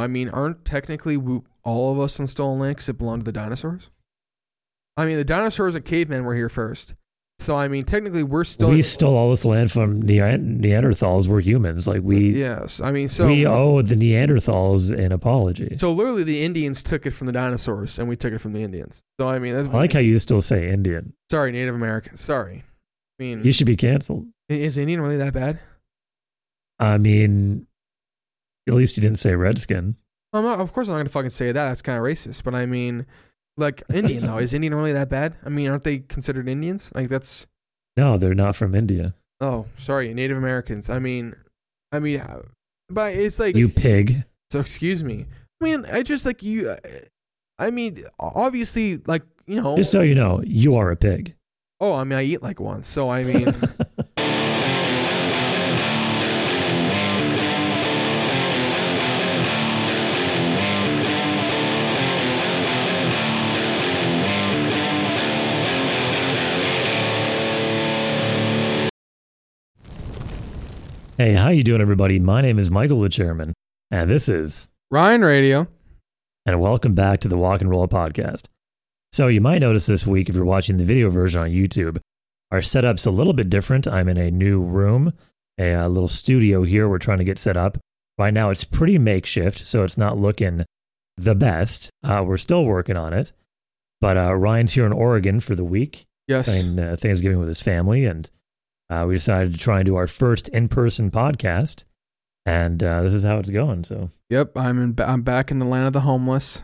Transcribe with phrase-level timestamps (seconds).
[0.00, 3.24] I mean, aren't technically we, all of us on stolen land because it belonged to
[3.24, 3.90] the dinosaurs?
[4.96, 6.94] I mean, the dinosaurs and cavemen were here first.
[7.38, 8.68] So I mean, technically, we're still.
[8.68, 11.26] we stole all this land from Nean- Neanderthals.
[11.26, 11.88] We're humans.
[11.88, 15.76] Like we, yes, I mean, so we owe the Neanderthals an apology.
[15.78, 18.62] so literally, the Indians took it from the dinosaurs, and we took it from the
[18.62, 19.02] Indians.
[19.18, 21.14] So I mean, that's I like how you still say Indian.
[21.30, 22.18] sorry, Native American.
[22.18, 22.62] Sorry.
[23.18, 24.26] I mean, You should be canceled.
[24.50, 25.60] is Indian really that bad?
[26.78, 27.66] I mean,
[28.68, 29.96] at least you didn't say redskin.
[30.32, 31.68] I'm not, of course, I'm not gonna fucking say that.
[31.68, 32.44] That's kind of racist.
[32.44, 33.06] But I mean,
[33.56, 35.36] like Indian though, is Indian really that bad?
[35.44, 36.92] I mean, aren't they considered Indians?
[36.94, 37.46] Like that's
[37.96, 39.14] No, they're not from India.
[39.40, 40.88] oh, sorry, Native Americans.
[40.90, 41.34] I mean,
[41.92, 42.22] I mean,
[42.88, 44.22] but it's like You pig.
[44.50, 45.26] So excuse me.
[45.60, 46.76] I mean, I just like you.
[47.58, 49.76] I mean, obviously, like you know.
[49.76, 51.34] Just so you know, you are a pig.
[51.80, 52.82] oh, I mean, I eat like one.
[52.84, 53.54] So I mean,
[71.20, 72.18] hey, how you doing, everybody?
[72.18, 73.52] My name is Michael the Chairman,
[73.90, 75.66] and this is Ryan Radio.
[76.46, 78.46] and welcome back to the Walk and Roll podcast.
[79.12, 81.98] So you might notice this week if you're watching the video version on YouTube,
[82.50, 83.86] our setup's a little bit different.
[83.86, 85.12] I'm in a new room,
[85.58, 86.88] a, uh little studio here.
[86.88, 87.76] We're trying to get set up.
[88.16, 90.64] Right now, it's pretty makeshift, so it's not looking
[91.18, 91.90] the best.
[92.02, 93.32] Uh, we're still working on it,
[94.00, 96.46] but uh, Ryan's here in Oregon for the week, Yes.
[96.46, 98.30] spending uh, Thanksgiving with his family, and
[98.90, 101.84] uh, we decided to try and do our first in-person podcast.
[102.44, 103.84] And uh, this is how it's going.
[103.84, 104.56] So Yep.
[104.56, 104.94] I'm in.
[104.98, 106.62] I'm back in the land of the homeless,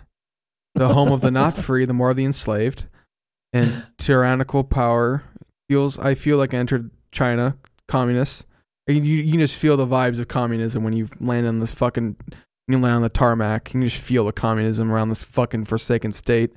[0.75, 2.87] the home of the not free, the more the enslaved,
[3.53, 5.23] and tyrannical power
[5.69, 5.99] feels.
[5.99, 7.57] I feel like I entered China,
[7.89, 8.47] communists.
[8.87, 12.17] You you can just feel the vibes of communism when you land on this fucking.
[12.69, 13.69] You land on the tarmac.
[13.69, 16.53] You can just feel the communism around this fucking forsaken state.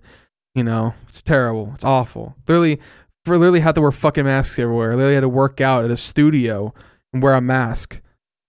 [0.56, 1.72] You know, it's terrible.
[1.76, 2.36] It's awful.
[2.48, 2.80] Literally,
[3.38, 4.96] literally had to wear fucking masks everywhere.
[4.96, 6.74] Literally had to work out at a studio
[7.14, 8.02] and wear a mask.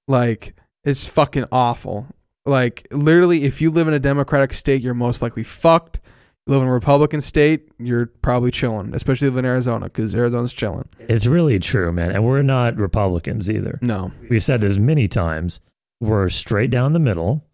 [0.08, 0.54] Like
[0.84, 2.06] it's fucking awful.
[2.46, 6.00] Like literally, if you live in a Democratic state, you're most likely fucked.
[6.46, 9.84] You live in a Republican state, you're probably chilling, especially if you live in Arizona
[9.84, 10.88] because Arizona's chilling.
[10.98, 12.12] It's really true, man.
[12.12, 13.78] And we're not Republicans either.
[13.82, 15.60] No, We've said this many times.
[16.00, 17.44] We're straight down the middle.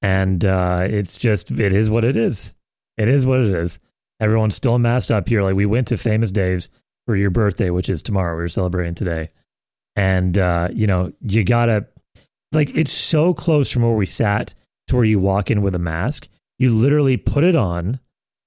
[0.00, 2.54] And uh, it's just, it is what it is.
[2.96, 3.78] It is what it is.
[4.20, 5.42] Everyone's still masked up here.
[5.42, 6.68] Like we went to Famous Dave's
[7.06, 8.36] for your birthday, which is tomorrow.
[8.36, 9.28] We are celebrating today.
[9.96, 11.86] And, uh, you know, you got to,
[12.52, 14.54] like, it's so close from where we sat
[14.88, 16.28] to where you walk in with a mask.
[16.58, 17.98] You literally put it on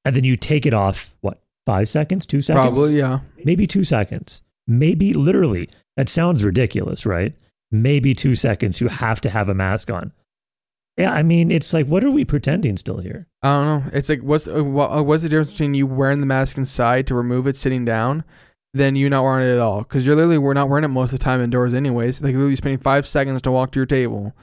[0.05, 2.63] and then you take it off, what, five seconds, two seconds?
[2.63, 3.19] probably yeah.
[3.43, 5.69] maybe two seconds, maybe literally.
[5.97, 7.33] That sounds ridiculous, right?
[7.71, 8.79] Maybe two seconds.
[8.81, 10.11] You have to have a mask on.
[10.97, 13.27] Yeah, I mean, it's like, what are we pretending still here?
[13.41, 13.91] I don't know.
[13.93, 17.07] It's like what's uh, what, uh, what's the difference between you wearing the mask inside
[17.07, 18.23] to remove it sitting down,
[18.73, 19.79] than you not wearing it at all?
[19.79, 22.21] Because you're literally we're not wearing it most of the time indoors anyways.
[22.21, 24.35] Like you're literally spending five seconds to walk to your table,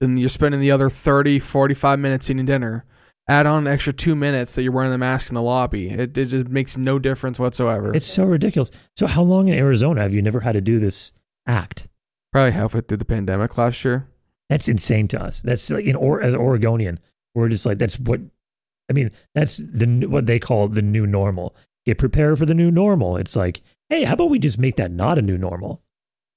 [0.00, 2.84] then you're spending the other 30, 45 minutes eating dinner.
[3.28, 5.90] Add on an extra two minutes that you're wearing the mask in the lobby.
[5.90, 7.92] It, it just makes no difference whatsoever.
[7.92, 8.70] It's so ridiculous.
[8.96, 11.12] So, how long in Arizona have you never had to do this
[11.44, 11.88] act?
[12.36, 14.06] probably halfway through the pandemic last year.
[14.48, 15.42] That's insane to us.
[15.42, 17.00] That's like, in or as Oregonian,
[17.34, 18.20] we're just like, that's what,
[18.88, 21.54] I mean, that's the what they call the new normal.
[21.84, 23.16] Get prepared for the new normal.
[23.16, 25.82] It's like, hey, how about we just make that not a new normal?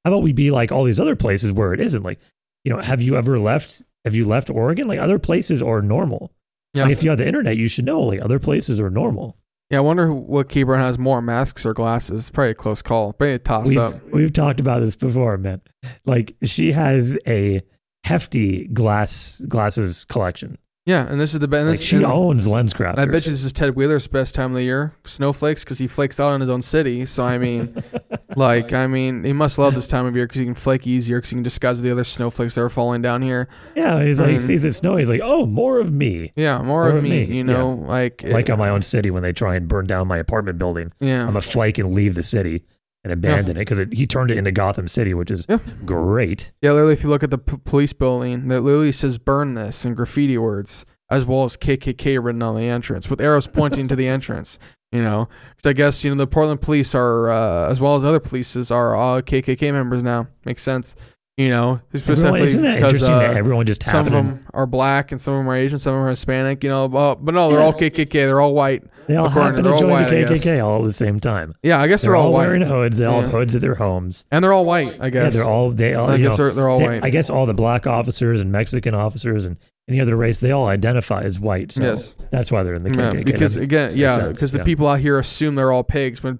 [0.03, 2.03] How about we be like all these other places where it isn't?
[2.03, 2.19] Like,
[2.63, 3.83] you know, have you ever left?
[4.05, 4.87] Have you left Oregon?
[4.87, 6.31] Like other places are normal.
[6.73, 6.83] Yeah.
[6.83, 9.37] Like if you have the internet, you should know like other places are normal.
[9.69, 12.31] Yeah, I wonder what Kate Brown has more, masks or glasses.
[12.31, 13.13] Probably a close call.
[13.13, 14.03] Probably a toss We've up.
[14.11, 15.61] we've talked about this before, man.
[16.05, 17.61] Like she has a
[18.03, 20.57] hefty glass glasses collection.
[20.85, 21.67] Yeah, and this is the best.
[21.67, 22.97] Like she owns lens crafters.
[22.97, 24.91] I bet you this is Ted Wheeler's best time of the year.
[25.05, 27.05] Snowflakes, because he flakes out on his own city.
[27.05, 27.83] So I mean,
[28.35, 31.17] like, I mean, he must love this time of year because he can flake easier
[31.17, 33.47] because he can disguise with the other snowflakes that are falling down here.
[33.75, 34.95] Yeah, he's like mean- sees it snow.
[34.95, 36.31] He's like, oh, more of me.
[36.35, 37.27] Yeah, more Or of me.
[37.27, 40.07] me, You know, like, Like on my own city when they try and burn down
[40.07, 42.63] my apartment building, yeah, I'm a flake and leave the city
[43.03, 45.59] and abandon it because he turned it into Gotham City, which is Yeah.
[45.85, 46.51] great.
[46.61, 46.71] yeah.
[46.71, 49.93] Literally, if you look at the p- police building, that literally says "burn this" in
[49.95, 54.07] graffiti words, as well as KKK written on the entrance with arrows pointing to the
[54.07, 54.59] entrance.
[54.91, 58.03] You know, because I guess you know the Portland police are, uh, as well as
[58.03, 60.27] other polices, are all KKK members now.
[60.45, 60.95] Makes sense.
[61.39, 64.45] You know, Everyone, specifically isn't that because, interesting that uh, everyone just some of them
[64.53, 66.61] are black and some of them are Asian, some of them are Hispanic.
[66.65, 68.11] You know, but, but no, they're all KKK.
[68.11, 68.83] They're all white.
[69.07, 70.15] They all happen to- all join white, the.
[70.25, 71.53] KKK all at the same time.
[71.63, 72.97] Yeah, I guess They're, they're, all, white, wearing hoods.
[72.97, 73.21] They all Yeah.
[73.21, 74.25] have hoods at their homes.
[74.33, 74.97] and they're all white.
[74.99, 76.09] I Yeah, guess they're all they all.
[76.09, 77.03] I guess know, they're, they're all they- white.
[77.05, 79.55] I guess all the black officers and Mexican officers and
[79.87, 80.39] any other race.
[80.39, 81.71] They all identify as white.
[81.71, 82.15] So Yes.
[82.31, 83.23] that's why they're in the Yeah, KKK.
[83.25, 84.63] because That again, yeah, because the yeah.
[84.65, 86.37] people out here assume they're all pigs, but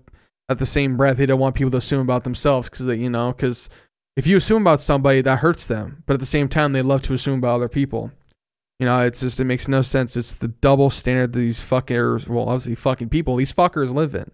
[0.50, 3.10] at the same breath, they don't want people to assume about themselves because they, you
[3.10, 3.70] know, because
[4.20, 6.04] if you assume about somebody, that hurts them.
[6.06, 8.12] But at the same time, they love to assume about other people.
[8.78, 10.18] You know, it's just it makes no sense.
[10.18, 14.30] It's the double standard that these fuckers, well, obviously fucking people, these fuckers live in.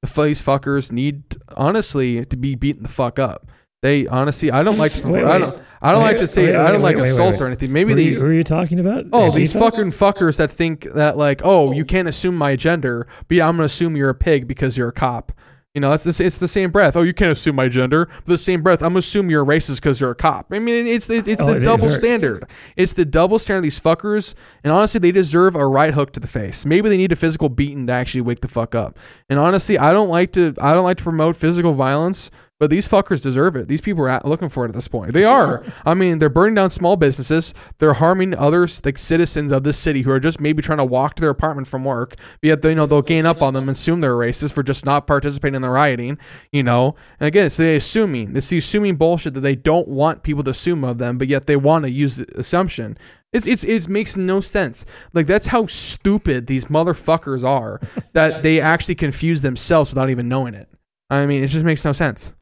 [0.00, 1.22] The these fuckers need
[1.54, 3.50] honestly to be beaten the fuck up.
[3.82, 6.54] They honestly, I don't like, to, Wait, I don't, I don't Wait, like to say,
[6.54, 7.74] I don't like assault or anything.
[7.74, 9.04] Maybe who, they, are you, who are you talking about?
[9.12, 13.36] Oh, these fucking fuckers that think that like, oh, you can't assume my gender, but
[13.36, 15.30] yeah, I'm gonna assume you're a pig because you're a cop.
[15.76, 16.96] You know, it's the, it's the same breath.
[16.96, 18.08] Oh, you can't assume my gender.
[18.24, 20.46] The same breath, I'm assume you're a racist because you're a cop.
[20.50, 22.46] I mean, it's the, it's Oh, the it double standard.
[22.76, 23.58] It's the double standard.
[23.58, 24.32] of These fuckers,
[24.64, 26.64] and honestly, they deserve a right hook to the face.
[26.64, 28.98] Maybe they need a physical beating to actually wake the fuck up.
[29.28, 32.30] And honestly, I don't like to I don't like to promote physical violence.
[32.58, 33.68] But these fuckers deserve it.
[33.68, 35.12] These people are looking for it at this point.
[35.12, 35.62] They are.
[35.84, 37.52] I mean, they're burning down small businesses.
[37.78, 41.16] They're harming others, like citizens of this city, who are just maybe trying to walk
[41.16, 42.14] to their apartment from work.
[42.16, 44.62] But yet, they, you know, they'll gain up on them and assume they're racist for
[44.62, 46.18] just not participating in the rioting.
[46.50, 48.34] You know, and again, it's the assuming.
[48.34, 51.46] It's the assuming bullshit that they don't want people to assume of them, but yet
[51.46, 52.96] they want to use the assumption.
[53.34, 54.86] It's it's it makes no sense.
[55.12, 57.82] Like that's how stupid these motherfuckers are
[58.14, 60.70] that they actually confuse themselves without even knowing it.
[61.10, 62.32] I mean, it just makes no sense.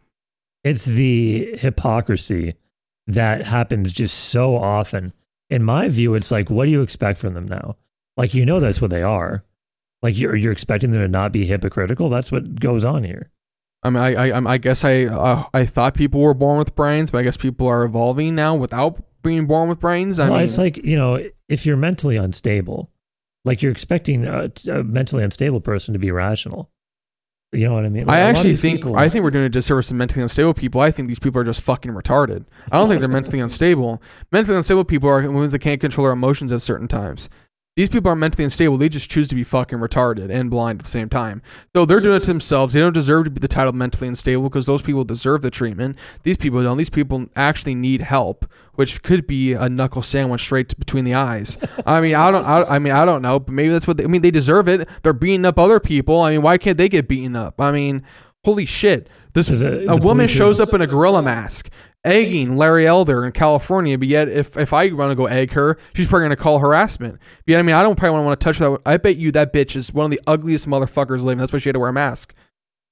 [0.64, 2.54] It's the hypocrisy
[3.06, 5.12] that happens just so often.
[5.50, 7.76] In my view, it's like, what do you expect from them now?
[8.16, 9.44] Like, you know, that's what they are.
[10.02, 12.08] Like, you're, you're expecting them to not be hypocritical.
[12.08, 13.30] That's what goes on here.
[13.82, 17.10] I mean, I, I, I'm- guess I, uh, I thought people were born with brains,
[17.10, 20.18] but I guess people are evolving now without being born with brains.
[20.18, 22.90] I well, mean, it's like, you know, if you're mentally unstable,
[23.44, 26.70] like you're expecting a, a mentally unstable person to be rational.
[27.54, 28.06] You know what I mean?
[28.06, 29.94] Like, I a lot of actually think, people- I think we're doing a disservice to
[29.94, 30.80] mentally unstable people.
[30.80, 32.44] I think these people are just fucking retarded.
[32.72, 34.02] I don't think they're mentally unstable.
[34.32, 37.28] Mentally unstable people are ones that can't control their emotions at certain times.
[37.76, 38.76] These people are mentally unstable.
[38.76, 41.42] They just choose to be fucking retarded and blind at the same time.
[41.74, 42.72] So they're doing it to themselves.
[42.72, 45.98] They don't deserve to be the title mentally unstable because those people deserve the treatment.
[46.22, 46.76] These people don't.
[46.76, 51.58] These people actually need help, which could be a knuckle sandwich straight between the eyes.
[51.86, 52.44] I mean, I don't.
[52.44, 53.96] I, I mean, I don't know, but maybe that's what.
[53.96, 54.88] They, I mean, they deserve it.
[55.02, 56.20] They're beating up other people.
[56.20, 57.60] I mean, why can't they get beaten up?
[57.60, 58.04] I mean,
[58.44, 59.08] holy shit!
[59.32, 61.70] This a woman shows up in a gorilla mask,
[62.04, 63.98] egging Larry Elder in California.
[63.98, 67.14] But yet, if if I want to go egg her, she's probably gonna call harassment.
[67.46, 68.78] But yet, I mean, I don't probably want to touch that.
[68.86, 71.38] I bet you that bitch is one of the ugliest motherfuckers living.
[71.38, 72.34] That's why she had to wear a mask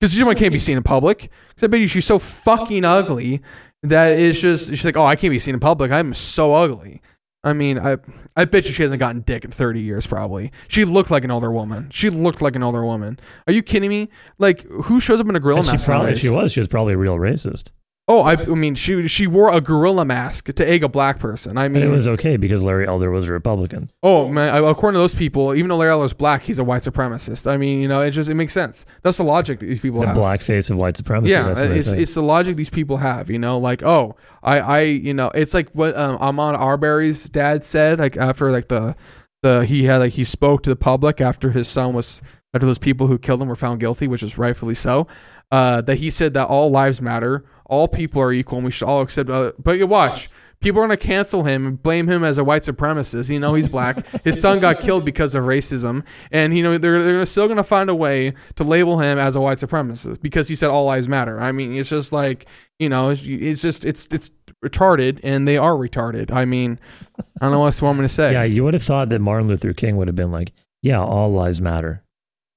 [0.01, 1.31] because she can't be seen in public.
[1.57, 3.43] 'Cause I bet you she's so fucking ugly
[3.85, 5.91] that it's just she's like, oh, I can't be seen in public.
[5.91, 7.01] I'm so ugly.
[7.45, 7.99] I mean, I
[8.37, 10.07] I bet you she hasn't gotten dick in 30 years.
[10.07, 11.89] Probably she looked like an older woman.
[11.91, 13.19] She looked like an older woman.
[13.47, 14.09] Are you kidding me?
[14.39, 16.69] Like, who shows up in a grill And she probably, if she was, she was
[16.69, 17.73] probably a real racist.
[18.09, 21.57] Oh, I, I mean, she she wore a gorilla mask to egg a black person.
[21.57, 23.91] I And mean, it was okay because Larry Elder was a Republican.
[24.03, 27.49] oh man, according to those people, even though Larry Elder's black, he's a white supremacist.
[27.49, 28.87] I mean, you know, it just it makes sense.
[29.03, 30.17] That's the logic that these people The have.
[30.17, 31.31] black face of white supremacy.
[31.31, 33.31] yeah, it's it's the logic these people have.
[33.31, 37.63] You know, like oh, I I you know, it's like what um, Ahmaud Arbery's dad
[37.63, 38.97] said, like after like the
[39.43, 42.21] the he had like he spoke to the public after his son was
[42.53, 45.07] after those people who killed him were found guilty, which is rightfully so.
[45.53, 48.89] Uh, that he said that all lives matter, all people are equal, and we should
[48.89, 49.29] all accept.
[49.29, 50.31] Uh, but you watch.
[50.61, 53.29] People are going to cancel him and blame him as a white supremacist.
[53.29, 54.07] You know he's black.
[54.25, 57.65] His son got killed because of racism, and you know they're they're still going to
[57.65, 61.07] find a way to label him as a white supremacist because he said all lives
[61.09, 61.39] matter.
[61.39, 62.47] I mean, it's just like
[62.79, 64.31] you know, it's, it's just it's it's
[64.65, 66.31] retarded, and they are retarded.
[66.31, 66.79] I mean,
[67.19, 68.33] I don't know what else want me to say.
[68.33, 71.31] yeah, you would have thought that Martin Luther King would have been like, yeah, all
[71.33, 72.05] lives matter.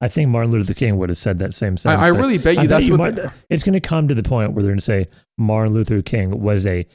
[0.02, 2.04] I think Martin Luther King would have said that same sentence.
[2.04, 3.16] I, I really bet you I bet that's you what.
[3.16, 6.02] Mar- it's going to come to the point where they're going to say Martin Luther
[6.02, 6.86] King was a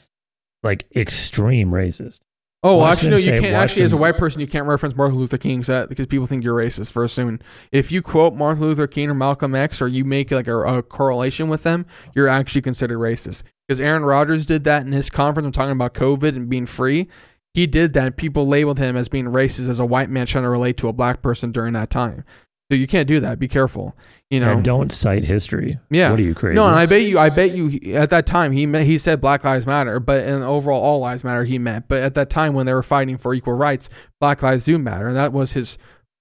[0.63, 2.21] like extreme racist.
[2.63, 3.17] Oh, well, actually, no.
[3.17, 6.07] You can't actually, as a white person, you can't reference Martin Luther King's that, because
[6.07, 7.41] people think you're racist for assuming.
[7.73, 10.83] If you quote Martin Luther King or Malcolm X, or you make like a, a
[10.83, 13.45] correlation with them, you're actually considered racist.
[13.67, 17.09] Because Aaron Rodgers did that in his conference when talking about COVID and being free.
[17.55, 18.19] He did that.
[18.19, 20.93] People labeled him as being racist as a white man trying to relate to a
[20.93, 22.25] black person during that time.
[22.71, 23.41] So you can't do that.
[23.41, 23.97] Be careful.
[24.31, 24.53] You know.
[24.53, 25.81] And don't cite history.
[25.91, 26.13] Yeah.
[26.13, 26.55] What are you crazy?
[26.55, 29.21] No, and I bet you, I bet you, at that time he meant, he said
[29.21, 31.89] Black Lives Matter, but in overall all lives matter he meant.
[31.89, 35.09] But at that time when they were fighting for equal rights, Black lives do matter,
[35.09, 35.79] and that was his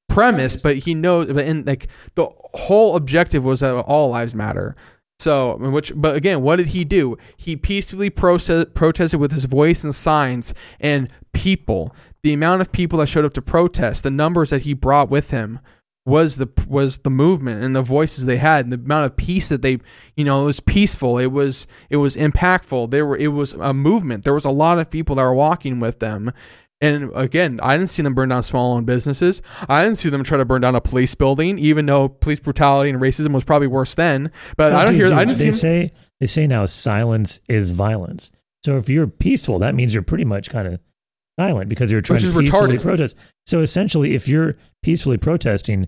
[0.07, 0.55] premise.
[0.55, 4.75] But he knows, but in like the whole objective was that all lives matter.
[5.19, 7.15] So, which, but again, what did he do?
[7.37, 11.93] He peacefully process, protested with his voice and signs and people.
[12.23, 15.29] The amount of people that showed up to protest, the numbers that he brought with
[15.29, 15.59] him,
[16.05, 19.49] was the was the movement and the voices they had and the amount of peace
[19.49, 19.77] that they
[20.15, 23.73] you know it was peaceful it was it was impactful there were it was a
[23.73, 26.31] movement there was a lot of people that were walking with them
[26.81, 29.41] And again, I didn't see them burn down small owned businesses.
[29.67, 32.89] I didn't see them try to burn down a police building, even though police brutality
[32.89, 34.31] and racism was probably worse then.
[34.55, 35.07] But Oh, I don't dude, hear.
[35.09, 35.91] dude, I didn't see they them, say
[36.21, 38.31] they say now silence is violence.
[38.63, 40.79] So if you're peaceful, that means you're pretty much kind of
[41.39, 42.81] silent because you're trying to peacefully retarded.
[42.81, 43.15] protest.
[43.45, 45.87] So essentially, if you're peacefully protesting,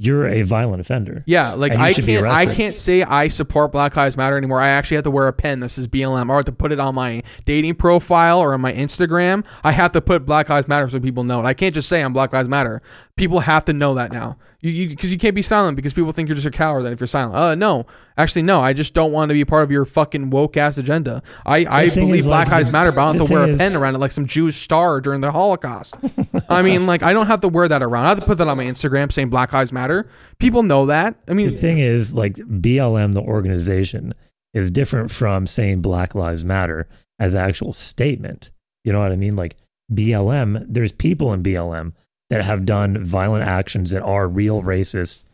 [0.00, 1.24] you're a violent offender.
[1.26, 4.60] Yeah, like I can't I can't say I support Black Lives Matter anymore.
[4.60, 5.60] I actually have to wear a pen.
[5.60, 6.28] This is BLM.
[6.28, 9.44] Or I have to put it on my dating profile or on my Instagram.
[9.64, 11.44] I have to put Black Lives Matter so people know it.
[11.44, 12.80] I can't just say I'm Black Lives Matter.
[13.16, 14.36] People have to know that now.
[14.60, 16.98] You because you, can't be silent because people think you're just a coward then if
[16.98, 17.36] you're silent.
[17.36, 17.86] Uh no.
[18.16, 21.22] Actually no, I just don't want to be part of your fucking woke ass agenda.
[21.46, 23.58] I, I believe Black like, Lives Matter, but I don't have to wear a is-
[23.58, 25.96] pen around it like some Jewish star during the Holocaust.
[26.48, 28.06] I mean, like I don't have to wear that around.
[28.06, 30.10] I have to put that on my Instagram saying Black Lives Matter.
[30.40, 31.14] People know that.
[31.28, 34.12] I mean, The thing is, like BLM, the organization,
[34.54, 36.88] is different from saying Black Lives Matter
[37.20, 38.50] as actual statement.
[38.82, 39.36] You know what I mean?
[39.36, 39.56] Like
[39.92, 41.92] BLM, there's people in BLM
[42.30, 45.24] that have done violent actions that are real racist.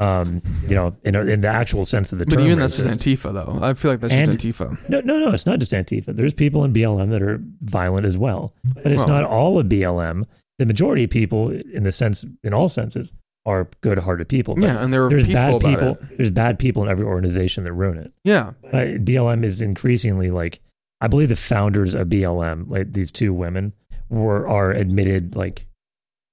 [0.00, 2.42] Um, you know, in, a, in the actual sense of the But term.
[2.42, 2.88] But even that's just.
[2.88, 3.58] Antifa, though.
[3.66, 4.88] I feel like that's And- just Antifa.
[4.88, 5.32] No, no, no.
[5.32, 6.14] It's not just Antifa.
[6.14, 9.66] There's people in BLM that are violent as well, but it's Well- not all of
[9.68, 10.24] BLM.
[10.60, 13.12] The majority of people, in the sense, in all senses,
[13.44, 14.54] are good-hearted people.
[14.54, 15.98] But Yeah, and they were there's peaceful bad people.
[16.00, 16.16] it.
[16.16, 18.12] There's bad people in every organization that ruin it.
[18.22, 20.60] Yeah, But BLM is increasingly like,
[21.00, 23.72] I believe the founders of BLM, like these two women,
[24.10, 25.66] were are admitted like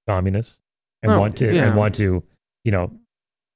[0.08, 0.60] communists
[1.02, 1.66] and Oh, want to yeah.
[1.66, 2.22] and want to,
[2.64, 2.92] you know,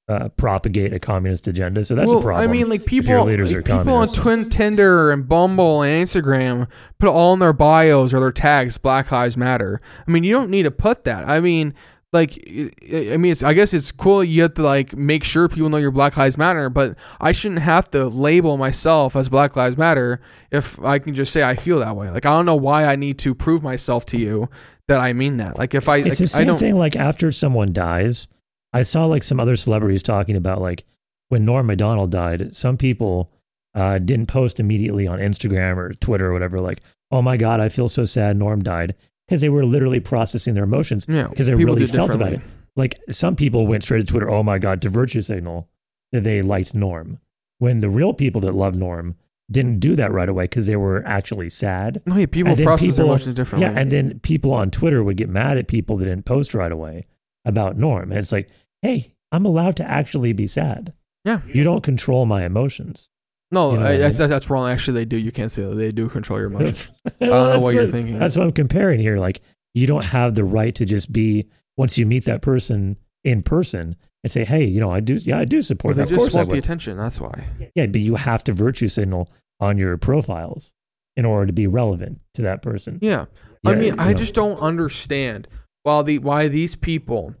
[0.09, 1.85] uh, propagate a communist agenda.
[1.85, 2.49] So that's well, a problem.
[2.49, 4.07] I mean, like people, like, people on.
[4.09, 6.67] Twin Tinder and Bumble and Instagram
[6.99, 9.81] put all in their bios or their tags Black Lives Matter.
[10.05, 11.29] I mean, you don't need to put that.
[11.29, 11.73] I mean,
[12.11, 13.41] like, I I mean, it's.
[13.41, 14.21] I guess it's cool.
[14.21, 17.61] You have to like make sure people know your Black Lives Matter, but I shouldn't
[17.61, 20.19] have to label myself as Black Lives Matter
[20.51, 22.09] if I can just say I feel that way.
[22.09, 24.49] Like, I don't know why I need to prove myself to you
[24.91, 25.57] that I mean that.
[25.57, 26.57] Like, if I, it's like, the I same don't.
[26.59, 26.77] thing.
[26.77, 28.27] Like after someone dies,
[28.73, 30.83] I saw like some other celebrities talking about like
[31.29, 32.55] when Norm Macdonald died.
[32.55, 33.29] Some people
[33.73, 36.59] uh, didn't post immediately on Instagram or Twitter or whatever.
[36.59, 38.37] Like, oh my god, I feel so sad.
[38.37, 38.95] Norm died
[39.27, 42.41] because they were literally processing their emotions Yeah, because they really felt about it.
[42.75, 44.29] Like some people went straight to Twitter.
[44.29, 45.69] Oh my god, to virtue signal
[46.11, 47.19] that they liked Norm.
[47.59, 49.15] When the real people that love Norm
[49.51, 52.01] didn't do that right away because they were actually sad.
[52.05, 53.69] No, yeah, people process people- emotions differently.
[53.69, 56.71] Yeah, and then people on Twitter would get mad at people that didn't post right
[56.71, 57.03] away
[57.45, 58.11] about Norm.
[58.11, 58.49] And it's like,
[58.81, 60.93] hey, I'm allowed to actually be sad.
[61.25, 61.41] Yeah.
[61.45, 63.09] You don't control my emotions.
[63.51, 64.15] No, You know I, I mean?
[64.15, 64.69] that's wrong.
[64.69, 65.17] Actually, they do.
[65.17, 65.75] You can't say that.
[65.75, 66.89] They do control your emotions.
[67.21, 68.17] I don't know what you're thinking.
[68.17, 69.17] That's what I'm comparing here.
[69.17, 69.41] Like,
[69.73, 73.95] you don't have the right to just be, once you meet that person in person
[74.23, 76.11] and say, hey, you know, I do, yeah, I do Well, support they that.
[76.11, 76.97] Of just want the attention.
[76.97, 77.43] That's why.
[77.75, 80.73] Yeah, but you have to virtue signal on your profiles
[81.15, 82.99] in order to be relevant to that person.
[83.01, 83.25] Yeah.
[83.65, 84.17] I mean, I know.
[84.17, 85.47] just don't understand
[85.83, 87.35] why the why these people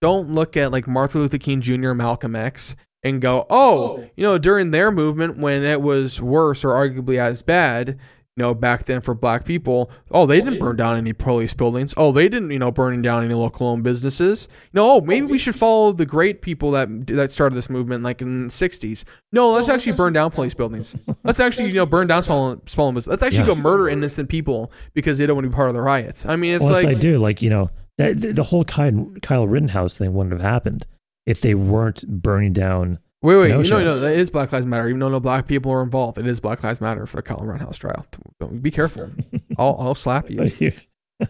[0.00, 4.22] don't look at like Martin Luther King Jr., Malcolm X, and go, oh, oh, you
[4.22, 7.98] know, during their movement when it was worse or arguably as bad,
[8.36, 11.94] you know, back then for black people, oh, they didn't burn down any police buildings.
[11.96, 14.48] Oh, they didn't, you know, burning down any local owned businesses.
[14.74, 18.20] No, oh, maybe we should follow the great people that that started this movement like
[18.20, 19.04] in the 60s.
[19.32, 20.94] No, let's actually burn down police buildings.
[21.24, 23.08] Let's actually, you know, burn down small small business.
[23.10, 23.54] Let's actually Yeah.
[23.54, 26.26] go murder innocent people because they don't want to be part of the riots.
[26.26, 27.16] I mean, it's well, like I do.
[27.18, 30.86] Like, you know, that, the, the whole Kyle, Kyle Rittenhouse thing wouldn't have happened
[31.24, 32.98] if they weren't burning down.
[33.26, 34.86] Wait, wait, No, you know, no, it is Black Lives Matter.
[34.86, 37.38] Even though no black people are involved, it is Black Lives Matter for the Kyle
[37.38, 38.06] Rittenhouse trial.
[38.38, 39.10] Don't be careful.
[39.58, 40.72] I'll, I'll slap you.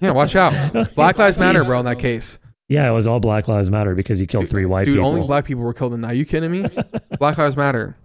[0.03, 0.93] Yeah, watch out.
[0.95, 1.81] Black Lives Matter, bro.
[1.81, 2.39] In that case,
[2.69, 5.09] Yeah, it was all Black Lives Matter because he killed three white dude, people.
[5.09, 6.11] only black people were killed in that.
[6.11, 6.69] Are you kidding me?
[7.19, 7.97] Black Lives Matter.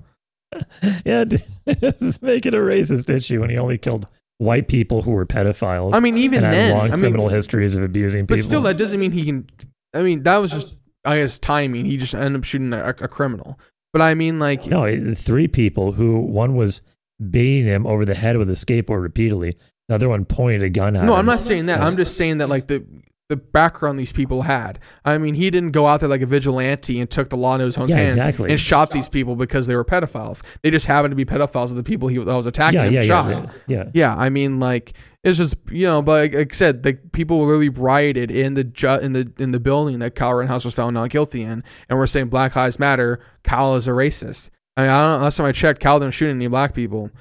[1.05, 4.07] yeah, just make it a racist issue when he only killed
[4.37, 5.95] white people who were pedophiles.
[5.95, 8.37] I mean, even then, long I mean, criminal histories of abusing people.
[8.37, 9.49] but still, that doesn't mean he can.
[9.93, 11.83] I mean, that was just, I guess, timing.
[11.83, 13.59] He just ended up shooting a, a criminal.
[13.93, 16.81] But I mean, like, no, three people who one was
[17.29, 19.55] beating him over the head with a skateboard repeatedly.
[19.89, 21.07] The other one pointed a gun at him.
[21.07, 21.81] No, I'm not saying that.
[21.81, 22.85] I'm just saying that like the
[23.27, 24.77] the background these people had.
[25.05, 27.65] I mean, he didn't go out there like a vigilante and took the law into
[27.65, 28.49] his own Yeah, hands exactly.
[28.51, 30.43] and shot these people because they were pedophiles.
[30.63, 32.93] They just happened to be pedophiles of the people he that was attacking Yeah, him
[32.93, 33.29] yeah, shot.
[33.29, 33.83] yeah, yeah.
[33.93, 37.69] Yeah, I mean, like it's just you know, but like, I said, like people literally
[37.69, 41.09] rioted in the ju- in the in the building that Kyle Rittenhouse was found not
[41.09, 43.19] guilty in, and we're saying Black Lives Matter.
[43.43, 44.49] Kyle is a racist.
[44.77, 45.21] I mean, I don't.
[45.21, 47.11] Last time I checked, Kyle didn't shoot any black people.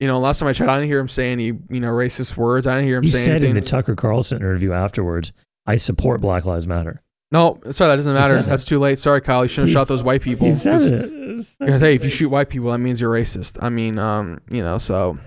[0.00, 2.36] You know, last time I checked, I didn't hear him say any you know racist
[2.36, 2.66] words.
[2.66, 3.50] I didn't hear him He say said anything.
[3.50, 5.32] in the Tucker Carlson interview afterwards,
[5.66, 6.98] "I support Black Lives Matter."
[7.30, 8.34] No, sorry, that doesn't matter.
[8.34, 8.48] said it.
[8.48, 8.98] That's too late.
[8.98, 9.44] Sorry, Kyle.
[9.44, 10.46] You shouldn't have shot those white people.
[10.48, 11.46] He said it.
[11.80, 13.58] hey, if you shoot white people, that means you're racist.
[13.62, 15.18] I mean, um, you know, so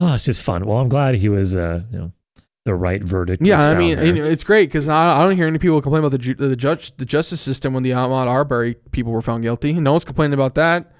[0.00, 0.64] Oh, it's just fun.
[0.66, 2.12] Well, I'm glad he was, uh, you know,
[2.64, 3.42] the right verdict.
[3.44, 6.18] Yeah, I mean, it's great because I, I don't hear any people complain about the
[6.18, 9.72] ju- the judge the justice system when the Ahmaud Arbery people were found guilty.
[9.72, 10.92] No one's complaining about that.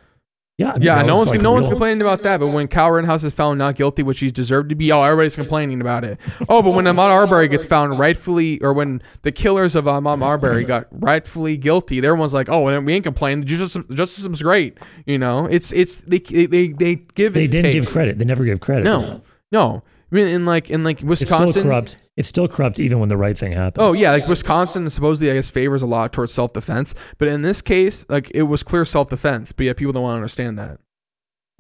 [0.59, 2.41] Yeah, I mean, Yeah, no one's like, no one's complaining about that.
[2.41, 5.37] But when Kyle Rittenhouse is found not guilty, which he deserved to be, oh, everybody's
[5.37, 6.19] complaining about it.
[6.49, 10.65] Oh, but when Ahmaud Arbery gets found rightfully, or when the killers of Ahmaud Arbery
[10.65, 13.41] got rightfully guilty, everyone's like, oh, we ain't complaining.
[13.41, 14.77] The justice, justice system's great.
[15.07, 17.73] You know, it's it's they they they give They didn't take.
[17.75, 18.19] give credit.
[18.19, 18.85] They never give credit.
[18.85, 19.23] No,
[19.53, 19.83] no.
[20.11, 21.97] I mean, in like in like It's still Wisconsin, corrupt.
[22.19, 23.81] It's still corrupt even when the right thing happens.
[23.81, 27.43] Oh yeah, like Wisconsin supposedly I guess favors a lot towards self defense, but in
[27.43, 29.53] this case, like it was clear self defense.
[29.53, 30.81] But yeah, people don't want to understand that.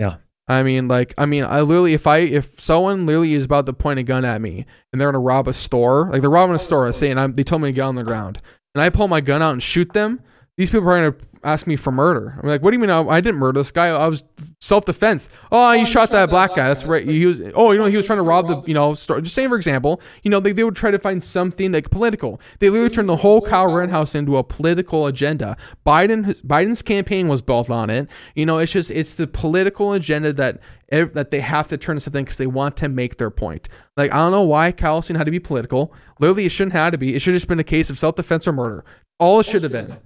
[0.01, 0.17] Yeah.
[0.49, 3.73] I mean, like, I mean, I literally, if I, if someone literally is about to
[3.73, 6.59] point a gun at me and they're gonna rob a store, like they're robbing a
[6.59, 8.41] store, I say, and I'm, they told me to get on the ground,
[8.75, 10.21] and I pull my gun out and shoot them,
[10.57, 12.39] these people are gonna ask me for murder.
[12.43, 12.91] I'm like, what do you mean?
[12.91, 13.89] I, I didn't murder this guy.
[13.89, 14.25] I was
[14.61, 15.29] self defense.
[15.53, 16.69] Oh, you shot that black guy.
[16.69, 17.07] That's right.
[17.07, 17.41] He was.
[17.55, 19.21] Oh, you know, he was trying to rob the, you know, store.
[19.21, 22.41] Just saying for example, you know, they, they would try to find something like political.
[22.59, 25.57] They literally turned the whole Kyle Rittenhouse into a political agenda.
[25.87, 28.11] Biden, Biden's campaign was built on it.
[28.35, 32.01] You know, it's just it's the political agenda that that they have to turn to
[32.01, 33.69] something because they want to make their point.
[33.97, 35.93] Like I don't know why Kyle Steen had to be political.
[36.19, 37.15] Literally, it shouldn't have to be.
[37.15, 38.85] It should have just been a case of self defense or murder.
[39.19, 39.97] All it should have been.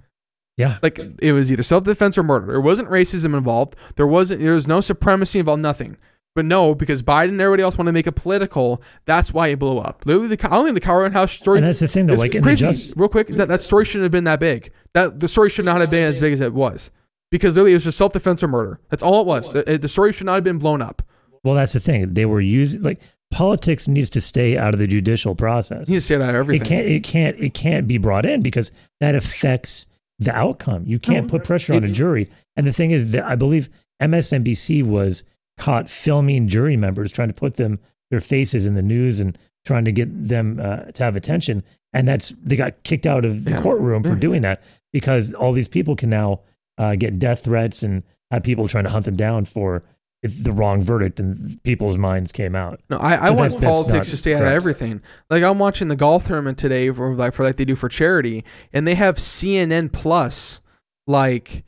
[0.57, 0.77] Yeah.
[0.83, 2.47] Like it was either self defense or murder.
[2.47, 3.75] There wasn't racism involved.
[3.95, 4.41] There wasn't.
[4.41, 5.61] There was no supremacy involved.
[5.61, 5.97] Nothing.
[6.35, 8.81] But no, because Biden and everybody else want to make it political.
[9.05, 10.03] That's why it blew up.
[10.05, 11.59] Literally, the I don't think the Kyle Rittenhouse story.
[11.59, 12.15] And that's the thing, though.
[12.15, 12.65] Like crazy.
[12.65, 14.71] just, real quick, is that that story shouldn't have been that big.
[14.93, 16.89] That the story should not have been as big as it was.
[17.29, 18.79] Because literally, it was just self defense or murder.
[18.89, 19.49] That's all it was.
[19.49, 21.03] The, the story should not have been blown up.
[21.43, 22.13] well, that's the thing.
[22.13, 22.99] They were using like
[23.31, 25.87] politics needs to stay out of the judicial process.
[25.87, 26.65] You need to say that out of everything.
[26.65, 26.87] It can't.
[26.87, 27.39] It can't.
[27.39, 29.85] It can't be brought in because that affects
[30.23, 30.83] the outcome.
[30.85, 32.27] You can't put pressure on a jury.
[32.55, 33.69] And the thing is that I believe
[34.01, 35.23] MSNBC was
[35.57, 37.79] caught filming jury members, trying to put them
[38.11, 41.63] their faces in the news and trying to get them uh, to have attention.
[41.93, 43.61] And that's they got kicked out of the Yeah.
[43.61, 44.15] courtroom for Yeah.
[44.19, 44.61] doing that
[44.91, 46.41] because all these people can now
[46.77, 49.83] uh, get death threats and have people trying to hunt them down for
[50.23, 52.79] the wrong verdict and people's minds came out.
[52.89, 55.01] No, I, I So want politics to stay out of everything.
[55.29, 58.45] Like I'm watching the golf tournament today for like for like they do for charity,
[58.71, 60.61] and they have CNN Plus,
[61.07, 61.65] like,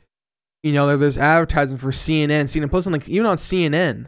[0.62, 4.06] you know, there's advertising for CNN, CNN Plus, and like even on CNN,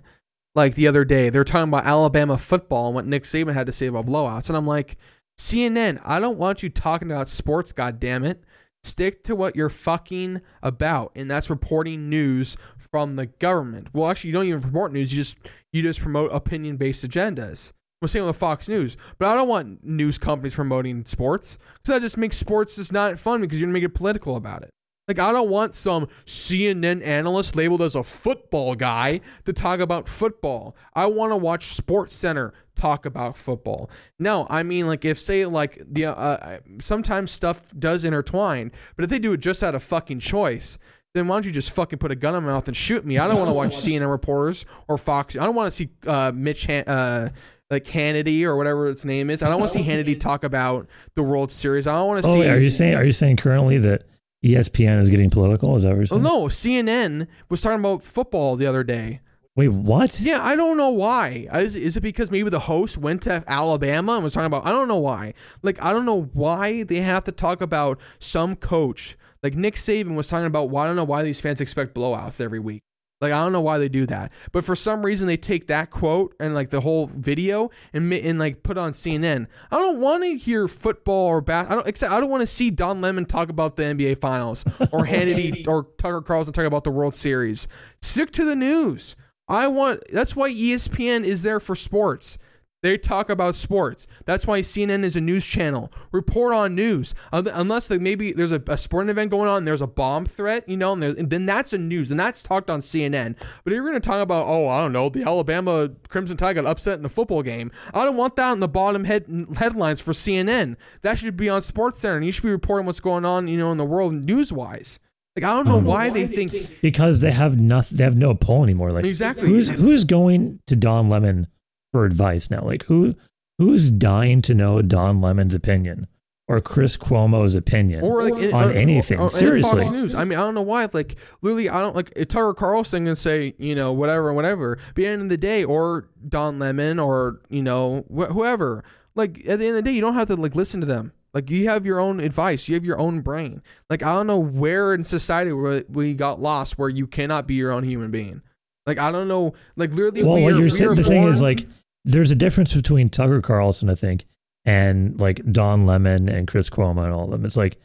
[0.55, 3.73] like the other day they're talking about Alabama football and what Nick Saban had to
[3.73, 4.97] say about blowouts, and I'm like,
[5.39, 8.43] CNN, I don't want you talking about sports, God damn it.
[8.85, 13.89] Stick to what you're fucking about, and that's reporting news from the government.
[13.93, 15.39] Well, actually, you don't even report news; you just
[15.73, 17.73] you just promote opinion based agendas.
[18.01, 22.03] I'm saying with Fox News, but I don't want news companies promoting sports because that
[22.03, 24.71] just makes sports just not fun because you're gonna make it political about it.
[25.09, 30.09] Like I don't want some CNN analyst labeled as a football guy to talk about
[30.09, 30.77] football.
[30.95, 33.91] I want to watch Sports Center talk about football.
[34.19, 39.11] No, I mean like if say like the uh, sometimes stuff does intertwine, but if
[39.11, 40.79] they do it just out of fucking choice,
[41.15, 43.17] then why don't you just fucking put a gun in my mouth and shoot me?
[43.19, 45.37] I don't want to watch CNN reporters or Fox.
[45.37, 47.31] I don't want to see uh, Mitch Han- uh,
[47.71, 49.43] like Hannity or whatever its name is.
[49.43, 51.87] I don't want to see Hannity talk about the World Series.
[51.87, 52.41] I don't want to Oh, see.
[52.41, 52.95] wait, are you saying?
[52.95, 54.03] Are you saying currently that
[54.45, 55.75] ESPN is getting political?
[55.77, 56.23] Is that what you're Oh saying?
[56.23, 59.21] no, CNN was talking about football the other day.
[59.57, 60.21] Wait, what?
[60.21, 61.49] Yeah, I don't know why.
[61.53, 64.65] Is, is it because maybe the host went to Alabama and was talking about?
[64.65, 65.35] I don't know why.
[65.63, 69.17] Like I don't know why they have to talk about some coach.
[69.43, 70.71] Like Nick Saban was talking about.
[70.71, 72.83] Why I don't know why these fans expect blowouts every week.
[73.21, 75.91] Like I don't know why they do that, but for some reason they take that
[75.91, 79.47] quote and like the whole video and and like put on CNN.
[79.73, 81.67] I don't want to hear football or bat.
[81.69, 84.65] I don't except I don't want to see Don Lemon talk about the NBA Finals
[84.93, 87.67] or Hannity or Tucker Carlson talk about the World Series.
[88.01, 89.17] Stick to the news.
[89.49, 90.03] I want.
[90.13, 92.39] That's why ESPN is there for sports.
[92.81, 94.07] They talk about sports.
[94.25, 95.93] That's why CNN is a news channel.
[96.13, 97.13] Report on news.
[97.33, 100.69] Unless like maybe there's a, a sporting event going on, and there's a bomb threat,
[100.69, 103.37] you know, and, there- and then that's a news, and that's talked on CNN.
[103.65, 106.55] But if you're going to talk about, oh, I don't know, the Alabama Crimson Tide
[106.55, 109.25] got upset in a football game, I don't want that in the bottom head
[109.57, 110.77] headlines for CNN.
[111.03, 113.59] That should be on Sports Center, and you should be reporting what's going on, you
[113.59, 115.01] know, in the world news wise.
[115.35, 117.99] Like I don't know why they think Because they have nothing.
[117.99, 118.91] They have no pull anymore.
[118.91, 119.49] Like exactly.
[119.49, 121.47] who's who's going to Don Lemon
[121.93, 122.63] for advice now?
[122.63, 123.15] Like who
[123.59, 126.07] who's dying to know Don Lemon's opinion
[126.47, 129.19] or Chris Cuomo's opinion or like on uh, or- anything?
[129.19, 130.15] or- or Seriously, Fox News.
[130.15, 130.89] I mean, I don't know why.
[130.93, 134.77] Like, literally, I don't like Tucker Carlson can say you know whatever, whatever.
[134.77, 138.85] But at the end of the day, or Don Lemon, or you know wh- whoever.
[139.15, 141.13] Like at the end of the day, you don't have to like listen to them.
[141.35, 143.61] Like you have your own advice, you have your own brain.
[143.91, 147.71] Like I don't know where in society we got lost where you cannot be your
[147.73, 148.41] own human being.
[148.87, 149.53] Like I don't know.
[149.77, 151.67] Like literally, well, we what are- you're we saying, the thing is like
[152.05, 154.25] there's a difference between Tucker Carlson, I think,
[154.65, 157.45] and like Don Lemon and Chris Cuomo and all of them.
[157.45, 157.79] It's like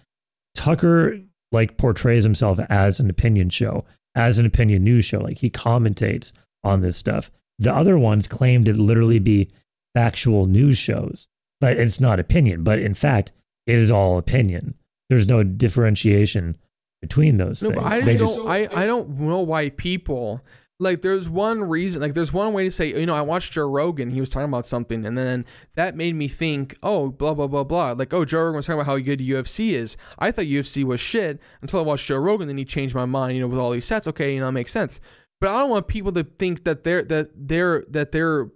[0.56, 1.20] Tucker
[1.52, 5.20] like portrays himself as an opinion show, as an opinion news show.
[5.20, 7.32] Like he commentates on this stuff.
[7.60, 9.50] The other ones claim to literally be
[9.94, 11.28] factual news shows,
[11.62, 12.64] but it's not opinion.
[12.64, 13.32] But in fact,
[13.68, 14.76] it is all opinion.
[15.10, 16.54] There's no differentiation
[17.02, 17.82] between those No, things.
[17.84, 18.48] but I just don't.
[18.48, 20.42] I, I don't know why people
[20.80, 21.02] like.
[21.02, 22.02] There's one reason.
[22.02, 23.00] Like, there's one way to say.
[23.00, 24.10] You know, I watched Joe Rogan.
[24.10, 26.78] He was talking about something, and then that made me think.
[26.84, 27.92] Oh, blah blah blah blah.
[27.92, 29.98] Like, oh, Joe Rogan was talking about how good UFC is.
[30.20, 32.48] I thought UFC was shit until I watched Joe Rogan.
[32.48, 33.36] Then he changed my mind.
[33.36, 34.08] You know, with all these sets.
[34.08, 35.00] Okay, you know, it makes sense.
[35.40, 38.50] But I don't want people to think that they're that they're that their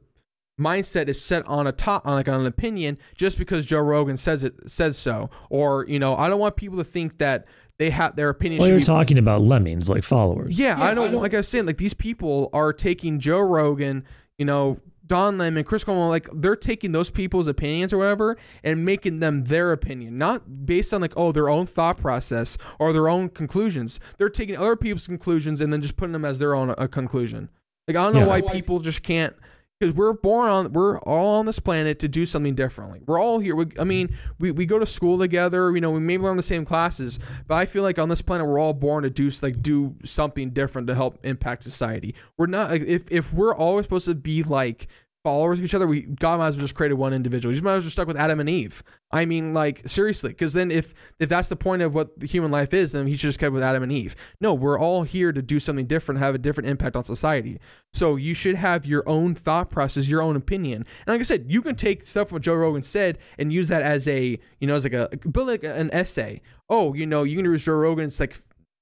[0.59, 4.17] mindset is set on a top on like on an opinion just because Joe Rogan
[4.17, 5.29] says it says so.
[5.49, 7.45] Or you know, I don't want people to think that
[7.79, 8.59] they have their opinion.
[8.59, 10.57] well, you're be talking about lemmings, like followers.
[10.57, 14.03] yeah, I don't like I was saying like these people are taking Joe Rogan,
[14.37, 18.83] you know, Don Lemon, Chris Cuomo, like they're taking those people's opinions or whatever and
[18.83, 23.07] making them their opinion, not based on like oh their own thought process or their
[23.07, 23.99] own conclusions.
[24.17, 27.49] They're taking other people's conclusions and then just putting them as their own uh, conclusion.
[27.87, 28.25] Like I don't know Yeah.
[28.27, 29.33] why people just can't
[29.79, 33.01] because we're born on we're all on this planet to do something differently.
[33.05, 33.55] We're all here.
[33.55, 35.73] We, I mean, we, we go to school together.
[35.73, 38.47] You know, we maybe learn the same classes, but I feel like on this planet
[38.47, 42.15] we're all born to do like do something different to help impact society.
[42.37, 44.87] We're not if if we're always supposed to be like
[45.23, 47.51] followers of each other, we God might as well just created one individual.
[47.51, 48.83] You just might as well stuck with Adam and Eve.
[49.11, 52.51] I mean, like seriously, because then if if that's the point of what the human
[52.51, 54.15] life is, then he should just kept with Adam and Eve.
[54.41, 57.59] No, we're all here to do something different, have a different impact on society.
[57.93, 60.85] So you should have your own thought process, your own opinion.
[61.05, 63.81] And like I said, you can take stuff what Joe Rogan said and use that
[63.81, 66.41] as a you know as like a build like an essay.
[66.69, 68.35] Oh, you know, you can use Joe Rogan's like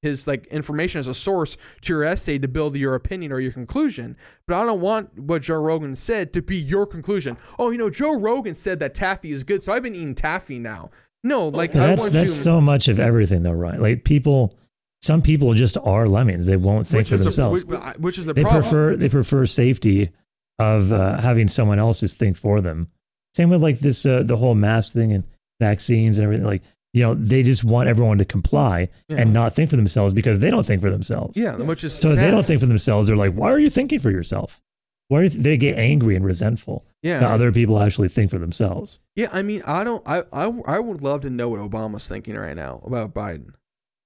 [0.05, 3.51] his like information as a source to your essay to build your opinion or your
[3.51, 4.15] conclusion.
[4.47, 7.37] But I don't want what Joe Rogan said to be your conclusion.
[7.59, 10.59] Oh, you know, Joe Rogan said that taffy is good, so I've been eating taffy
[10.59, 10.91] now.
[11.23, 13.81] No, like I that's want that's you, so much of everything, though, right?
[13.81, 14.55] Like people,
[15.01, 16.45] some people just are lemmings.
[16.45, 17.63] They won't think which for themselves.
[17.63, 18.61] The, which, which is the they problem.
[18.61, 20.11] prefer they prefer safety
[20.59, 22.89] of uh, having someone else's think for them.
[23.33, 25.23] Same with like this uh, the whole mask thing and
[25.59, 26.45] vaccines and everything.
[26.45, 26.61] Like
[26.95, 29.17] you know, they just want everyone to comply Yeah.
[29.17, 31.37] and not think for themselves because they don't think for themselves.
[31.37, 33.69] yeah, which is So if they don't think for themselves, they're like, "Why are you
[33.69, 34.61] thinking for yourself?"
[35.09, 38.31] Why are you th- they get angry and resentful Yeah, that other people actually think
[38.31, 38.99] for themselves?
[39.15, 40.01] Yeah, I mean, I don't.
[40.07, 43.49] I, I I would love to know what Obama's thinking right now about Biden.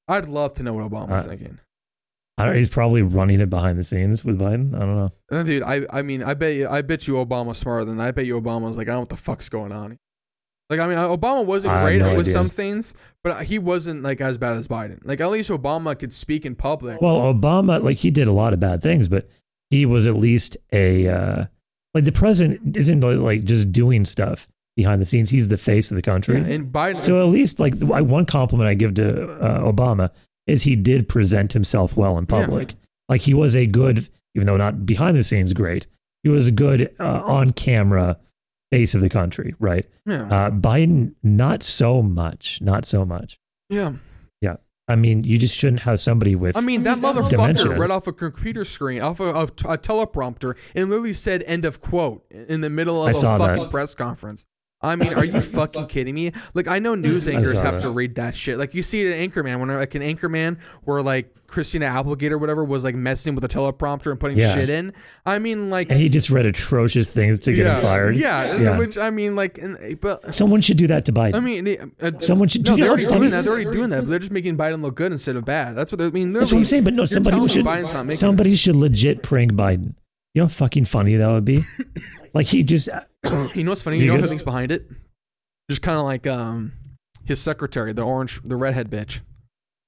[0.10, 1.60] I'd love to know what Obama's Uh, thinking.
[2.40, 4.74] I don't, he's probably running it behind the scenes with Biden.
[4.76, 5.12] I don't know.
[5.32, 8.12] Uh, Dude, I I mean, I bet you, I bet you Obama's smarter than I
[8.12, 9.98] bet you Obama's like, I don't know what the fuck's going on.
[10.70, 12.34] Like, I mean, Obama wasn't I great no with ideas.
[12.34, 15.00] some things, but he wasn't like as bad as Biden.
[15.04, 17.02] Like, at least Obama could speak in public.
[17.02, 19.28] Well, Obama, like he did a lot of bad things, but
[19.72, 21.46] he was at least a uh,
[21.94, 25.30] like the president isn't like just doing stuff behind the scenes.
[25.32, 26.38] He's the face of the country.
[26.38, 27.02] Yeah, and Biden.
[27.04, 30.12] so at least like one compliment I give to uh, Obama
[30.48, 32.42] is he did present himself well in Yeah.
[32.42, 32.76] public.
[33.08, 35.88] Like he was a good, even though not behind the scenes great,
[36.24, 38.18] he was a good uh, on camera
[38.72, 39.86] face of the country, right?
[40.06, 43.40] yeah, Uh, Biden, not so much, not so much.
[43.70, 43.94] yeah.
[44.42, 44.56] Yeah.
[44.88, 46.58] I mean, you just shouldn't have somebody with.
[46.58, 47.78] I mean, that motherfucker Dementia.
[47.78, 51.80] read off a computer screen, off a, a, a teleprompter, and literally said "end of
[51.82, 53.70] quote" in the middle of a fucking that.
[53.70, 54.48] press conference.
[54.82, 56.32] I mean, are you fucking kidding me?
[56.54, 58.58] Like, I know news anchors have to read that shit.
[58.58, 62.38] Like, you see it in Anchorman when like an Anchorman where like Christina Applegate or
[62.38, 64.54] whatever was like messing with the teleprompter and putting Yeah.
[64.54, 64.94] shit in.
[65.26, 68.16] I mean, like, and he just read atrocious things to get yeah, him fired.
[68.16, 68.78] Yeah, Yeah.
[68.78, 71.36] which I mean, like, and, but Someone should do that to Biden.
[71.36, 73.44] I mean, they- uh, Someone should no, do they're already Funny- doing that.
[73.44, 75.76] They're already doing that, but they're just making Biden look good instead of bad.
[75.76, 76.32] That's what I mean.
[76.32, 76.86] That's what I'm saying.
[76.86, 77.66] But no, somebody should.
[77.66, 78.60] me Biden's not making Somebody this.
[78.60, 79.96] should legit prank Biden.
[80.34, 81.64] You know how fucking funny that would be.
[82.34, 82.90] like he just.
[83.56, 83.98] you know what's funny?
[83.98, 84.90] You You know who thinks behind it?
[85.70, 86.72] Just kind of like um,
[87.26, 89.22] his secretary, the orange, the redhead bitch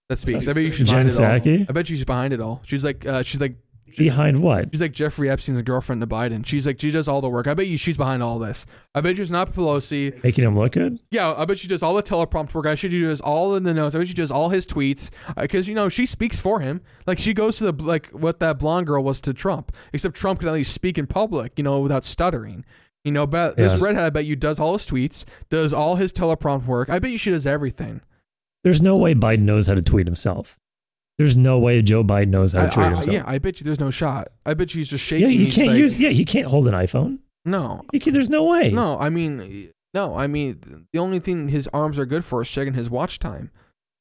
[0.10, 0.47] that speaks.
[0.47, 1.65] I bet you she's Jen behind it all.
[1.69, 2.62] I bet she's behind it all.
[2.65, 3.56] She's like, uh, she's like,
[3.97, 4.69] Behind what?
[4.71, 6.45] she's like Jeffrey Epstein's girlfriend to Biden.
[6.45, 7.47] She's like, she does all the work.
[7.47, 8.65] I bet you she's behind all this.
[8.95, 10.23] I bet you it's not Pelosi.
[10.23, 10.99] Making him look good?
[11.12, 12.65] Yeah, I bet she does all the teleprompt work.
[12.65, 13.95] I bet she does all in the notes.
[13.95, 16.82] I bet she does all his tweets uh, because you know she speaks for him.
[17.08, 19.75] Like she goes to the like what that blonde girl was to Trump.
[19.93, 22.65] Except Trump can at least speak in public, you know, without stuttering.
[23.04, 23.84] You know, but this Yeah.
[23.84, 26.89] redhead, I bet you does all his tweets, does all his teleprompt work.
[26.89, 28.01] I bet you she does everything.
[28.63, 30.60] There's no way Biden knows how to tweet himself.
[31.17, 33.13] There's no way Joe Biden knows how to treat I- himself.
[33.13, 34.30] yeah, I bet you there's no shot.
[34.45, 35.30] I bet you he's just shaking.
[35.30, 35.97] Yeah, you can't like, use.
[35.97, 37.19] Yeah, you can't hold an iPhone.
[37.45, 38.69] No, can, there's no way.
[38.71, 38.97] no.
[39.00, 40.15] I mean, no.
[40.15, 43.52] I mean, the only thing his arms are good for is checking his watch time.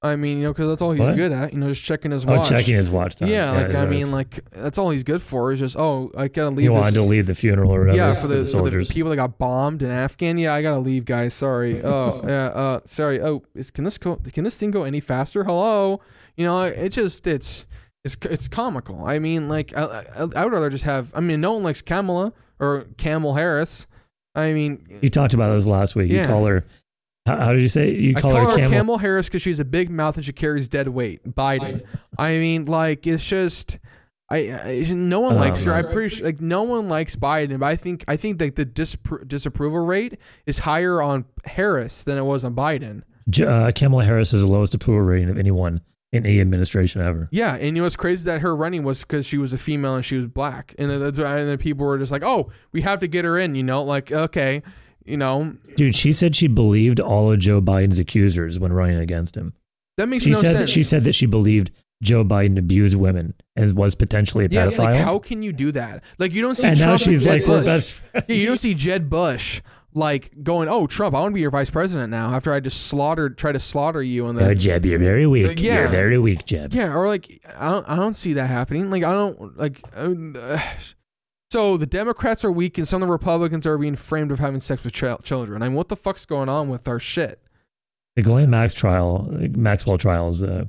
[0.03, 1.15] I mean, you know, because that's all he's What?
[1.15, 1.53] good at.
[1.53, 2.49] You know, just checking his Oh, watch.
[2.49, 3.29] checking his watch time.
[3.29, 5.53] Yeah, like I mean, like that's all he's good for.
[5.53, 6.63] Is just oh, I gotta leave.
[6.63, 8.51] he wanted to leave the funeral or whatever yeah, for, for the, the for the
[8.51, 8.93] soldiers.
[8.93, 10.39] people that got bombed in Afghan.
[10.39, 11.35] Yeah, I gotta leave, guys.
[11.35, 11.83] Sorry.
[11.83, 12.47] Oh, yeah.
[12.47, 13.21] Uh, sorry.
[13.21, 14.17] Oh, is, can this go?
[14.33, 15.45] Can this thing go any faster?
[15.45, 16.01] Hello.
[16.41, 17.67] You know, it just it's
[18.03, 19.05] it's it's comical.
[19.05, 21.13] I mean, like I, I, I would rather just have.
[21.15, 23.87] I mean, no one likes Kamala or Camel Harris.
[24.35, 26.11] I mean, you talked about this last week.
[26.11, 26.23] Yeah.
[26.23, 26.65] You call her.
[27.27, 27.91] How, how did you say?
[27.95, 28.71] You I call, call her, her camel.
[28.71, 31.23] Camel Harris because she's a big mouth and she carries dead weight.
[31.29, 31.85] Biden.
[32.17, 33.79] I mean, like it's just.
[34.31, 35.73] I, I no one Oh, likes her.
[35.75, 38.65] I'm pretty sure like no one likes Biden, but I think I think like the
[38.65, 43.03] disappro- disapproval rate is higher on Harris than it was on Biden.
[43.39, 47.29] Uh, Kamala Harris has the lowest approval rating of anyone in any administration ever.
[47.31, 49.95] Yeah, and you know what's crazy that her running was because she was a female
[49.97, 52.51] and she was black, and then, that's why- and then people were just like, "Oh,
[52.73, 54.63] we have to get her in," you know, like okay,
[55.05, 59.37] you know, Dude, she said she believed all of Joe Biden's accusers when running against
[59.37, 59.55] him.
[59.97, 60.59] that makes She no said sense.
[60.61, 61.71] that she said that she believed
[62.03, 64.79] Joe Biden abused women and was potentially a yeah, pedophile.
[64.79, 66.03] like how can you do that?
[66.19, 68.25] Like you don't see and now Trump she's Jed like, we're best friends.
[68.29, 69.61] Yeah, you don't see Jeb Bush
[69.95, 72.87] like going, "Oh, Trump, I want to be your vice president now." After I just
[72.87, 75.47] slaughtered, try to slaughter you, and Oh, then Jeb, you're very weak.
[75.47, 75.81] Uh, yeah.
[75.81, 76.73] You're very weak, Jeb.
[76.75, 78.91] yeah, or like I don't, I don't see that happening.
[78.91, 79.81] Like I don't like.
[79.95, 80.61] uh,
[81.51, 84.61] so the Democrats are weak, and some of the Republicans are being framed of having
[84.61, 85.63] sex with chil- children.
[85.63, 87.41] I mean, what the fuck's going on with our shit?
[88.17, 90.65] The Glenn Max trial, Maxwell trials, uh,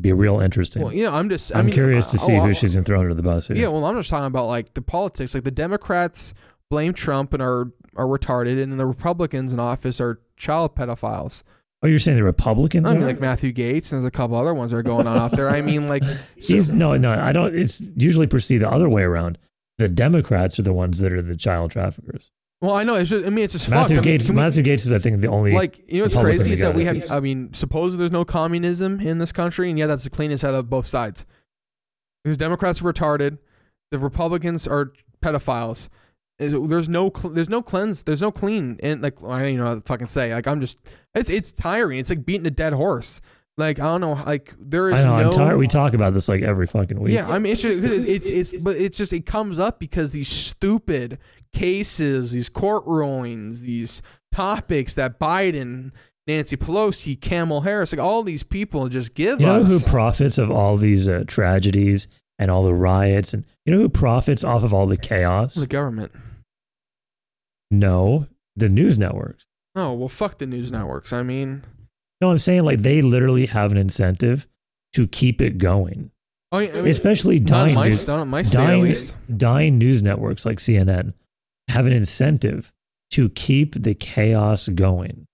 [0.00, 0.82] be real interesting.
[0.82, 1.54] Well, you know, I'm just.
[1.54, 3.14] I I'm mean, curious to uh, see oh, who I- she's going to throw under
[3.14, 3.48] the bus.
[3.48, 3.56] Here.
[3.56, 5.34] Yeah, well, I'm just talking about like the politics.
[5.34, 6.32] Like the Democrats
[6.70, 11.42] blame Trump and are are retarded, and then the Republicans in office are child pedophiles.
[11.82, 12.88] Oh, you're saying the Republicans?
[12.88, 13.06] I mean, are?
[13.06, 15.48] like Matthew Gaetz, and there's a couple other ones that are going on out there.
[15.48, 16.04] I mean, like,
[16.36, 17.12] He's no, no.
[17.12, 17.56] I don't.
[17.56, 19.36] It's usually perceived the other way around.
[19.78, 22.30] The Democrats are the ones that are the child traffickers.
[22.60, 23.24] well, I know it's just.
[23.24, 24.06] I mean, it's just Matthew fucked.
[24.06, 24.28] I mean, Gaetz.
[24.28, 25.52] we- Matthew Gaetz is, I think, the only.
[25.52, 27.10] like, you know what's Republican crazy is that we have.
[27.10, 30.54] I mean, supposedly there's no communism in this country, and yeah, that's the cleanest out
[30.54, 31.26] of both sides.
[32.22, 33.38] Because Democrats are retarded,
[33.90, 35.88] the Republicans are pedophiles.
[36.50, 39.74] There's no, there's no cleanse, there's no clean, and like I don't even know how
[39.74, 40.34] to fucking say.
[40.34, 40.78] Like I'm just,
[41.14, 41.98] it's it's tiring.
[41.98, 43.20] It's like beating a dead horse.
[43.58, 45.18] Like I don't know, like there is I know.
[45.18, 45.26] no.
[45.26, 45.58] I'm tired.
[45.58, 47.12] We talk about this like every fucking week.
[47.12, 50.28] Yeah, I mean, it's, just, it's it's but it's just it comes up because these
[50.28, 51.18] stupid
[51.52, 54.00] cases, these court rulings, these
[54.32, 55.92] topics that Biden,
[56.26, 60.38] Nancy Pelosi, Kamala Harris, like all these people just give us You know who profits
[60.38, 64.62] of all these uh, tragedies and all the riots, and you know who profits off
[64.62, 65.56] of all the chaos?
[65.56, 66.12] the government.
[67.72, 69.46] No, the news networks.
[69.74, 71.12] Oh well, fuck the news networks.
[71.12, 71.64] I mean,
[72.20, 74.46] No, I'm saying like they literally have an incentive
[74.92, 76.10] to keep it going,
[76.52, 78.94] oh, I mean, especially dying my, news, my dying,
[79.34, 81.14] dying news networks like CNN
[81.68, 82.74] have an incentive
[83.12, 85.26] to keep the chaos going.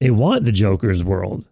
[0.00, 1.48] They want the Joker's world.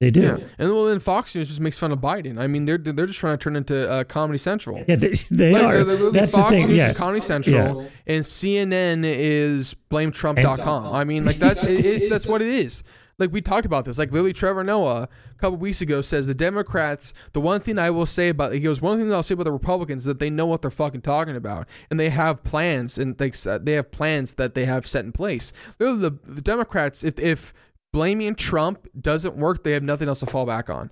[0.00, 0.20] They do.
[0.20, 2.38] Yeah, and well, then Fox News just makes fun of Biden.
[2.40, 4.84] I mean, they're they're just trying to turn into uh, Comedy Central.
[4.86, 5.82] Yeah, they, they Like, are.
[5.84, 6.68] they're- they're That's Fox the thing.
[6.68, 6.90] News Yeah.
[6.90, 10.94] is Comedy Central, and CNN is blametrump.com.
[10.94, 12.82] I mean, like that's it- it's that's what it is.
[13.18, 13.98] Like we talked about this.
[13.98, 17.12] Like literally, Trevor Noah a couple weeks ago says the Democrats.
[17.32, 19.46] The one thing I will say about he goes one thing that I'll say about
[19.46, 22.96] the Republicans is that they know what they're fucking talking about, and they have plans
[22.98, 23.30] and they
[23.62, 25.52] they have plans that they have set in place.
[25.78, 27.52] The, the Democrats, if if
[27.98, 30.88] blaming Trump doesn't work, they have nothing else to fall back on.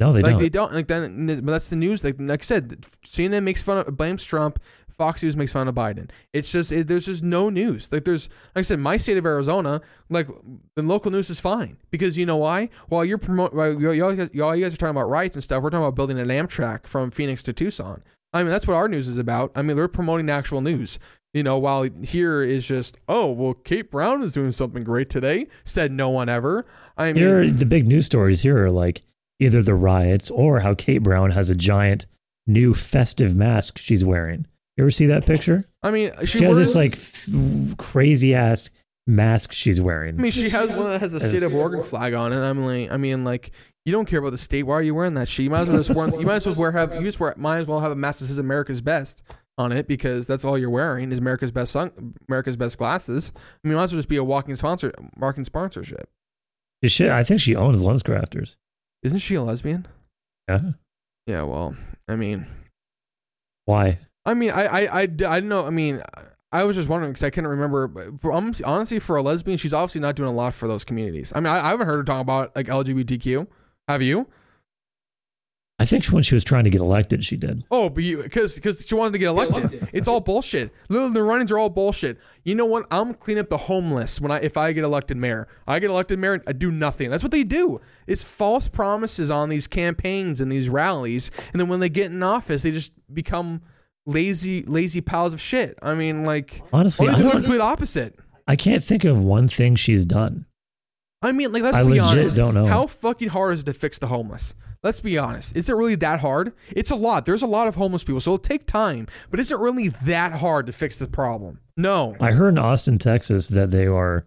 [0.00, 0.40] No, they like don't.
[0.40, 0.72] they don't.
[0.72, 2.02] Like then but that's the news.
[2.02, 4.58] Like like I said CNN makes fun of blames Trump.
[4.88, 6.08] Fox News makes fun of Biden.
[6.32, 7.92] It's just it, there's just no news.
[7.92, 10.28] Like there's like I said my state of Arizona like
[10.74, 11.76] the local news is fine.
[11.90, 12.70] Because you know why?
[12.88, 15.62] While you're promoting y'all, y'all, guys- y'all you guys are talking about rights and stuff
[15.62, 18.02] we're talking about building an Amtrak from Phoenix to Tucson.
[18.32, 19.52] I mean that's what our news is about.
[19.54, 20.98] I mean they're promoting the actual news
[21.34, 25.46] you know while here is just oh well Kate Brown is doing something great today
[25.64, 26.66] said no one ever
[26.96, 29.02] I mean Here, the big news stories here are like
[29.40, 32.06] either the riots or how Kate Brown has a giant
[32.46, 34.46] new festive mask she's wearing.
[34.76, 35.68] You ever see that picture?
[35.82, 37.28] I mean she, She has this like f-
[37.78, 38.70] crazy ass
[39.06, 40.18] mask she's wearing.
[40.18, 42.36] I mean, she has one that has the As- state of Oregon flag on it.
[42.38, 43.50] I'm like, I mean, like,
[43.84, 44.62] you don't care about the state.
[44.62, 45.42] Why are you wearing that shit?
[45.44, 46.08] You might as well just wear.
[46.08, 46.94] You might as well wear have.
[46.94, 47.34] You just wear.
[47.36, 49.24] Might as well have a mask that says America's Best
[49.58, 53.32] on it because that's all you're wearing is America's Best sun, America's Best glasses.
[53.36, 56.08] I mean, might as well just be a walking sponsor, marking sponsorship.
[56.84, 58.56] She I think she owns Lenscrafters.
[59.02, 59.86] Isn't she a lesbian?
[60.48, 60.72] Yeah.
[61.26, 61.42] Yeah.
[61.42, 61.76] Well,
[62.08, 62.46] I mean,
[63.66, 63.98] Why?
[64.24, 65.66] I mean, I, I, I, I don't know.
[65.66, 66.02] I mean,
[66.52, 68.12] I was just wondering because I couldn't remember.
[68.18, 71.32] For, honestly, honestly, for a lesbian, she's obviously not doing a lot for those communities.
[71.34, 73.46] I mean, I, I haven't heard her talk about like LGBTQ.
[73.88, 74.28] Have you?
[75.78, 77.64] I think when she was trying to get elected, she did.
[77.70, 79.88] Oh, because because she wanted to get elected.
[79.92, 80.70] It's all bullshit.
[80.88, 82.18] The, the run-ins are all bullshit.
[82.44, 82.86] You know what?
[82.92, 85.48] I'm clean up the homeless when I if I get elected mayor.
[85.66, 87.10] I get elected mayor, I do nothing.
[87.10, 87.80] That's what they do.
[88.06, 92.22] It's false promises on these campaigns and these rallies, and then when they get in
[92.22, 93.60] office, they just become
[94.06, 95.78] lazy lazy piles of shit.
[95.82, 98.18] I mean, like Honestly, they I do the complete opposite.
[98.46, 100.46] I can't think of one thing she's done.
[101.22, 102.36] I mean, like let's I be legit honest.
[102.36, 102.66] don't know.
[102.66, 104.54] How fucking hard is it to fix the homeless?
[104.82, 105.56] Let's be honest.
[105.56, 106.52] Is it really that hard?
[106.70, 107.24] It's a lot.
[107.24, 109.06] There's a lot of homeless people, so it'll take time.
[109.30, 111.60] But is it really that hard to fix the problem?
[111.76, 112.16] No.
[112.20, 114.26] I heard in Austin, Texas, that they are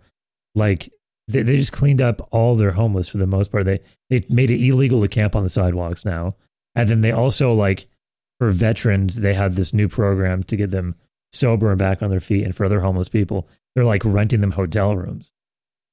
[0.55, 0.89] like
[1.27, 3.65] they, they just cleaned up all their homeless for the most part.
[3.65, 6.33] They they made it illegal to camp on the sidewalks now,
[6.73, 7.87] and then they also like
[8.39, 10.95] for veterans they had this new program to get them
[11.31, 14.51] sober and back on their feet, and for other homeless people they're like renting them
[14.51, 15.33] hotel rooms,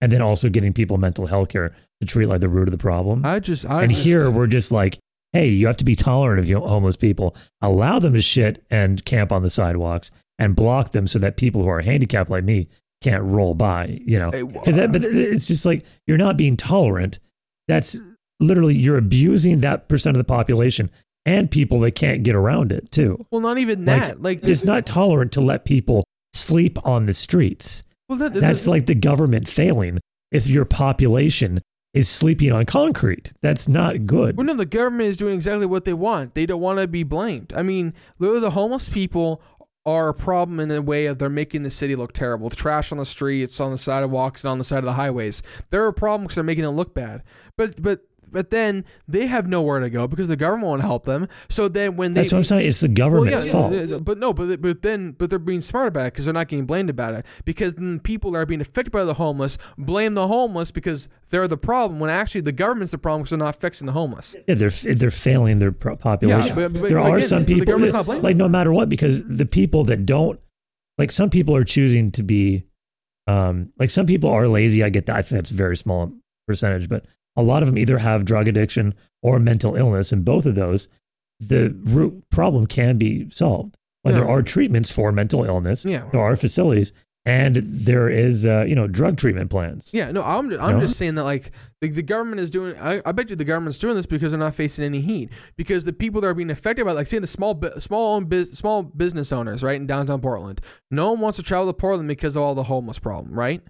[0.03, 2.79] and then also getting people mental health care to treat like the root of the
[2.79, 3.25] problem.
[3.25, 4.99] I just I and just, here we're just like,
[5.33, 7.35] hey, you have to be tolerant of you homeless people.
[7.63, 11.63] Allow them to shit and camp on the sidewalks and block them so that people
[11.63, 12.69] who are handicapped like me
[13.01, 14.01] can't roll by.
[14.05, 17.21] You know, because but it's just like you're not being tolerant.
[17.69, 17.99] That's
[18.41, 20.91] literally you're abusing that percent of the population
[21.25, 23.25] and people that can't get around it too.
[23.31, 24.23] well, not even Like, that.
[24.23, 27.85] Like, It's not tolerant to let people sleep on the streets.
[28.13, 29.99] Well, that, That's that- like the government failing
[30.31, 31.61] if your population
[31.95, 33.33] is sleeping on concrete.
[33.41, 34.37] That's not good.
[34.37, 36.35] Well, no, the government is doing exactly what they want.
[36.35, 37.55] They don't want to be blamed.
[37.57, 39.41] I mean, literally, the homeless people
[39.87, 42.51] are a problem in a way of they're making the city look terrible.
[42.51, 45.43] The trash on the streets, on the sidewalks, and on the side of the highways.
[45.71, 47.23] They're a problem because they're making it look bad.
[47.57, 48.01] But but
[48.33, 51.29] but then they have nowhere to go because the government won't help them.
[51.49, 52.67] So then when they That's what I'm saying.
[52.69, 53.73] It's the government's yeah, fault.
[53.73, 56.35] yeah, yeah, But no, but but then but they're being smart about it because they're
[56.35, 57.27] not getting blamed about it.
[57.45, 61.47] Because then people that are being affected by the homeless blame the homeless because they're
[61.49, 64.35] the problem when actually the government's the problem because they're not fixing the homeless.
[64.49, 66.55] Yeah, they're they're failing their population.
[66.57, 68.89] but- but there are again, some the people, government's not blaming like no matter what,
[68.89, 70.41] because the people that don't,
[70.99, 72.65] like some people are choosing to be,
[73.27, 74.83] um, like some people are lazy.
[74.83, 75.17] I get that.
[75.17, 76.13] I think that's a very small
[76.47, 77.05] percentage, but
[77.37, 80.89] a lot of them either have drug addiction or mental illness, and both of those,
[81.41, 83.77] the root problem can be solved.
[84.05, 85.85] Like there are treatments for mental illness.
[85.85, 86.09] Yeah.
[86.11, 86.93] There are facilities,
[87.25, 89.93] and there is, uh, you know, drug treatment plans.
[89.95, 90.81] Yeah, no, I'm I'm No?
[90.81, 92.77] just saying that like the, the government is doing.
[92.79, 95.31] I, I bet you the government's doing this because they're not facing any heat.
[95.57, 98.51] Because the people that are being affected by, like, say the small small own biz,
[98.53, 102.35] small business owners, right in downtown Portland, no one wants to travel to Portland because
[102.35, 103.63] of all the homeless problem, right?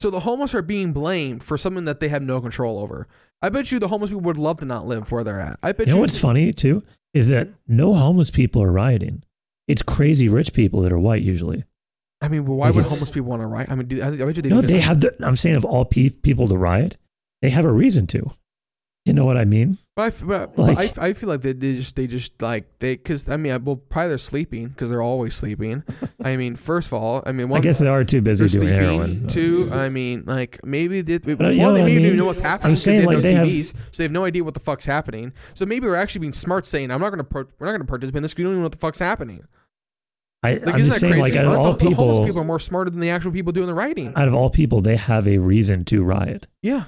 [0.00, 3.06] So the homeless are being blamed for something that they have no control over.
[3.42, 5.58] I bet you the homeless people would love to not live where they're at.
[5.62, 6.00] I bet You you.
[6.00, 6.82] what's funny too
[7.12, 9.22] is that no homeless people are rioting.
[9.68, 11.64] It's crazy rich people that are white usually.
[12.22, 13.70] I mean, well, why Like would homeless people want to riot?
[13.70, 14.80] I mean, do, I, I bet you they no, they that.
[14.82, 15.00] have.
[15.00, 16.96] The, I'm saying of all pe- people to riot,
[17.42, 18.30] they have a reason to.
[19.06, 19.78] You know what I mean?
[19.96, 22.94] But I, but, Like- I, I feel like they, they just they just like they
[22.96, 25.82] because I mean I, well probably they're sleeping because they're always sleeping.
[26.22, 28.68] I mean first of all I mean one I guess they are too busy doing
[28.68, 28.84] sleeping.
[28.84, 29.26] heroin.
[29.26, 31.98] Two I mean like maybe they, one they I maybe don't mean?
[32.04, 32.66] even know what's happening.
[32.66, 34.60] I'm 'cause saying, like, have they no have- so they have no idea what the
[34.60, 35.32] fuck's happening.
[35.54, 38.18] So maybe we're actually being smart saying I'm not gonna per- we're not gonna participate
[38.18, 38.34] in this.
[38.34, 39.42] 'cause We don't even know what the fuck's happening.
[40.42, 41.36] I, Like I'm just saying, crazy?
[41.36, 43.32] like out of The- all the, homeless people, people are more smarter than the actual
[43.32, 44.12] people doing the writing.
[44.14, 46.46] out of all people, they have a reason to riot.
[46.62, 46.84] Yeah.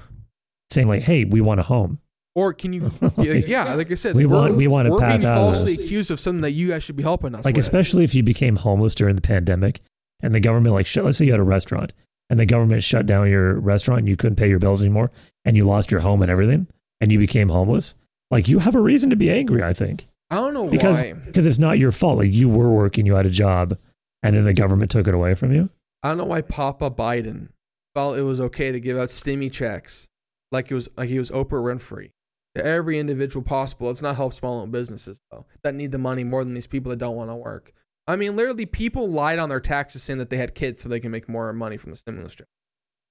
[0.72, 1.98] Saying like, "Hey, we want a home."
[2.34, 2.90] Or can you?
[3.18, 5.54] yeah, yeah, like I said, We want- we want a We're path being out of
[5.54, 7.44] falsely accused of something that you guys should be helping us.
[7.44, 7.64] Like with.
[7.64, 9.80] especially if you became homeless during the pandemic,
[10.20, 11.04] and the government like shut.
[11.04, 11.92] Let's say you had a restaurant,
[12.30, 15.10] and the government shut down your restaurant, and you couldn't pay your bills anymore,
[15.44, 16.66] and you lost your home and everything,
[17.00, 17.94] and you became homeless.
[18.30, 19.62] Like you have a reason to be angry.
[19.62, 20.06] I think.
[20.30, 21.12] I don't know because why.
[21.12, 22.16] because it's not your fault.
[22.16, 23.76] Like you were working, you had a job,
[24.22, 25.68] and then the government took it away from you.
[26.02, 27.48] I don't know why Papa Biden
[27.94, 30.08] felt it was okay to give out stimmy checks
[30.52, 32.10] like it was like he was Oprah Winfrey
[32.54, 33.86] to every individual possible.
[33.88, 36.90] Let's not help small owned businesses though that need the money more than these people
[36.90, 37.72] that don't want to work.
[38.06, 41.00] I mean, literally, people lied on their taxes saying that they had kids so they
[41.00, 42.48] can make more money from the stimulus check.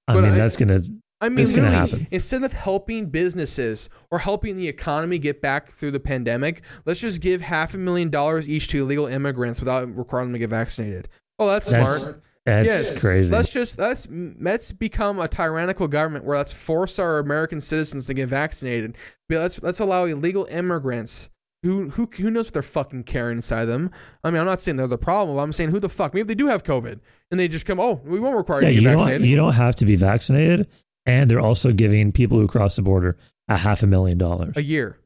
[0.08, 0.80] I But mean, I- that's gonna.
[1.20, 2.08] I mean, It's gonna happen.
[2.10, 7.20] instead of helping businesses or helping the economy get back through the pandemic, let's just
[7.20, 11.08] give half a million dollars each to illegal immigrants without requiring them to get vaccinated.
[11.38, 12.22] Oh, that's, That's smart.
[12.44, 13.34] That's yes, crazy.
[13.34, 18.14] Let's just let's let's become a tyrannical government where let's force our American citizens to
[18.14, 18.96] get vaccinated.
[19.28, 21.30] But let's let's allow illegal immigrants
[21.62, 23.92] who who who knows what they're fucking carrying inside them.
[24.24, 25.36] I mean, I'm not saying they're the problem.
[25.36, 26.14] But I'm saying who the fuck?
[26.14, 26.98] Maybe they do have COVID
[27.30, 27.78] and they just come.
[27.78, 28.98] Oh, we won't require yeah, you to you get don't.
[28.98, 29.28] vaccinated.
[29.28, 30.66] You don't have to be vaccinated,
[31.06, 33.16] and they're also giving people who cross the border
[33.48, 34.56] a half a million dollars.
[34.56, 34.98] a year.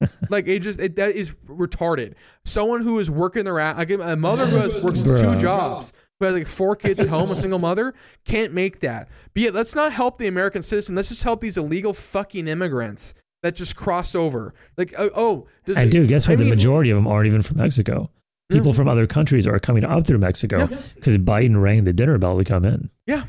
[0.30, 2.14] like it just it, that is retarded.
[2.44, 5.40] Someone who is working their ass, like a mother who has, works two Bruh.
[5.40, 7.94] jobs, who has like four kids at home, a single mother,
[8.24, 9.08] can't make that.
[9.34, 10.94] But yet, let's not help the American citizen.
[10.94, 13.14] Let's just help these illegal fucking immigrants.
[13.42, 14.52] that just cross over.
[14.76, 16.38] Like, uh, oh, does And dude, guess I what?
[16.38, 18.10] the mean- majority of them aren't even from Mexico.
[18.50, 18.72] People Yeah.
[18.74, 20.78] from other countries are coming up through Mexico Yeah.
[20.94, 22.90] because Biden rang the dinner bell to come in.
[23.06, 23.24] Yeah.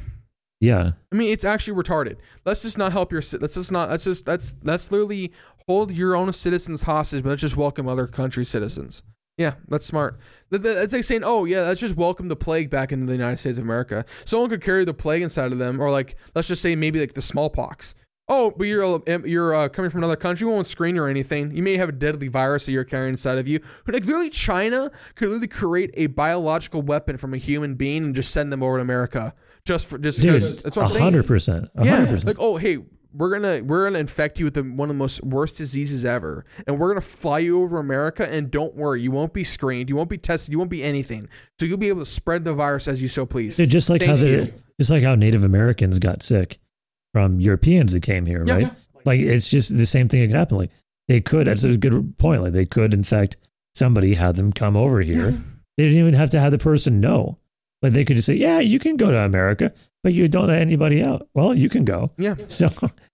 [0.60, 0.92] Yeah.
[1.14, 2.18] I mean, it's actually retarded.
[2.46, 3.22] Let's just not help your.
[3.39, 3.89] Let's just not.
[3.89, 4.26] Let's just.
[4.26, 5.32] That's that's literally
[5.68, 9.04] hold your own citizens hostage, but let's just welcome other country citizens.
[9.42, 10.20] Yeah, that's smart.
[10.52, 13.14] That- that- That's like saying, oh yeah, let's just welcome the plague back into the
[13.14, 14.06] United States of America.
[14.26, 17.14] Someone could carry the plague inside of them, or like let's just say maybe like
[17.14, 17.96] the smallpox.
[18.34, 20.48] Oh, but you're you're uh, coming from another country.
[20.48, 21.54] We won't screen you or anything.
[21.54, 23.60] You may have a deadly virus that you're carrying inside of you.
[23.86, 28.16] But like literally, China could literally create a biological weapon from a human being and
[28.16, 29.34] just send them over to America
[29.66, 30.42] just for just Dude.
[30.42, 31.04] That's what I'm saying.
[31.04, 31.70] hundred percent.
[31.82, 32.78] Yeah, like oh hey,
[33.14, 36.45] we're gonna we're gonna infect you with the, one of the most worst diseases ever,
[36.68, 38.32] and we're gonna fly you over America.
[38.32, 41.28] And don't worry, you won't be screened, you won't be tested, you won't be anything.
[41.59, 43.57] So you'll be able to spread the virus as you so please.
[43.57, 46.59] Dude, just like how the just like how Native Americans got sick
[47.14, 48.62] from Europeans that came here, Yeah, right?
[48.64, 48.74] yeah.
[49.05, 50.57] Like it's just the same thing that could happen.
[50.57, 50.72] Like
[51.07, 51.47] they could.
[51.47, 52.41] That's a good point.
[52.43, 53.38] Like they could infect
[53.76, 55.32] somebody, have them come over here.
[55.78, 57.38] They didn't even have to have the person know.
[57.82, 59.74] Like they could just say, "Yeah, you can go to America,
[60.04, 62.10] but you don't let anybody out." Well, you can go.
[62.18, 62.70] Yeah, So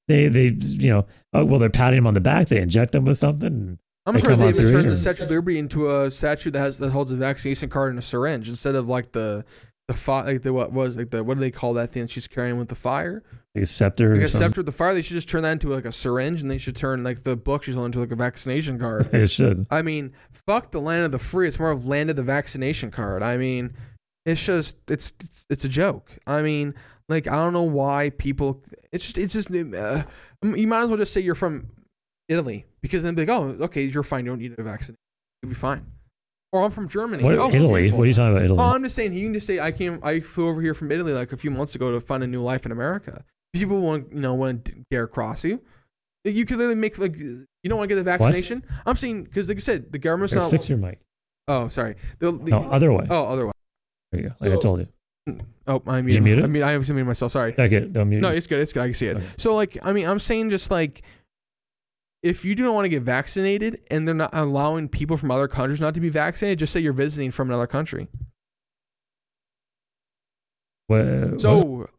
[0.08, 2.48] they they you know oh, well they're patting them on the back.
[2.48, 3.78] They inject them with something.
[4.06, 6.78] I'm They surprised they even turned the Statue of Liberty into a statue that has
[6.80, 9.44] that holds a vaccination card and a syringe instead of like the
[9.90, 12.28] the fi- like the what was like the what do they call that thing she's
[12.28, 13.24] carrying with the fire?
[13.54, 14.14] Like a scepter.
[14.14, 14.48] Like or a something.
[14.48, 14.94] scepter with the fire.
[14.94, 17.36] They should just turn that into like a syringe, and they should turn like the
[17.36, 19.08] book she's holding into like a vaccination card.
[19.12, 19.66] They should.
[19.70, 21.48] I mean, fuck the land of the free.
[21.48, 23.24] It's more of land of the vaccination card.
[23.24, 23.74] I mean,
[24.28, 26.12] it's just it's it's, it's a joke.
[26.28, 26.76] I mean,
[27.10, 28.64] like I don't know why people.
[28.92, 30.04] It's just it's just uh,
[30.44, 31.68] you might as well just say you're from
[32.28, 34.26] Italy because then be like, oh, okay, you're fine.
[34.26, 34.96] You don't need a vaccine.
[35.42, 35.86] You'll be fine.
[36.52, 37.24] Or I'm from Germany.
[37.24, 37.82] What, oh, Italy?
[37.82, 37.98] beautiful.
[37.98, 38.44] What are you talking about?
[38.44, 38.60] Italy?
[38.60, 39.14] Oh, I'm just saying.
[39.14, 40.00] You can just say I came.
[40.04, 42.42] I flew over here from Italy like a few months ago to find a new
[42.44, 43.24] life in America.
[43.54, 45.62] People want you know want to dare cross you.
[46.26, 48.64] You could literally make like you don't want to get the vaccination.
[48.86, 50.52] I'm saying because like I said, the government's Here, not.
[50.52, 51.00] fix your mic.
[51.48, 51.96] Oh, sorry.
[52.20, 53.08] The, the, No, other way.
[53.10, 53.54] oh, otherwise.
[54.12, 54.36] There you go.
[54.40, 54.88] Like I told you.
[55.30, 56.44] Mm, oh, I mean, mute?
[56.44, 57.34] I mean, I was muted myself.
[57.34, 57.54] Sorry.
[57.58, 57.94] It.
[57.94, 58.22] Don't mute.
[58.22, 58.62] No, it's good.
[58.62, 58.84] It's good.
[58.84, 59.18] I can see it.
[59.18, 59.26] Okay.
[59.38, 61.02] So, like, I mean, I'm saying just like,
[62.24, 65.82] if you don't want to get vaccinated and they're not allowing people from other countries
[65.82, 68.08] not to be vaccinated, just say you're visiting from another country.
[70.88, 71.42] What- what?
[71.42, 71.90] So,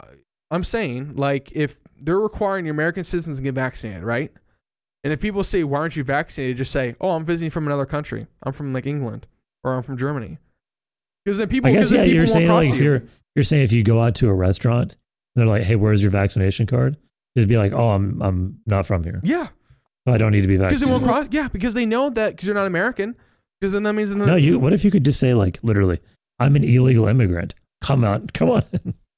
[0.50, 4.32] I'm saying, like, if they're requiring your American citizens to get vaccinated, right?
[5.04, 7.86] And if people say, "Why aren't you vaccinated?" just say, "Oh, I'm visiting from another
[7.86, 8.26] country.
[8.42, 9.26] I'm from like England,
[9.62, 10.38] or I'm from Germany."
[11.28, 12.04] Because then people, I guess yeah.
[12.04, 12.84] You're saying like if you.
[12.84, 13.02] you're
[13.36, 14.96] you're saying if you go out to a restaurant
[15.36, 16.96] and they're like, "Hey, where's your vaccination card?"
[17.36, 19.48] Just be like, "Oh, I'm I'm not from here, yeah,
[20.06, 21.28] so I don't need to be because they vaccinated." won't cross.
[21.30, 23.14] Yeah, because they know that because you're not American.
[23.60, 24.58] Because then that means No, you.
[24.58, 26.00] What if you could just say like literally,
[26.38, 27.54] "I'm an illegal immigrant.
[27.82, 28.64] Come out, come on."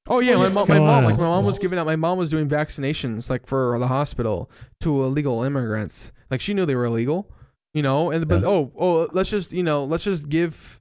[0.09, 1.87] Oh yeah, my mom, my mom, like my mom was giving out.
[1.87, 4.51] My mom was doing vaccinations like for the hospital
[4.81, 6.11] to illegal immigrants.
[6.29, 7.31] Like she knew they were illegal,
[7.73, 8.11] you know.
[8.11, 8.49] And but Yeah.
[8.49, 10.81] oh oh, let's just you know let's just give,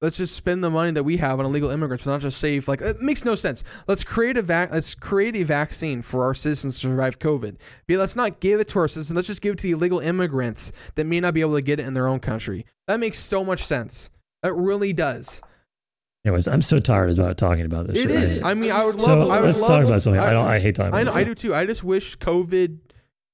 [0.00, 2.68] let's just spend the money that we have on illegal immigrants, not just save.
[2.68, 3.64] Like it makes no sense.
[3.86, 4.72] Let's create a vac.
[4.72, 7.60] Let's create a vaccine for our citizens to survive COVID.
[7.86, 9.14] But let's not give it to our citizens.
[9.14, 11.80] Let's just give it to the illegal immigrants that may not be able to get
[11.80, 12.64] it in their own country.
[12.88, 14.10] That makes so much sense.
[14.42, 15.40] It really does.
[16.24, 17.98] Anyways, I'm so tired about talking about this.
[17.98, 18.42] It shit is.
[18.42, 19.00] I mean, I would love.
[19.00, 20.20] So I would let's love, talk about something.
[20.20, 20.46] I, don't.
[20.46, 20.88] I hate talking.
[20.88, 21.12] About I know.
[21.12, 21.54] I do too.
[21.54, 22.78] I just wish COVID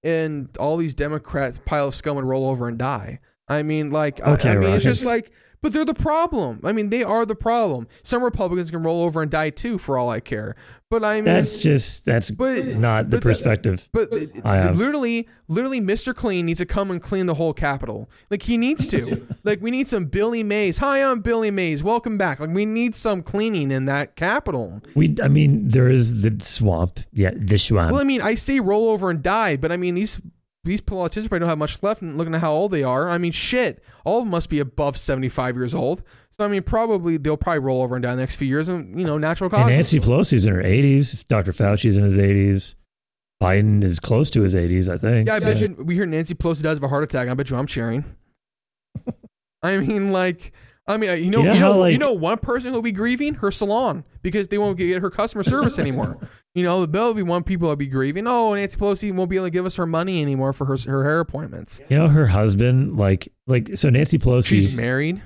[0.05, 3.19] and all these Democrats pile of scum would roll over and die.
[3.49, 5.33] I mean, like, Okay, I, mean, it's just like,
[5.67, 6.61] but they're the problem.
[6.63, 7.89] I mean, they are the problem.
[8.05, 10.55] Some Republicans can roll over and die too, for all I care.
[10.89, 13.89] But I mean, That's just that's But- not the but the- perspective.
[13.93, 14.13] but
[14.45, 14.77] I have.
[14.79, 16.15] literally, literally, Mr.
[16.15, 18.09] Clean needs to come and clean the whole Capitol.
[18.31, 19.27] Like he needs to.
[19.43, 20.79] like we need some Billy Mays.
[20.79, 21.83] Hi, I'm Billy Mays.
[21.83, 22.39] Welcome back.
[22.39, 24.81] Like we need some cleaning in that Capitol.
[24.95, 27.01] We, I mean, there is the swamp.
[27.13, 27.91] Yeah, the swamp.
[27.91, 30.21] Well, I mean, I say roll over and die, but I mean these
[30.67, 32.03] these politicians probably don't have much left.
[32.03, 34.59] And looking at how old they are, I mean, shit, all of them must be
[34.59, 36.03] above seventy five years old.
[36.39, 38.69] So I mean, probably they'll probably roll over and die in the next few years,
[38.69, 39.75] and you know, natural and causes.
[39.75, 41.27] Nancy Pelosi's in her 80s.
[41.29, 41.53] Dr.
[41.53, 42.75] Fauci's in his 80s.
[43.43, 45.29] Biden is close to his 80s, I think.
[45.29, 47.29] yeah, I bet you we hear Nancy Pelosi dies of a heart attack.
[47.29, 48.05] I bet you I'm cheering.
[49.63, 50.53] I mean, like.
[50.89, 53.35] I mean, you know, You you know how, you know, one person who'll be grieving
[53.35, 56.19] her salon because they won't get her customer service anymore.
[56.55, 58.27] you know, there'll be one people that'll be grieving.
[58.29, 61.03] Oh, Nancy Pelosi won't be able to give us her money anymore for her her
[61.03, 61.81] hair appointments.
[61.89, 64.47] You know, her husband, like, like so Nancy Pelosi.
[64.47, 65.21] She's married.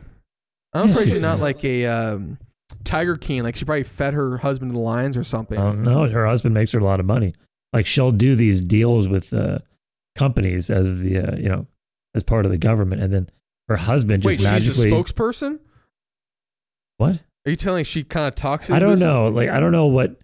[0.72, 2.38] I'm Yeah, afraid she's she's not like a um,
[2.84, 3.42] Tiger King.
[3.42, 5.82] Like she probably fed her husband to the lions or something.
[5.82, 7.34] No, her husband makes her a lot of money.
[7.74, 9.58] Like she'll do these deals with uh,
[10.16, 11.66] companies as the uh, you know
[12.14, 13.30] as part of the government, and then
[13.70, 15.58] her husband just Wait, she's a magically spokesperson?
[16.98, 17.20] what?
[17.46, 18.68] Are you telling she kind of talks?
[18.70, 19.28] I don't know.
[19.28, 20.20] Like I don't know what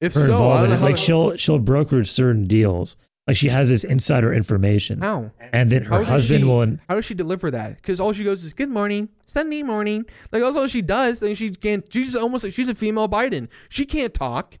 [0.00, 0.82] If her so, involvement is.
[0.82, 2.96] Like to- she'll she'll broker certain deals
[3.28, 5.30] Like she has this insider information, How?
[5.52, 6.78] and then her husband she- will.
[6.88, 7.76] How does she deliver that?
[7.76, 11.22] Because all she goes is "Good morning, Sunday morning." Like that's all she does.
[11.22, 11.86] And she can't.
[11.92, 13.48] She's almost like she's a female Biden.
[13.68, 14.58] She can't talk.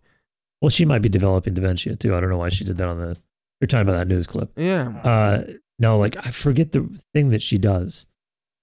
[0.62, 2.14] Well, she might be developing dementia too.
[2.14, 3.16] I don't know why she did that on the.
[3.60, 4.52] You're talking about that news clip.
[4.56, 4.88] Yeah.
[5.02, 5.44] Uh,
[5.78, 8.06] no, like I forget the thing that she does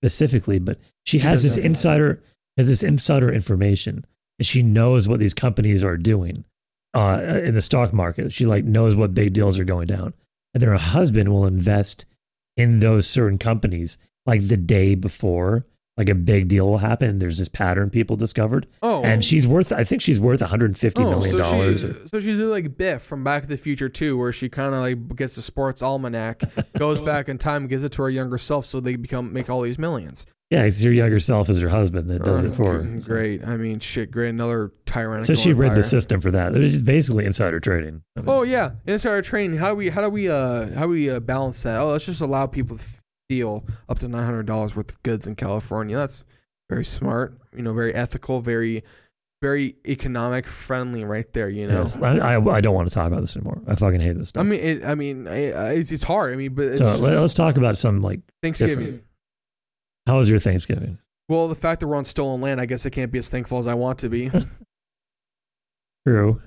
[0.04, 2.22] specifically, but she, has this insider
[2.58, 4.06] has this insider information,
[4.38, 6.43] and she knows what these companies are doing
[6.93, 8.34] uh, in the stock market.
[8.34, 10.12] She like knows what big deals are going down,
[10.54, 12.06] and then her husband will invest
[12.58, 15.66] in those certain companies like the day before.
[15.96, 17.20] Like a big deal will happen.
[17.20, 19.04] There's this pattern people discovered, Oh.
[19.04, 19.72] and she's worth.
[19.72, 21.82] I think she's worth 150 Oh, million so dollars.
[21.82, 24.82] She, so she's like Biff from Back to the Future too, where she kind of
[24.82, 26.41] like gets the sports almanac,
[26.80, 29.62] goes back in time, gives it to her younger self, so they become make all
[29.62, 30.26] these millions.
[30.50, 33.02] Yeah, it's your younger self as her husband that does Uh, it for her.
[33.02, 33.44] So- Great.
[33.48, 34.10] I mean, shit.
[34.12, 34.30] Great.
[34.30, 35.36] Another tyrannical.
[35.36, 36.56] So she read the system for that.
[36.56, 38.02] It was just basically insider trading.
[38.18, 39.58] I mean, Oh yeah, insider trading.
[39.58, 41.80] How do we how do we uh how do we uh, balance that?
[41.80, 42.84] Oh, let's just allow people to
[43.34, 45.95] steal up to nine hundred dollars worth of goods in California.
[45.97, 46.23] That's
[46.69, 47.38] very smart.
[47.55, 48.84] You know, very ethical, very
[49.41, 51.49] very economic friendly, right there.
[51.49, 51.79] You know.
[51.81, 51.97] yes.
[51.97, 53.61] I, I, I don't want to talk about this anymore.
[53.67, 54.45] I fucking hate this I stuff.
[54.45, 56.31] mean, it, I mean, I, I- it's, it's hard.
[56.34, 58.21] I mean, but it's so let, us talk about some like.
[58.41, 58.77] Thanksgiving.
[58.86, 59.03] different-
[60.07, 60.97] How was your Thanksgiving?
[61.27, 63.57] Well, the fact that we're on stolen land, I guess I can't be as thankful
[63.57, 64.29] as I want to be.
[66.07, 66.41] True.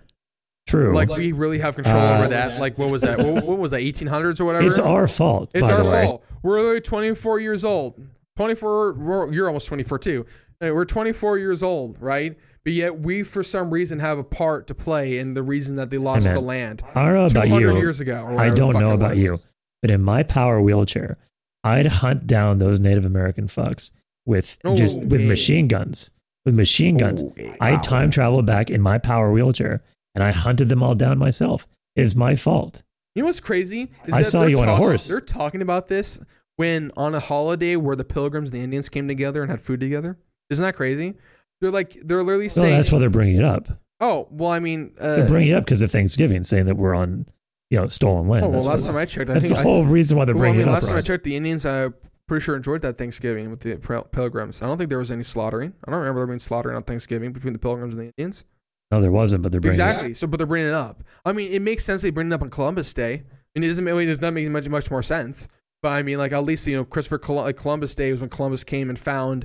[0.67, 0.95] True.
[0.95, 2.59] like we really have control Uh, over that.
[2.61, 3.19] Like what was that?
[3.19, 3.81] what, what was that?
[3.81, 4.67] Eighteen hundreds or whatever.
[4.67, 5.51] it's our fault.
[5.55, 6.05] It's by our the way.
[6.07, 6.25] fault.
[6.43, 8.01] We're literally 24 years old.
[8.37, 9.29] 24.
[9.33, 10.27] You're almost 24 too.
[10.61, 12.37] We're 24 years old, right?
[12.65, 15.91] But yet we, for some reason, have a part to play in the reason that
[15.91, 17.79] they lost the land I don't know about 200 you.
[17.79, 18.27] years ago.
[18.39, 19.23] I don't know about was.
[19.23, 19.39] you,
[19.83, 21.17] but in my power wheelchair,
[21.63, 23.93] I'd hunt down those Native American fucks
[24.25, 25.29] with just with Okay.
[25.29, 26.11] machine guns.
[26.45, 27.25] With machine guns,
[27.61, 27.81] I wow.
[27.83, 29.83] time travel back in my power wheelchair
[30.17, 31.69] and I hunted them all down myself.
[31.95, 32.83] It's my fault.
[33.15, 33.91] You know what's crazy?
[34.07, 35.07] Is I that saw they're you on a horse.
[35.07, 36.19] They're talking about this
[36.57, 39.79] when on a holiday where the pilgrims and the Indians came together and had food
[39.81, 40.19] together.
[40.51, 41.15] Isn't that crazy?
[41.61, 43.69] They're like they're literally No, saying, that's why they're bringing it up.
[44.01, 46.95] "Oh, well, I mean, uh, They're bringing it up because of Thanksgiving, saying that we're
[46.95, 47.27] on,
[47.71, 48.45] you know, stolen land.
[48.45, 50.27] oh, well, that's last time I checked, I that's think the I, whole reason why
[50.27, 50.83] they're Well, I bringing mean, it up.
[50.83, 51.95] last time I checked, the Indians, I'm
[52.29, 53.77] pretty sure enjoyed that Thanksgiving with the
[54.13, 54.61] pilgrims.
[54.61, 55.73] I don't think there was any slaughtering.
[55.87, 58.45] I don't remember there being slaughtering on Thanksgiving between the pilgrims and the Indians.
[58.91, 59.89] No, there wasn't, but they're bringing it up.
[59.91, 60.15] Exactly.
[60.15, 61.03] So, but they're bringing it up.
[61.25, 63.25] I mean, it makes sense they bring it up on Columbus Day,
[63.55, 63.85] and it doesn't.
[63.85, 65.49] make- It does not make much much more sense.
[65.83, 68.31] But I mean, like at least you know, Christopher Col- like Columbus Day was when
[68.31, 69.45] Columbus came and found,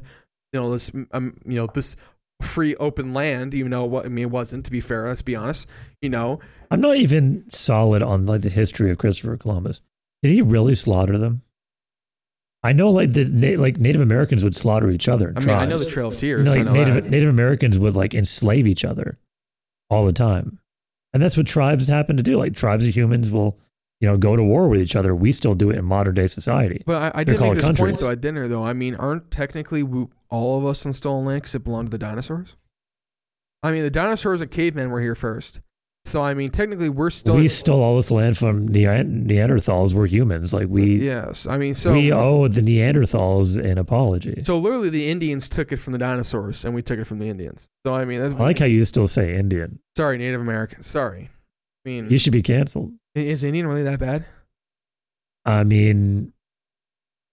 [0.54, 1.98] you know, this um, you know, this
[2.42, 3.54] free open land.
[3.54, 4.66] Even though what I mean, it wasn't.
[4.66, 5.68] To be fair, let's be honest.
[6.02, 6.40] You know,
[6.70, 9.82] I'm not even solid on like the history of Christopher Columbus.
[10.24, 11.42] Did he really slaughter them?
[12.64, 15.34] I know, like the like Native Americans would slaughter each other.
[15.36, 16.46] I mean, I know the Trail of Tears.
[16.46, 17.10] No, I like know Native that.
[17.10, 19.16] Native Americans would like enslave each other
[19.92, 20.60] all the time,
[21.14, 22.38] and that's what tribes happen to do.
[22.38, 23.60] Like tribes of humans will,
[24.00, 25.14] you know, go to war with each other.
[25.14, 26.82] We still do it in modern day society.
[26.86, 28.64] But I, I did make this point though at dinner though.
[28.64, 31.92] I mean, aren't technically we, all of us on stolen land because it belonged to
[31.92, 32.56] the dinosaurs?
[33.62, 35.60] I mean, the dinosaurs and cavemen were here first,
[36.06, 37.36] so I mean, technically we're still.
[37.36, 39.94] we stole all this land from Neanderthals.
[39.94, 40.54] We're humans.
[40.54, 44.42] Like we yes, I mean, so we owe the Neanderthals an apology.
[44.44, 47.30] so literally the Indians took it from the dinosaurs and we took it from the
[47.30, 47.70] Indians.
[47.86, 49.80] So I mean, that's I like how you still say Indian.
[49.96, 50.84] sorry, Native American.
[50.84, 51.30] Sorry.
[51.86, 52.94] I mean, You should be canceled.
[53.16, 54.26] is Indian really that bad?
[55.46, 56.34] I mean,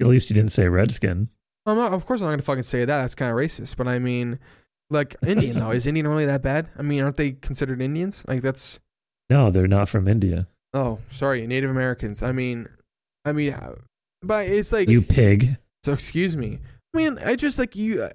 [0.00, 1.28] at least you didn't say redskin.
[1.66, 2.86] I'm not, of course, I'm not gonna fucking say that.
[3.02, 3.76] That's kind of racist.
[3.76, 4.38] But I mean,
[4.90, 6.68] like Indian though, is Indian really that bad?
[6.78, 8.24] I mean, aren't they considered Indians?
[8.28, 8.80] Like that's
[9.30, 10.46] No, they're not from India.
[10.74, 12.22] Oh, sorry, Native Americans.
[12.22, 12.68] I mean,
[13.24, 13.74] I mean, uh,
[14.22, 15.56] but it's like You pig.
[15.84, 15.92] so.
[15.92, 16.58] Excuse me.
[16.94, 18.02] I mean, I just like you.
[18.04, 18.10] uh,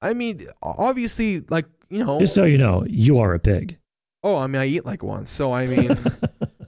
[0.00, 2.18] I mean, obviously, like you know.
[2.20, 3.78] Just so you know, you are a pig.
[4.22, 5.26] oh, I mean, I eat like one.
[5.26, 5.90] So I mean,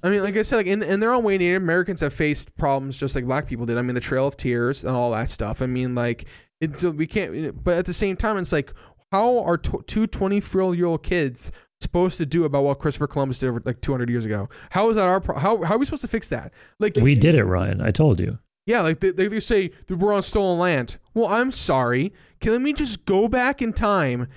[0.03, 2.55] I mean, like I said, like in, in their own way, Native Americans have faced
[2.57, 3.78] problems just like Black people did.
[3.78, 5.62] I mean, the Trail of Tears and all that stuff.
[5.62, 6.26] I mean, like
[6.61, 7.62] it's we can't.
[7.62, 8.72] But at the same time, it's like
[9.13, 11.51] how are tw- two 24 year old kids
[11.81, 14.49] supposed to do about what Christopher Columbus did over like 200 years ago?
[14.71, 15.21] How is that our?
[15.21, 16.53] Pro- how how are we supposed to fix that?
[16.79, 17.81] Like we did it, Ryan.
[17.81, 18.39] I told you.
[18.67, 20.97] Yeah, like they, they say we're on stolen land.
[21.15, 22.13] Well, I'm sorry.
[22.41, 24.29] Can let me just go back in time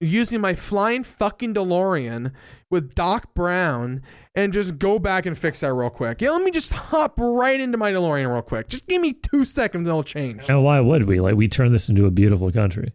[0.00, 2.32] using my flying fucking DeLorean
[2.70, 4.02] with Doc Brown
[4.34, 6.20] and just go back and fix that real quick.
[6.20, 8.68] Yeah, let me just hop right into my DeLorean real quick.
[8.68, 10.48] Just give me two seconds and it'll change.
[10.48, 11.20] And why would we?
[11.20, 12.92] Like, we turned this into a beautiful country.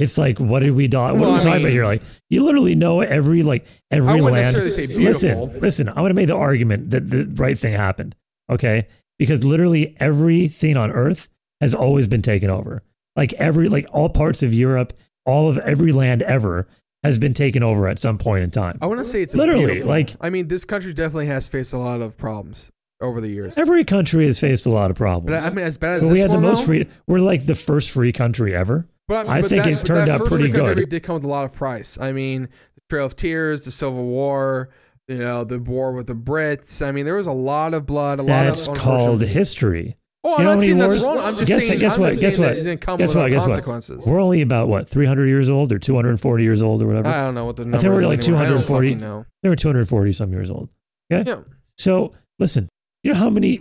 [0.00, 0.98] It's like, what did we do?
[0.98, 1.84] What Well, are we I talking about here?
[1.84, 4.54] Like, you literally know every like every I land.
[4.56, 5.88] Listen, listen.
[5.88, 8.16] I'm gonna make the argument that the right thing happened.
[8.48, 8.88] Okay,
[9.18, 11.28] because literally everything on Earth
[11.60, 12.82] has always been taken over.
[13.14, 14.94] Like every like all parts of Europe,
[15.26, 16.66] all of every land ever
[17.04, 18.78] has been taken over at some point in time.
[18.80, 21.78] I want to say it's Literally, like- I mean, this country definitely has faced a
[21.78, 22.70] lot of problems
[23.00, 23.56] over the years.
[23.58, 25.26] Every country has faced a lot of problems.
[25.44, 26.66] But I mean, as bad as But we had the most though?
[26.66, 26.88] free.
[27.06, 28.86] We're like the first free country ever.
[29.08, 30.88] But, I but think that, it turned out pretty good.
[30.88, 31.98] Did come with a lot of price.
[32.00, 32.42] I mean,
[32.74, 34.70] the Trail of Tears, the Civil War,
[35.08, 36.86] you know, the war with the Brits.
[36.86, 38.20] I mean, there was a lot of blood.
[38.20, 39.96] A That's lot of called history.
[40.22, 41.18] Oh, I'm know not saying that's wrong.
[41.18, 41.80] I'm just Guess- saying.
[41.80, 42.16] guess I'm what?
[42.20, 42.52] Guess what?
[42.52, 43.30] It didn't come Guess what?
[43.30, 43.50] Guess what?
[43.52, 44.06] consequences.
[44.06, 47.08] We're only about what 300 years old or 240 years old or whatever.
[47.08, 47.78] I don't know what the number.
[47.78, 48.42] I think we're like anymore.
[48.42, 48.88] 240.
[48.90, 49.24] fucking know.
[49.42, 50.68] they were 240 some years old.
[51.12, 51.28] Okay.
[51.28, 51.40] Yeah.
[51.78, 52.68] So listen,
[53.02, 53.60] you know how many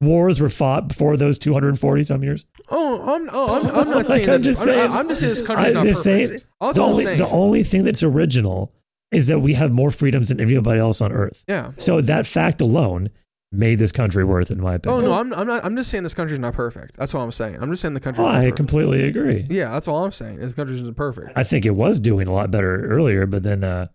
[0.00, 2.44] wars were fought before those 240 some years?
[2.70, 4.46] Oh, I'm, oh, I'm, I'm not Like, saying I'm that.
[4.46, 6.28] just I'm, saying- I'm just saying this country's I- not just perfect.
[6.30, 7.18] saying- the I'm only saying.
[7.18, 8.72] the only thing that's original
[9.12, 11.44] is that we have more freedoms than anybody else on earth.
[11.48, 11.70] yeah.
[11.78, 13.08] So that fact alone
[13.52, 15.04] made this country worth in my opinion.
[15.04, 15.64] Oh no, I'm, I'm not.
[15.64, 16.96] I'm just saying this country's not perfect.
[16.96, 17.56] That's all I'm saying.
[17.62, 19.46] I'm just saying the country's Oh, not I completely agree.
[19.48, 20.40] yeah, that's all I'm saying.
[20.40, 21.30] This country's not perfect.
[21.36, 23.86] I think it was doing a lot better earlier, but then, uh,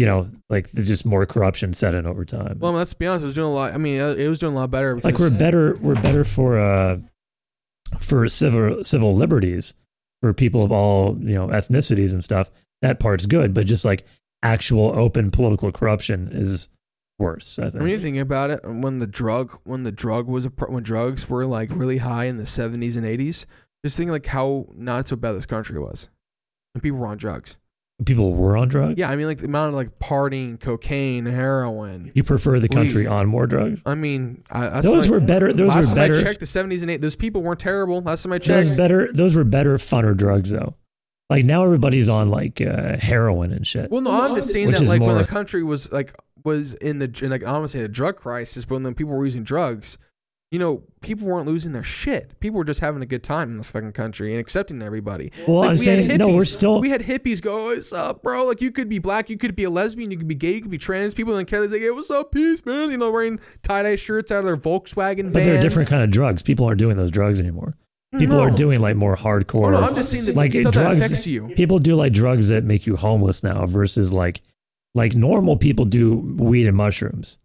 [0.00, 2.58] you know, like there's just more corruption set in over time.
[2.58, 3.22] Well, let's be honest.
[3.22, 3.74] It was doing a lot.
[3.74, 4.94] I mean, uh, it was doing a lot better.
[4.94, 7.00] Because, like we're better, we're better for uh,
[7.98, 9.74] for civil civil liberties
[10.22, 12.50] for people of all you know ethnicities and stuff.
[12.80, 14.06] That part's good, but just like
[14.42, 16.70] actual open political corruption is
[17.18, 17.58] worse.
[17.58, 17.82] I think.
[17.82, 21.28] When you think about it, when the drug, when the drug was a, when drugs
[21.28, 23.44] were like really high in the 70s and 80s,
[23.84, 26.08] just think like how not so bad this country was,
[26.74, 27.58] and people were on drugs.
[28.04, 28.98] People were on drugs.
[28.98, 32.12] Yeah, I mean like the amount of like partying, cocaine, heroin.
[32.14, 33.82] You prefer the country on more drugs?
[33.86, 35.52] I mean, I, that's Those like, were better.
[35.52, 36.22] Those last were time I better.
[36.22, 38.00] checked, the 70s and 80s, those people weren't terrible.
[38.00, 39.12] Last time I checked, Those better.
[39.12, 40.74] Those were better, funner drugs though.
[41.28, 43.90] Like now everybody's on like uh, heroin and shit.
[43.90, 46.12] Well, no, I'm just saying Which that is like when more- the country was like
[46.44, 48.94] was in the in, like I don't want to say the drug crisis, but when
[48.94, 49.96] people were using drugs,
[50.50, 52.38] you know, people weren't losing their shit.
[52.40, 55.30] People were just having a good time in this fucking country and accepting everybody.
[55.46, 56.26] Well, Like, I'm we had saying no.
[56.26, 56.46] We're hippies.
[56.48, 56.80] still.
[56.80, 58.44] We had hippies go, oh, "What's up, bro?
[58.46, 60.60] Like you could be black, you could be a lesbian, you could be gay, you
[60.60, 61.14] could be trans.
[61.14, 62.90] People in Canada, like, hey, what's up, peace, man?
[62.90, 66.10] You know, wearing tie dye shirts out of their Volkswagen but they're different kind of
[66.10, 66.42] drugs.
[66.42, 67.76] People aren't doing those drugs anymore.
[68.18, 69.66] People are doing like more hardcore.
[69.66, 71.24] Oh, no, I'm just saying that like drugs.
[71.54, 74.42] People do like drugs that make you homeless now versus like
[74.96, 77.38] like normal people do weed and mushrooms.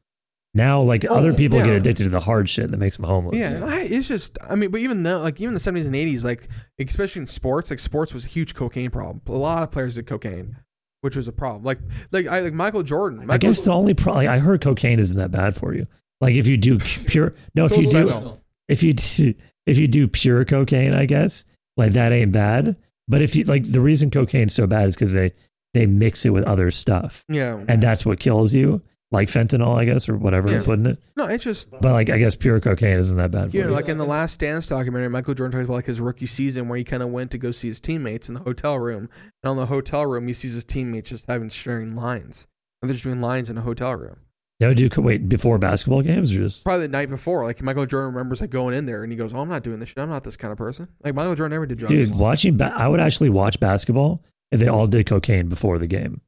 [0.55, 3.37] Now, like Oh, other people get addicted to the hard shit that makes them homeless.
[3.37, 6.23] Yeah, I- it's just I mean, but even though like even the seventies and eighties,
[6.25, 6.47] like
[6.79, 9.21] especially in sports, like sports was a huge cocaine problem.
[9.27, 10.55] A lot of players did cocaine,
[11.01, 11.63] which was a problem.
[11.63, 11.79] Like
[12.11, 13.19] like I like Michael Jordan.
[13.19, 15.83] Michael, I guess the only problem I heard cocaine isn't that bad for you.
[16.21, 18.37] Like if you do pure no, if you do
[18.69, 19.33] if you do,
[19.65, 21.43] if you do pure cocaine, I guess
[21.75, 22.77] like that ain't bad.
[23.09, 25.33] But if you like the reason cocaine's so bad is because they
[25.73, 28.81] they mix it with other stuff, yeah, and that's what kills you,
[29.11, 30.57] like fentanyl, I guess, or whatever Yeah.
[30.57, 30.99] I'm putting it.
[31.15, 33.69] no, it's just But like I guess pure cocaine isn't that bad for know, you.
[33.71, 36.77] like in the Last Dance documentary, Michael Jordan talks about like his rookie season where
[36.77, 39.09] he kind of went to go see his teammates in the hotel room,
[39.43, 42.47] and on the hotel room he sees his teammates just having sharing lines,
[42.81, 44.17] and they're just doing lines in a hotel room.
[44.61, 48.13] Would do wait before basketball games or just Probably the night before, like Michael Jordan
[48.13, 49.99] remembers like going in there and he goes, "Oh, I'm not doing this shit.
[49.99, 51.91] I'm not this kind of person." Like Michael Jordan never did drugs.
[52.09, 52.55] dude watching.
[52.57, 56.21] Ba- I would actually watch basketball if they all did cocaine before the game.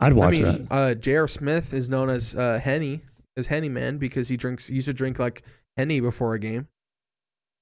[0.00, 0.74] I'd I watch mean, that.
[0.74, 1.28] uh, J.R.
[1.28, 3.00] Smith is known as uh, Henny,
[3.36, 4.66] as Henny Man because he drinks.
[4.66, 5.42] He used to drink like
[5.76, 6.68] Henny before a game.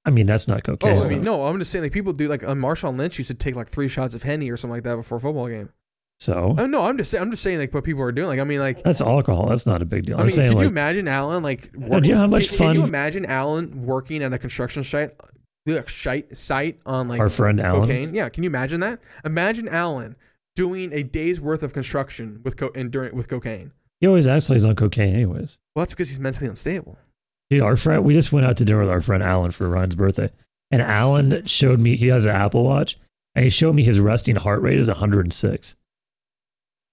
[0.05, 0.99] I mean, that's not cocaine.
[0.99, 3.29] oh, I mean, no, I'm just saying like people do like uh, Marshawn Lynch used
[3.31, 5.71] to take like three shots of Henny or something like that before a football game.
[6.21, 7.23] So Oh no, I'm just saying.
[7.23, 8.29] I'm just saying like what people are doing.
[8.29, 9.49] Like I mean, like that's alcohol.
[9.49, 10.19] That's not a big deal.
[10.19, 11.73] I I'm saying can you imagine Alan like?
[11.73, 15.11] do you know how much can, Can you imagine Alan working at a construction site,
[15.69, 17.83] ugh, site site on like our friend Alan.
[17.83, 18.15] cocaine?
[18.15, 19.01] Yeah, can you imagine that?
[19.25, 20.17] Imagine Alan
[20.55, 23.73] doing a day's worth of construction with co- and during with cocaine.
[24.01, 25.59] He always acts like he's on cocaine, anyways.
[25.75, 26.99] Well, that's because he's mentally unstable.
[27.51, 29.97] Dude, our friend, we just went out to dinner with our friend Alan for Ryan's
[29.97, 30.31] birthday,
[30.71, 32.99] and Alan showed me he has an Apple Watch,
[33.35, 35.77] and he showed me his resting heart rate is 106.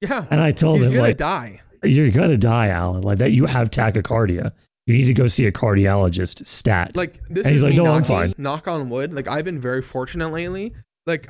[0.01, 1.61] Yeah, And I told him he's him gonna like, die.
[1.83, 3.01] "You're gonna die, Alan.
[3.01, 4.51] Like that, you have tachycardia.
[4.87, 6.95] You need to go see a cardiologist." Stat.
[6.95, 9.13] Like this And he's is like, "No, I'm fine." Knock on wood.
[9.13, 10.73] Like I've been very fortunate lately.
[11.05, 11.29] Like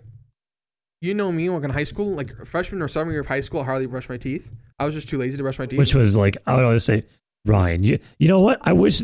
[1.02, 3.62] you know me, like in high school, like freshman or sophomore year of high school,
[3.62, 4.52] I hardly brushed my teeth.
[4.80, 5.80] I was just too lazy to brush my teeth.
[5.80, 7.04] which was like I would always say,
[7.46, 8.60] Ryan, you you know what?
[8.62, 9.02] I wish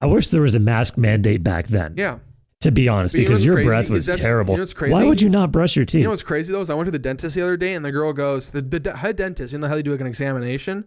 [0.00, 1.94] I wish there was a mask mandate back then.
[1.96, 2.18] yeah.
[2.62, 4.56] To be honest, But you know because your breath was that- terrible.
[4.56, 4.92] you know?
[4.92, 5.98] Why would you not brush your teeth?
[5.98, 7.84] You know what's crazy though is I went to the dentist the other day and
[7.84, 9.52] the girl goes the, the head dentist.
[9.52, 10.84] You know how they do like an examination.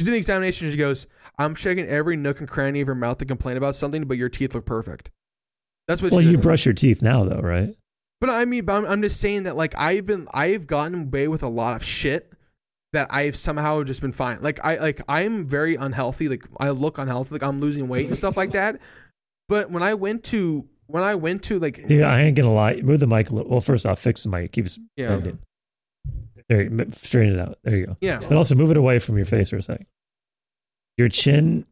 [0.00, 0.72] She did the examination.
[0.72, 1.06] She goes,
[1.38, 4.28] "I'm checking every nook and cranny of your mouth to complain about something, but your
[4.28, 5.12] teeth look perfect."
[5.86, 6.10] That's what.
[6.10, 7.76] well, you brush your teeth now, though, right?
[8.20, 11.28] But I mean, but I'm, I'm just saying that like I've been I've gotten away
[11.28, 12.32] with a lot of shit
[12.92, 14.40] that I've somehow just been fine.
[14.40, 16.28] Like I like I'm very unhealthy.
[16.28, 17.34] Like I look unhealthy.
[17.34, 18.80] Like I'm losing weight and stuff like that.
[19.48, 22.76] But when I went to when I went to like Dude, I ain't gonna lie.
[22.76, 23.50] Move the mic a little.
[23.50, 24.44] Well, first off, fix the mic.
[24.46, 25.38] It keeps yeah bending.
[26.48, 27.58] There, you- straighten it out.
[27.64, 27.96] There you go.
[28.00, 28.20] Yeah.
[28.20, 29.86] But also move it away from your face for a second.
[30.96, 31.66] Your chin,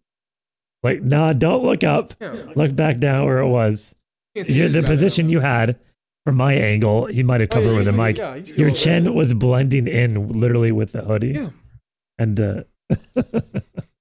[0.82, 2.14] like, nah, don't look up.
[2.20, 2.34] Yeah.
[2.56, 3.94] Look back down where it was.
[4.34, 5.78] Can't see Your, shit the position you had
[6.24, 8.16] from my angle, he might have Oh, yeah, covered with a mic.
[8.16, 11.32] yeah, you Your chin was blending in literally with the hoodie.
[11.32, 11.50] Yeah.
[12.18, 12.62] And uh,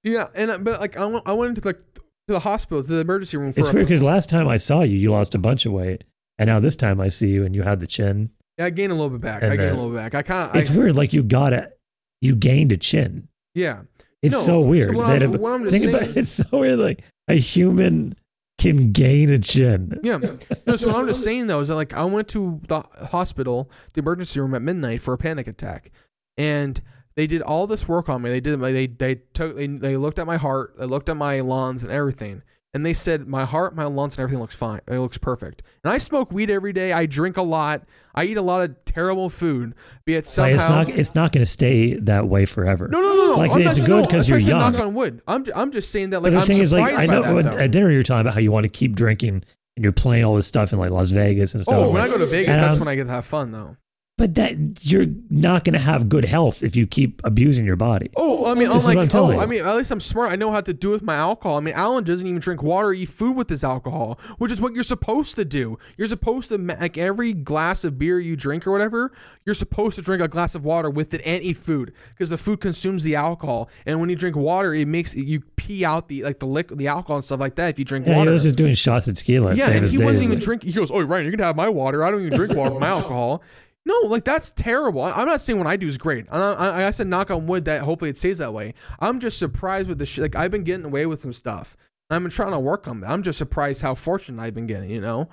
[0.04, 2.88] Yeah, and uh, but like I went, I went into like to the hospital to
[2.88, 5.38] the emergency room for it's weird because last time I saw you, you lost a
[5.38, 6.02] bunch of weight.
[6.38, 8.30] And now this time I see you and you had the chin.
[8.58, 9.42] Yeah, I gained a little bit back.
[9.42, 10.14] And I gained a little bit back.
[10.14, 10.96] I kind of It's weird.
[10.96, 11.78] Like you got it.
[12.20, 13.28] You gained a chin.
[13.54, 13.82] yeah.
[14.22, 14.94] It's No, so so weird.
[14.94, 16.78] what that I'm- it- what I'm just think about saying- it's so weird.
[16.78, 18.14] Like a human
[18.62, 19.98] can gain a chin.
[20.02, 20.18] Yeah.
[20.66, 23.70] No, so what I'm just saying though is that like I went to the hospital,
[23.92, 25.90] the emergency room at midnight for a panic attack,
[26.36, 26.80] and
[27.14, 28.30] they did all this work on me.
[28.30, 31.40] They did they they took they, they looked at my heart, they looked at my
[31.40, 32.42] lungs and everything,
[32.74, 34.80] and they said my heart, my lungs, and everything looks fine.
[34.88, 35.62] It looks perfect.
[35.84, 36.92] And I smoke weed every day.
[36.92, 37.82] I drink a lot.
[38.14, 39.74] I eat a lot of terrible food.
[40.04, 40.50] Be it somehow.
[40.50, 40.88] Like, it's not.
[40.90, 42.88] It's not going to stay that way forever.
[42.88, 43.38] no, no, no, no.
[43.38, 44.72] Like, I'm it's good no, 'cause I'm you're young.
[44.72, 45.22] Knock on wood.
[45.26, 47.54] I'm, I'm just saying that But like the I'm thing is, like, I know that,
[47.54, 49.42] at, dinner you're talking about how you want to keep drinking
[49.76, 51.74] and you're playing all this stuff in like Las Vegas and oh, stuff.
[51.76, 53.76] Oh, when I go to Vegas, that's I'm- when I get to have fun, though.
[54.22, 58.08] But that you're not going to have good health if you keep abusing your body.
[58.16, 59.40] Oh, I mean, I'm This like, I'm oh, telling oh, you.
[59.42, 60.30] I mean, at least I'm smart.
[60.30, 61.56] I know how to do with my alcohol.
[61.56, 64.60] I mean, Alan doesn't even drink water, or eat food with his alcohol, which is
[64.60, 65.76] what you're supposed to do.
[65.98, 69.10] You're supposed to like every glass of beer you drink or whatever.
[69.44, 72.38] You're supposed to drink a glass of water with it and eat food because the
[72.38, 73.70] food consumes the alcohol.
[73.86, 76.86] And when you drink water, it makes you pee out the like the liquid, the
[76.86, 77.70] alcohol and stuff like that.
[77.70, 79.54] If you drink Yeah, he water, was just doing shots at tequila.
[79.56, 80.70] yeah, and he wasn't even Like, drinking.
[80.70, 82.04] He goes, "Oh, Ryan, you're gonna have my water.
[82.04, 83.42] I don't even drink water with my alcohol."
[83.84, 85.02] No, like that's terrible.
[85.02, 86.26] I'm not saying what I do is great.
[86.30, 88.74] I, I, I said knock on wood that hopefully it stays that way.
[89.00, 90.22] I'm just surprised with the shit.
[90.22, 91.76] Like I've been getting away with some stuff.
[92.10, 93.10] I've been trying to work on that.
[93.10, 94.90] I'm just surprised how fortunate I've been getting.
[94.90, 95.28] You know,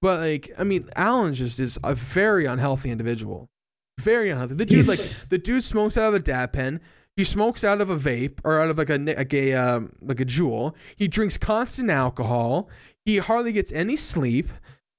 [0.00, 3.48] but like I mean, Alan just is a very unhealthy individual.
[4.00, 4.54] Very unhealthy.
[4.54, 4.98] The dude like
[5.28, 6.80] the dude smokes out of a dab pen.
[7.16, 10.18] He smokes out of a vape or out of like a like a um, like
[10.20, 10.74] a Juul.
[10.96, 12.68] He drinks constant alcohol.
[13.04, 14.48] He hardly gets any sleep.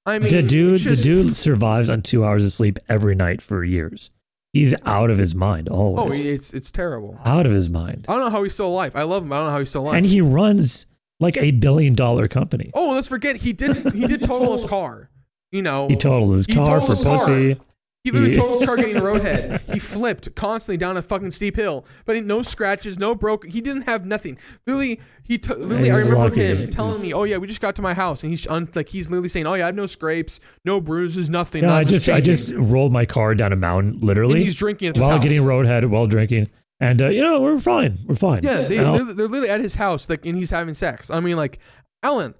[0.05, 3.41] I mean, the dude, just- the dude survives on two hours of sleep every night
[3.41, 4.11] for years.
[4.51, 6.23] He's out of his mind always.
[6.23, 7.17] Oh, it's it's terrible.
[7.25, 8.95] out of his mind, I don't know how he's still alive.
[8.95, 9.33] I love him.
[9.33, 9.95] I don't know how he's still alive.
[9.95, 10.85] and he runs
[11.19, 12.69] like a billion dollar company.
[12.75, 15.09] oh, let's forget he did he did total his car.
[15.51, 17.23] You know, He totaled his car totaled for his
[17.57, 17.65] car.
[18.03, 19.61] He literally totaled his car getting a roadhead.
[19.73, 23.49] He flipped constantly down a fucking steep hill, but no scratches, no broken.
[23.49, 24.37] He didn't have nothing.
[24.67, 25.89] Literally, he t- literally.
[25.89, 26.41] I remember lucky.
[26.45, 28.89] him telling me, "Oh yeah, we just got to my house," and he's un- like,
[28.89, 32.09] he's literally saying, "Oh yeah, I have no scrapes, no bruises, nothing." No, I just
[32.09, 35.23] I just rolled my car down a mountain, and literally, he's drinking while house.
[35.23, 36.49] getting roadhead, while drinking,
[36.81, 38.43] and uh, you know we're fine, we're fine.
[38.43, 41.09] Yeah, they, they're, they're literally at his house, like, and he's having sex.
[41.09, 41.59] I mean, like,
[42.03, 42.35] Alan,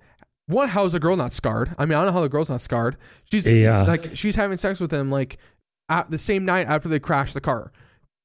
[0.48, 0.70] what?
[0.70, 1.74] How's the girl not scarred?
[1.78, 2.98] I mean, I don't know how the girl's not scarred.
[3.32, 3.84] She's Yeah.
[3.84, 5.38] like, she's having sex with him, like,
[6.00, 7.72] at the same night after they crashed the car.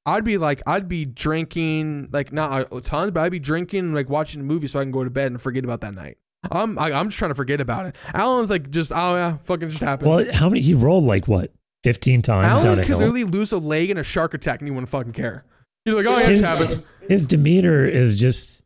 [0.05, 4.09] I'd be like, I'd be drinking, like, not a ton, but I'd be drinking, like,
[4.09, 6.17] watching a movie so I can go to bed and forget about that night.
[6.51, 7.95] I'm, I, I'm just trying to forget about it.
[8.13, 10.09] Alan's like, just, oh yeah, fucking just happened.
[10.09, 10.61] well, how many?
[10.61, 11.51] He rolled like what,
[11.83, 14.71] fifteen times down Alan could literally lose a leg in a shark attack and he
[14.71, 15.43] wouldn't fucking care.
[15.83, 16.83] He's like, oh yeah, it his, just happened.
[17.07, 18.63] his demeanor is just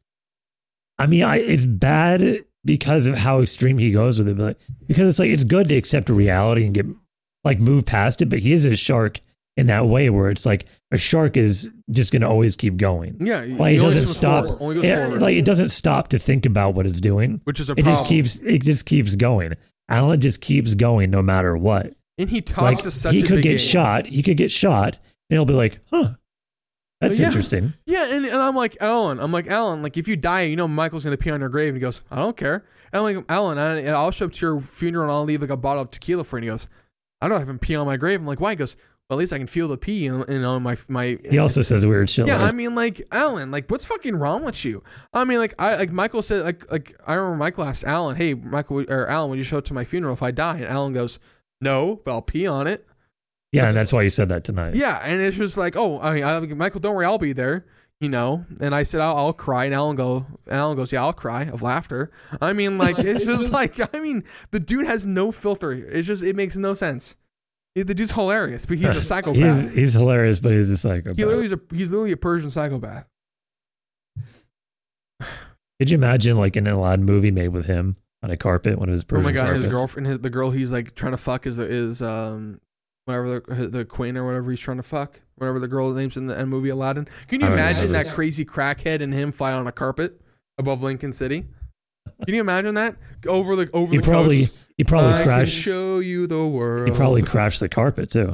[0.97, 5.09] I mean, I, it's bad because of how extreme he goes with it, but because
[5.09, 6.85] it's like it's good to accept reality and get
[7.43, 8.27] like move past it.
[8.29, 9.19] But he is a shark
[9.57, 13.17] in that way where it's like a shark is just going to always keep going.
[13.19, 14.45] Yeah, Like it doesn't stop.
[14.45, 15.21] forward, only goes Yeah, forward.
[15.21, 17.39] like it doesn't stop to think about what it's doing.
[17.43, 17.93] which is a It problem.
[17.93, 18.39] just keeps.
[18.39, 19.53] It just keeps going.
[19.89, 21.93] Alan just keeps going no matter what.
[22.17, 23.57] and he talks Like to such he could get game.
[23.57, 24.05] shot.
[24.07, 26.13] He could get shot, and he'll be like, "Huh,
[27.01, 27.25] that's Yeah.
[27.27, 29.19] interesting." Yeah, and, and I'm like Alan.
[29.19, 29.81] I'm like Alan.
[29.83, 31.69] Like if you die, you know Michael's gonna pee on your grave.
[31.69, 32.63] And he goes, I don't care.
[32.93, 35.49] And I'm like Alan, I, I'll show up to your funeral and I'll leave like
[35.49, 36.39] a bottle of tequila for you.
[36.39, 36.67] And he goes,
[37.23, 38.19] I don't have him pee on my grave.
[38.19, 38.51] I'm like, why?
[38.51, 38.75] He goes,
[39.09, 41.17] well, at least I can feel the pee in, in on my my.
[41.29, 42.27] He also says weird shit.
[42.27, 44.83] Yeah, like, I mean, like Alan, like what's fucking wrong with you?
[45.13, 48.33] I mean, like I like Michael said, like like I remember Michael asked Alan, hey
[48.33, 50.57] Michael or Alan, would you show up to my funeral if I die?
[50.57, 51.19] And Alan goes,
[51.61, 52.85] no, but I'll pee on it.
[53.53, 54.75] Yeah, and that's why you said that tonight.
[54.75, 57.67] Yeah, and it's just like, oh, I mean, I, Michael, don't worry, I'll be there.
[58.03, 61.13] You know, and I said I'll, I'll cry, and Alan go, Alan goes, yeah, I'll
[61.13, 62.11] cry of laughter.
[62.41, 65.71] I mean, like it's just like, I mean, the dude has no filter.
[65.71, 67.15] It's just, it makes no sense.
[67.75, 69.61] The dude's hilarious, but he's a psychopath.
[69.61, 71.15] He's, he's hilarious, but he's a psychopath.
[71.15, 73.05] he literally is a, he's literally a Persian psychopath.
[75.79, 78.93] Could you imagine like an Aladdin movie made with him on a carpet, one of
[78.93, 81.47] his Persian Oh my god, his girlfriend, his, the girl he's like trying to fuck
[81.47, 82.59] is is um
[83.05, 86.17] whatever the uh, the queen or whatever he's trying to fuck, whatever the girl names
[86.17, 87.07] in the in movie Aladdin.
[87.27, 90.19] Can you imagine that crazy crackhead and him fly on a carpet
[90.57, 91.45] above Lincoln City?
[92.25, 92.95] Can you imagine that
[93.27, 94.59] over the over He the probably coast?
[94.77, 95.55] he probably I crashed.
[95.55, 96.87] Show you the world.
[96.87, 98.33] He probably crashed the carpet too.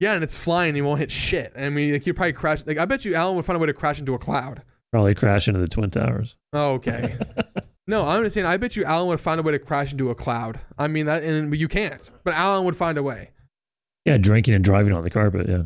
[0.00, 0.70] Yeah, and it's flying.
[0.70, 1.52] and You won't hit shit.
[1.56, 2.66] I mean, like you probably crash.
[2.66, 4.62] Like I bet you, Alan would find a way to crash into a cloud.
[4.92, 6.36] Probably crash into the twin towers.
[6.52, 7.16] Oh, okay.
[7.86, 8.46] no, I'm just saying.
[8.46, 10.60] I bet you, Alan would find a way to crash into a cloud.
[10.78, 12.10] I mean that, and but you can't.
[12.24, 13.30] But Alan would find a way.
[14.04, 15.48] Yeah, drinking and driving on the carpet.
[15.48, 15.62] Yeah,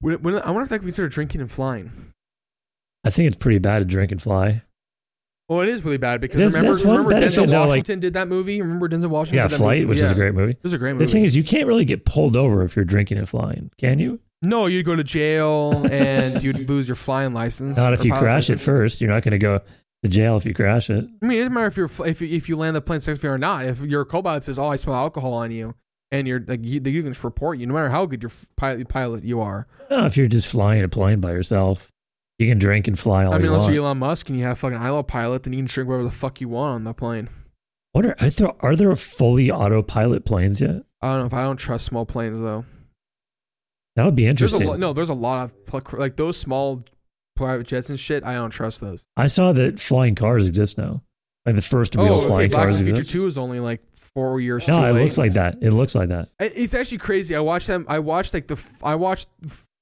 [0.00, 1.90] When, when, I wonder if that could consider drinking and flying.
[3.04, 4.60] I think it's pretty bad to drink and fly.
[5.48, 8.12] Well, it is really bad because That's- remember, that's remember Denzel though, like- Washington did
[8.14, 8.60] that movie.
[8.62, 9.36] Remember Denzel Washington?
[9.38, 9.88] Yeah, did that Flight, movie?
[9.88, 10.52] which is a great movie.
[10.52, 11.06] It was a great movie.
[11.06, 13.98] The thing is, you can't really get pulled over if you're drinking and flying, can
[13.98, 14.20] you?
[14.42, 17.76] no, you'd go to jail and you'd lose your flying license.
[17.76, 19.00] Not if you crash it first.
[19.00, 19.60] You're not going to go
[20.02, 21.10] to jail if you crash it.
[21.22, 23.32] I mean, it doesn't matter if you're if you, if you land the plane successfully
[23.34, 23.64] or not.
[23.66, 25.74] If your co-pilot says, "Oh, I smell alcohol on you,"
[26.10, 28.88] and you're like, you, you can just report you, no matter how good your pilot
[28.88, 29.66] pilot you are.
[29.90, 31.90] No, if you're just flying a plane by yourself,
[32.38, 33.74] you can drink and fly all I mean, you unless want.
[33.74, 36.40] you're Elon Musk and you have fucking pilot, then you can drink whatever the fuck
[36.40, 37.28] you want on the plane.
[37.92, 38.52] What are, are there?
[38.60, 40.82] Are there fully autopilot planes yet?
[41.02, 42.64] I don't know if I don't trust small planes though.
[43.96, 44.68] That would be There's interesting.
[44.68, 46.84] lo- no, there's a lot of like those small
[47.36, 48.24] private jets and shit.
[48.24, 49.06] I don't trust those.
[49.16, 51.00] I saw that flying cars exist now.
[51.44, 52.26] Like the first real oh, okay.
[52.26, 53.04] flying Black cars and Future.
[53.04, 53.82] Two is only like
[54.14, 55.02] four years No, it late.
[55.02, 55.58] looks like that.
[55.60, 56.28] It looks like that.
[56.40, 57.34] It's actually crazy.
[57.36, 57.84] I watched them.
[57.88, 58.68] I watched like the.
[58.82, 59.28] I watched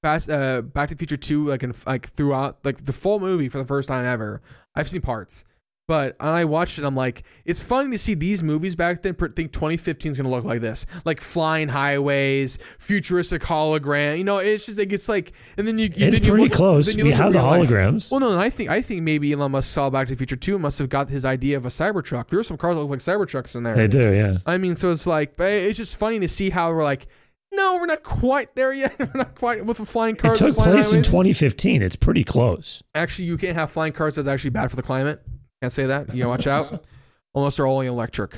[0.01, 3.49] Fast uh, Back to the Future two like in like throughout like the full movie
[3.49, 4.41] for the first time ever.
[4.75, 5.43] I've seen parts,
[5.89, 6.85] but I watched it.
[6.85, 9.15] I'm like, it's funny to see these movies back then.
[9.15, 14.19] Think 2015 is gonna look like this, like flying highways, futuristic hologram.
[14.19, 15.85] You know, it's just like it's like, and then you.
[15.85, 16.95] you It's then you pretty look- close.
[16.95, 17.67] you We have the real life.
[17.69, 18.11] holograms.
[18.11, 20.59] Well, no, I think I think maybe Elon Musk saw Back to the Future too.
[20.59, 22.27] must have got his idea of a Cybertruck.
[22.27, 23.75] There are some cars that look like Cybertrucks in there.
[23.75, 24.37] They do, yeah.
[24.45, 27.07] I mean, so it's like, it's just funny to see how we're like,
[27.51, 28.93] no, we're not quite there yet.
[28.99, 31.81] we're not quite with the flying It took place in 2015.
[31.81, 32.83] It's pretty close.
[32.93, 34.15] Actually, you can't have flying cars.
[34.17, 35.23] That's actually bad for the climate.
[35.61, 36.13] Can't say that.
[36.13, 36.85] You gotta watch out.
[37.35, 38.35] Unless they're all electric.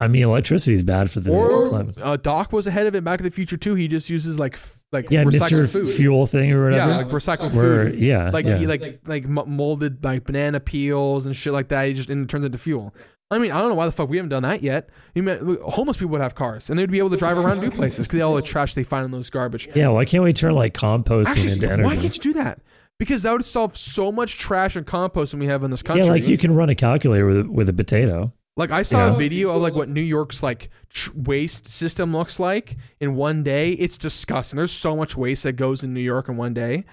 [0.00, 1.96] I mean, electricity is bad for the or climate.
[2.02, 3.04] uh, Doc was ahead of it.
[3.04, 3.74] Back to the Future too.
[3.76, 5.68] He just uses like f- like Yeah, recycled Mr.
[5.70, 5.94] food.
[5.94, 6.90] Fuel thing or whatever.
[6.90, 8.00] Yeah, like recycled Where, food.
[8.00, 8.56] yeah, Like yeah.
[8.58, 11.86] he like like molded like banana peels and shit like that.
[11.86, 12.94] He just and it turns into fuel.
[13.30, 14.90] I mean, I don't know why the fuck we haven't done that yet.
[15.14, 17.70] You mean, homeless people would have cars and they'd be able to drive around new
[17.70, 19.68] places because all the trash they find in those garbage.
[19.74, 21.84] yeah, why can't we turn like composting Actually, into energy?
[21.84, 22.60] why can't you do that?
[22.98, 26.04] Because that would solve so much trash and composting we have in this country.
[26.04, 28.32] Yeah, like you can run a calculator with, with a potato.
[28.56, 29.14] Like I saw Yeah.
[29.14, 33.42] a video of like what New York's like tr- waste system looks like in one
[33.42, 33.72] day.
[33.72, 34.56] It's disgusting.
[34.58, 36.84] There's so much waste that goes in New York in one day.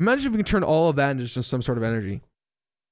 [0.00, 2.20] Imagine if we can turn all of that into just some sort of energy.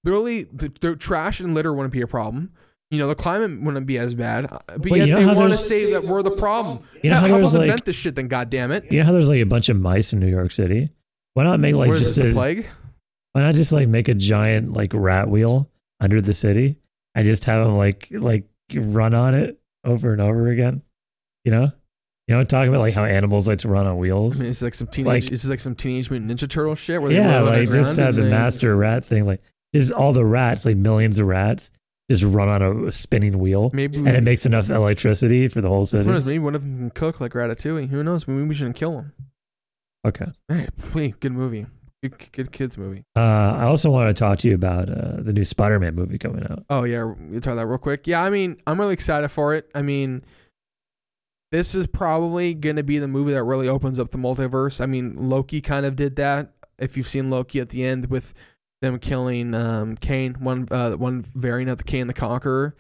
[0.05, 2.53] Literally, the, the trash and litter wouldn't be a problem.
[2.93, 4.45] You know, the climate wouldn't be as bad.
[4.47, 6.85] uh, But Well, yet you know they want to say that we're the problem.
[7.03, 8.29] You know Yeah, how how there's like invent this shit then?
[8.29, 8.85] God damn it!
[8.93, 10.91] you know how there's like a bunch of mice in New York City.
[11.35, 12.67] Why not make like just a plague?
[13.33, 15.67] why not just like make a giant like rat wheel
[16.01, 16.77] under the city
[17.15, 20.81] and just have them like like run on it over and over again?
[21.45, 21.73] You know,
[22.29, 24.41] you know, I'm talking about like how animals like to run on I wheels.
[24.41, 25.25] mean, it's like some teenage.
[25.25, 27.01] Like- is like some teenage mutant ninja turtle shit.
[27.01, 29.43] Where they yeah, like just have the they- master rat thing, like
[29.75, 31.71] just all the rats, like millions of rats,
[32.11, 35.87] just run on a spinning wheel, Maybe and it makes enough electricity for the whole
[35.87, 36.05] city.
[36.05, 36.27] Who knows?
[36.27, 37.89] Maybe one of them can cook like Ratatouille.
[37.89, 38.29] Who knows?
[38.29, 39.13] Maybe we shouldn't kill him.
[40.05, 40.27] Okay.
[40.49, 41.67] Hey, please, good movie.
[42.03, 43.05] Good, good kids movie.
[43.15, 46.45] Uh, I also want to talk to you about uh, the new Spider-Man movie coming
[46.51, 46.65] out.
[46.69, 48.09] Oh yeah, you talk that real quick.
[48.09, 49.71] Yeah, I mean, I'm really excited for it.
[49.73, 50.25] I mean,
[51.53, 54.81] this is probably going to be the movie that really opens up the multiverse.
[54.81, 56.55] I mean, Loki kind of did that.
[56.79, 58.35] If you've seen Loki at the end with
[58.81, 62.75] them killing um, Kang, one uh, one variant of the Kang the Conqueror,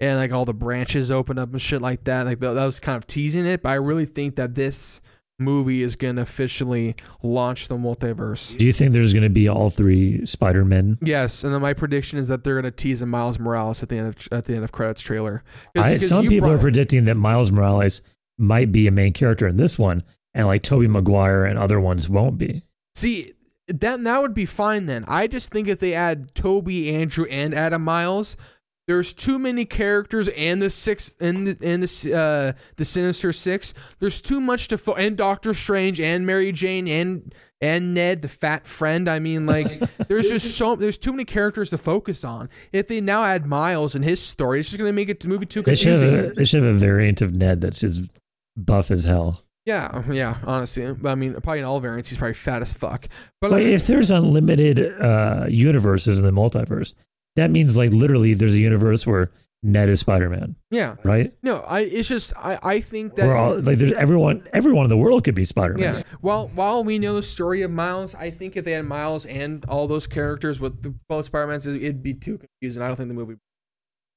[0.00, 2.26] and like all the branches open up and shit like that.
[2.26, 5.00] Like that was kind of teasing it, but I really think that this
[5.38, 8.56] movie is going to officially launch the multiverse.
[8.56, 10.96] Do you think there's going to be all three Spider-Men?
[11.02, 13.88] Yes, and then my prediction is that they're going to tease a Miles Morales at
[13.88, 15.42] the end of at the end of credits trailer.
[15.74, 18.02] 'Cause- I, 'cause some people brought- are predicting that Miles Morales
[18.38, 20.02] might be a main character in this one,
[20.34, 22.62] and like Tobey Maguire and other ones won't be.
[22.94, 23.32] See,
[23.68, 25.04] that that would be fine then.
[25.08, 28.36] I just think if they add Tobey, Andrew, and Adam Miles,
[28.86, 33.74] there's too many characters and the six and the and the uh, the Sinister Six.
[33.98, 38.28] There's too much to fo- and Doctor Strange and Mary Jane and and Ned, the
[38.28, 39.08] fat friend.
[39.08, 42.50] I mean, like, there's just so there's too many characters to focus on.
[42.72, 45.46] If they now add Miles and his story, it's just gonna make it the movie
[45.46, 46.16] too They should confusing.
[46.16, 48.04] have a, they should have a variant of Ned that's just
[48.56, 49.40] buff as hell.
[49.64, 50.92] Yeah, yeah, honestly.
[50.92, 53.06] But I mean, probably in all variants, he's probably fat as fuck.
[53.40, 56.92] But But like, if there's unlimited uh, universes in the multiverse,
[57.36, 59.30] that means like literally there's a universe where
[59.66, 61.32] Ned is Spider-Man, yeah, right?
[61.42, 61.80] no, I.
[61.80, 62.58] It's just I.
[62.62, 65.94] I think that all like there's everyone everyone in the world could be Spider-Man.
[65.96, 66.02] yeah.
[66.20, 69.64] While while we know the story of Miles, I think if they had Miles and
[69.64, 72.82] all those characters with the, both Spider-Mans, it- it'd be too confusing.
[72.82, 73.36] I don't think the movie.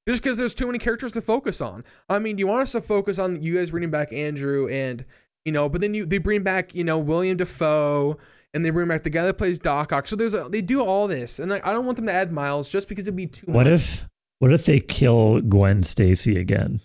[0.06, 1.82] Just because there's too many characters to focus on.
[2.10, 5.02] I mean, do you want us to focus on you guys bringing back Andrew and
[5.46, 8.18] You know, but then you they bring back you know William Dafoe
[8.54, 10.06] and they bring back the guy that plays Doc Ock.
[10.06, 12.32] So there's a, they do all this, and like, I don't want them to add
[12.32, 13.46] Miles just because it'd be too.
[13.50, 13.74] What much.
[13.74, 16.80] if what if they kill Gwen Stacy again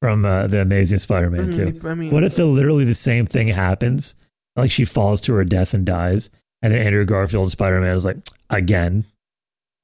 [0.00, 1.64] from uh, the Amazing Spider-Man two?
[1.66, 4.14] mean, I mean, What if the literally the same thing happens?
[4.56, 6.30] Like she falls to her death and dies,
[6.62, 8.16] and then Andrew Garfield Spider Man is like
[8.50, 9.04] again,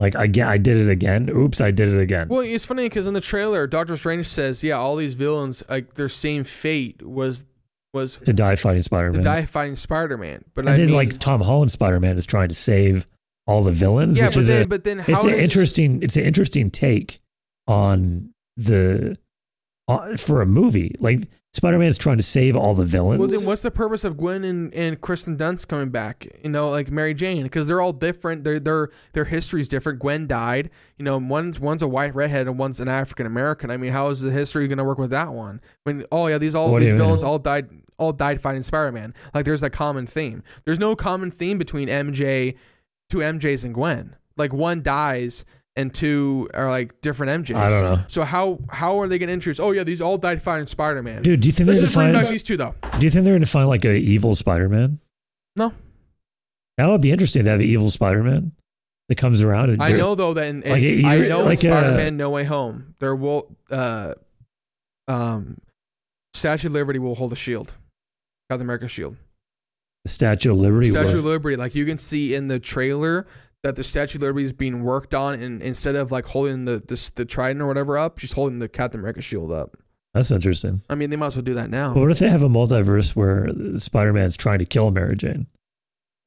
[0.00, 1.28] like again, I did it again.
[1.28, 2.28] Oops, I did it again.
[2.28, 5.94] Well, it's funny because in the trailer, Doctor Strange says, "Yeah, all these villains, like
[5.94, 7.44] their same fate was
[7.92, 9.20] was to die fighting Spider Man.
[9.20, 12.26] to die fighting Spider-Man." But and I then mean, like Tom Holland Spider Man is
[12.26, 13.06] trying to save
[13.46, 16.02] all the villains, yeah, which but is then, a but then how it's an interesting
[16.02, 17.20] it's an interesting take
[17.66, 19.16] on the
[19.88, 23.18] uh, for a movie like Spider Man is trying to save all the villains.
[23.18, 26.26] Well, then what's the purpose of Gwen and, and Kirsten Dunst coming back?
[26.42, 28.42] You know, like Mary Jane, because they're all different.
[28.42, 29.98] Their their their history's different.
[29.98, 30.70] Gwen died.
[30.96, 33.70] You know, one's one's a white redhead and one's an African American.
[33.70, 35.60] I mean, how is the history going to work with that one?
[35.84, 37.30] When oh yeah, these all What these villains mean?
[37.30, 39.12] all died all died fighting Spider Man.
[39.34, 40.42] Like there's a common theme.
[40.64, 42.56] There's no common theme between MJ,
[43.10, 44.16] two MJs and Gwen.
[44.38, 45.44] Like one dies
[45.76, 47.56] and two are like different MJs.
[47.56, 48.04] I don't know.
[48.08, 49.60] So how how are they going to introduce?
[49.60, 51.22] Oh yeah, these all died fighting Spider Man.
[51.22, 52.14] Dude, do you think they're Let's gonna find?
[52.14, 52.74] back these two though.
[52.98, 54.98] Do you think they're gonna find like a evil Spider Man?
[55.56, 55.72] No.
[56.78, 58.52] That would be interesting to have an evil Spider Man
[59.08, 59.70] that comes around.
[59.70, 62.94] And I know though that in, Like, I know like, uh, Spider-Man No Way Home
[62.98, 64.14] there will uh
[65.08, 65.58] um
[66.34, 67.76] Statue of Liberty will hold a shield,
[68.50, 69.16] Captain America shield.
[70.04, 70.88] the Statue of Liberty.
[70.88, 73.26] Statue of Liberty, like you can see in the trailer
[73.62, 76.82] that the Statue of Liberty is being worked on, and instead of like holding the
[76.86, 79.76] this the trident or whatever up, she's holding the Captain America shield up.
[80.14, 80.82] That's interesting.
[80.90, 81.94] I mean, they might as well do that now.
[81.94, 83.48] But what if they have a multiverse where
[83.78, 85.46] Spider Man's trying to kill Mary Jane?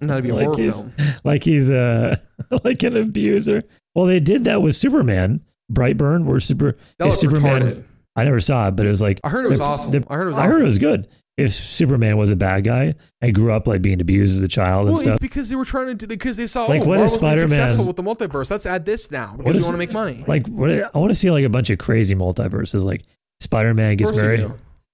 [0.00, 0.92] That'd be a like horror he's, film.
[1.22, 2.16] Like he's uh,
[2.64, 3.62] like an abuser.
[3.94, 5.40] Well, they did that with Superman,
[5.70, 6.76] Brightburn, where super.
[7.12, 7.84] Superman, retarded.
[8.16, 9.94] I never saw it, but it was like I heard it was awful.
[10.08, 10.38] I heard it was.
[10.38, 10.52] I awful.
[10.52, 11.06] heard it was good.
[11.36, 14.86] If Superman was a bad guy and grew up like being abused as a child
[14.88, 16.84] and Well, stuff, it's because they were trying to do because they saw Like, oh,
[16.84, 18.50] what Marvel's is Spider-Man- successful with the multiverse.
[18.50, 20.24] Let's add this now because What we want to make money.
[20.26, 22.84] like what I want to see like a bunch of crazy multiverses.
[22.84, 23.04] Like
[23.40, 24.50] Spider Man gets married.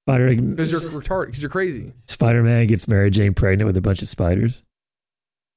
[0.07, 1.93] Spider because you're retarded because you're crazy.
[2.07, 4.63] Spider Man gets Mary Jane pregnant with a bunch of spiders.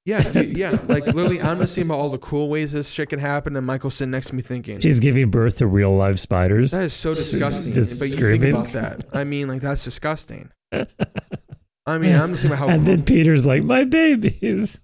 [0.10, 0.78] Yeah, yeah.
[0.88, 3.66] Like literally, I'm just thinking about all the cool ways this shit can happen, and
[3.66, 6.72] Michael's sitting next to me thinking She's giving birth to real live spiders.
[6.72, 7.74] that is so disgusting.
[7.74, 8.42] Just but you screaming.
[8.42, 9.06] think about that.
[9.14, 10.50] I mean, like that's disgusting.
[10.72, 12.70] I mean, I'm just thinking about how.
[12.70, 14.80] and then Peter's like, "My babies."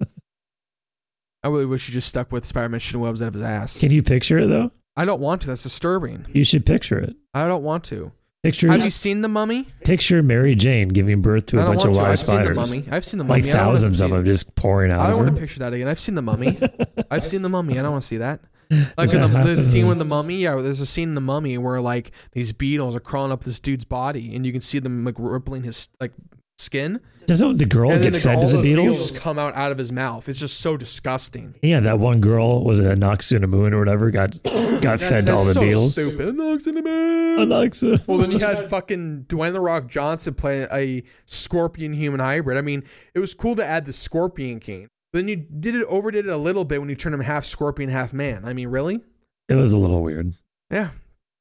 [1.44, 3.80] I really wish he just stuck with Spider-Man shooting webs out of his ass.
[3.80, 4.70] Can you picture it though?
[4.96, 5.48] I don't want to.
[5.48, 6.26] That's disturbing.
[6.34, 7.16] You should picture it.
[7.34, 8.12] I don't want to.
[8.46, 9.68] Picture Have you seen the Mummy?
[9.84, 12.88] picture Mary Jane giving birth to a bunch of live I've seen the spiders, Mummy.
[12.92, 13.42] I've seen the Mummy.
[13.42, 15.60] like I don't wanna thousands of them just pouring out I don't want to picture
[15.62, 15.88] that again.
[15.88, 16.60] I've seen the Mummy.
[17.12, 17.80] I've seen the Mummy.
[17.80, 18.42] I don't want to see that.
[18.98, 21.56] Like in the, the scene with the mummy, yeah, there's a scene in the mummy
[21.60, 25.06] where like these beetles are crawling up this dude's body, and you can see them
[25.06, 26.14] like rippling his like
[26.58, 29.12] skin, Doesn't the girl get then fed to the the beetles?
[29.12, 30.30] come out out of his mouth.
[30.30, 31.56] It's just so disgusting.
[31.62, 34.42] Yeah, that one girl was it a Noxuna Moon or whatever got
[34.82, 35.94] got fed to all the so beetles.
[35.94, 36.36] Stupid.
[36.36, 37.50] Knocks in the A man.
[37.50, 38.08] Noxuna.
[38.08, 42.58] Well, then you had fucking Dwayne the Rock Johnson play a scorpion human hybrid.
[42.58, 42.84] I mean,
[43.14, 44.88] it was cool to add the Scorpion King.
[45.14, 47.90] Then you did it overdid it a little bit when you turned him half scorpion,
[47.90, 48.44] half man.
[48.46, 49.02] I mean, really?
[49.48, 50.34] It was a little weird.
[50.70, 50.90] Yeah,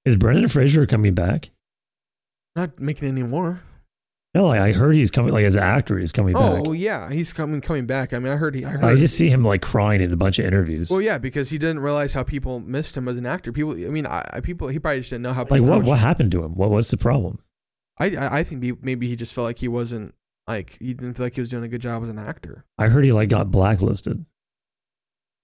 [0.05, 1.51] Is Brendan Fraser coming back?
[2.55, 3.63] not making any more.
[4.35, 5.33] No, I heard he's coming.
[5.33, 6.63] Like as an actor, he's coming Oh back.
[6.65, 8.13] well, yeah, he's coming coming back.
[8.13, 8.65] I mean, I heard he.
[8.65, 8.85] I heard.
[8.85, 10.91] I just see him like crying in a bunch of interviews.
[10.91, 13.53] well, yeah, because he didn't realize how people missed him as an actor.
[13.53, 15.47] People, I mean, I, I people, he probably just didn't know how.
[15.49, 16.57] like what what happened to him?
[16.57, 17.39] What what's the problem?
[18.01, 20.15] I, I, I think maybe he just felt like he wasn't
[20.49, 22.65] like he didn't feel like he was doing a good job as an actor.
[22.77, 24.27] I heard he like got blacklisted.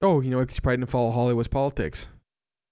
[0.03, 2.11] Oh, you know, because he probably didn't follow Hollywood's politics.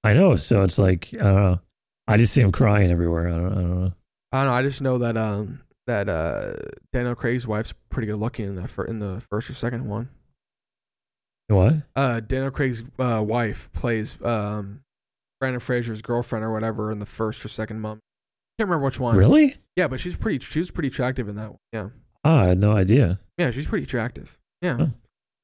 [0.02, 0.34] I know.
[0.34, 1.60] So it's like I don't know.
[2.08, 3.28] I just see him crying everywhere.
[3.28, 3.92] I don't, I don't know.
[4.32, 4.52] I don't know.
[4.54, 6.52] I just know that um that uh
[6.92, 10.08] Daniel Craig's wife's pretty good looking in the fir- in the first or second one.
[11.48, 11.76] What?
[11.96, 14.82] Uh, Daniel Craig's uh, wife plays um
[15.40, 18.00] Brendan Fraser's girlfriend or whatever in the first or second mom.
[18.58, 19.16] Can't remember which one.
[19.16, 19.56] Really?
[19.76, 20.40] Yeah, but she's pretty.
[20.44, 21.58] She was pretty attractive in that one.
[21.72, 21.88] Yeah.
[22.24, 23.20] Oh, I had no idea.
[23.38, 24.36] Yeah, she's pretty attractive.
[24.60, 24.76] Yeah.
[24.76, 24.86] Huh.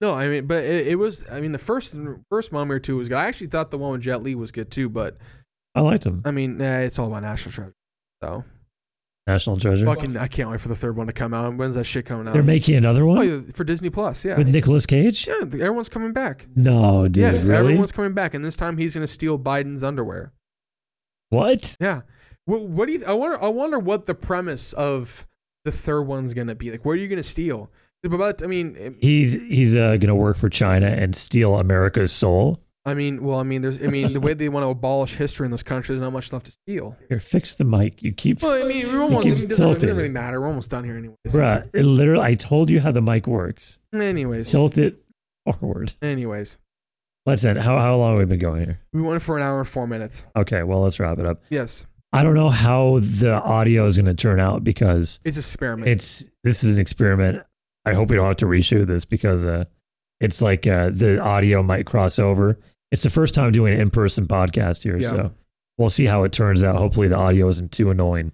[0.01, 1.25] No, I mean, but it, it was.
[1.31, 1.97] I mean, the first
[2.29, 3.17] first Mummy or two was good.
[3.17, 5.17] I actually thought the one with Jet Li was good too, but
[5.75, 6.23] I liked him.
[6.25, 7.75] I mean, nah, it's all about National Treasure.
[8.23, 8.45] So
[9.27, 9.87] National Treasure.
[9.87, 11.57] fucking, I can't wait for the third one to come out.
[11.57, 12.35] When's that shit coming out?
[12.35, 14.23] They're making another oh, one yeah, for Disney Plus.
[14.25, 14.37] Yeah.
[14.37, 15.27] with Nicolas Cage.
[15.27, 16.47] yeah, everyone's coming back.
[16.55, 17.17] No, dude.
[17.17, 17.57] yes, really?
[17.57, 20.33] everyone's coming back, and this time he's gonna steal Biden's underwear.
[21.31, 21.77] What?
[21.81, 22.03] Yeah.
[22.45, 23.05] What, what do you?
[23.07, 23.43] I wonder.
[23.43, 25.27] I wonder what the premise of
[25.65, 26.71] the third one's gonna be.
[26.71, 27.71] Like, where are you gonna steal?
[28.03, 32.61] But I mean, it- He's he's uh, gonna work for China and steal America's soul.
[32.87, 35.47] I mean, well, I mean, there's, I mean, the way they want to abolish history
[35.47, 36.97] in this country, there's not much left to steal.
[37.09, 38.03] Here, fix the mic.
[38.03, 40.41] You keep, Well, I mean, we're almost, it doesn't, it doesn't really matter.
[40.41, 41.17] We're almost done here, anyways.
[41.29, 41.69] bruh.
[41.73, 43.79] It literally, I told you how the mic works.
[43.95, 45.03] Anyways, Tilt it
[45.61, 45.95] forward.
[46.03, 46.59] anyways,
[47.27, 47.59] Let's end.
[47.59, 48.81] How how long have we been going here?
[48.93, 50.27] we went for an hour and four minutes.
[50.37, 51.43] Okay, well let's wrap it up.
[51.49, 55.41] Yes, I don't know how the audio is going to turn out because it's a
[55.41, 55.89] experiment.
[55.89, 57.43] it's this is an experiment.
[57.87, 59.65] I hope we don't have to reshoot this because uh,
[60.21, 62.59] it's like uh, the audio might cross over.
[62.95, 65.09] It's the first time doing an in person podcast here, Yeah.
[65.09, 65.33] so
[65.79, 66.77] we'll see how it turns out.
[66.77, 68.31] Hopefully, the audio isn't too annoying.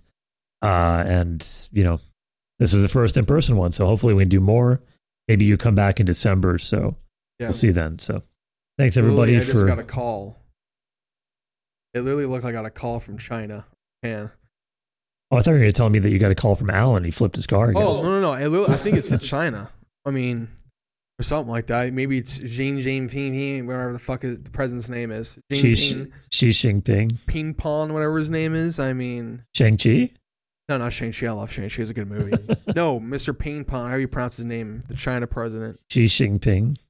[0.60, 1.42] Uh, and
[1.72, 1.98] you know,
[2.58, 4.82] this was the first in person one, so hopefully we can do more.
[5.28, 6.94] Maybe you come back in December, so
[7.38, 7.46] yeah.
[7.46, 7.98] we'll see then.
[7.98, 8.22] So
[8.76, 10.36] thanks everybody Literally, I just for got a call.
[11.94, 13.64] It literally looked like I got a call from China.
[14.02, 14.30] Man.
[15.30, 16.68] Oh, I thought you were going to tell me that you got a call from
[16.68, 17.04] Alan.
[17.04, 17.82] He flipped his car again.
[17.82, 18.46] Oh no no no!
[18.46, 19.70] Literally, I think it's in China.
[20.04, 20.48] I mean,
[21.20, 21.92] or something like that.
[21.92, 25.38] Maybe it's Xi Jinping, whatever the fuck is the president's name is.
[25.52, 27.26] Xi, Xi Jinping.
[27.26, 28.78] Ping Pong, whatever his name is.
[28.80, 30.10] I mean, Shang-Chi?
[30.70, 31.26] no, not Shang-Chi.
[31.26, 31.82] I love Shang-Chi.
[31.82, 32.32] It's a good movie.
[32.74, 33.38] no, Mr.
[33.38, 33.88] Ping Pong.
[33.90, 34.82] How do you pronounce his name?
[34.88, 35.78] The China president.
[35.90, 36.80] Xi Jinping.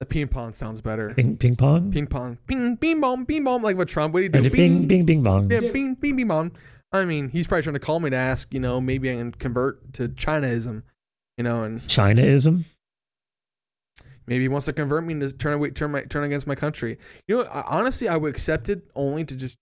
[0.00, 1.14] The Ping Pong sounds better.
[1.14, 1.90] Ping, ping pong?
[1.92, 2.36] Ping Pong.
[2.46, 3.62] Ping, bing, bong, bing, bong.
[3.62, 4.12] Like what Trump?
[4.12, 4.50] What do you Uh, do?
[4.50, 5.50] bing, bing, bing, bong.
[5.50, 6.52] Yeah, bing, bing, bing, bong.
[6.92, 9.30] I mean, he's probably trying to call me to ask, you know, maybe I can
[9.32, 10.82] convert to Chinaism,
[11.38, 12.68] you know, and Chinaism?
[14.32, 16.96] Maybe he wants to convert me to turn away, turn my turn against my country.
[17.28, 19.58] You know, I, honestly, I would accept it only to just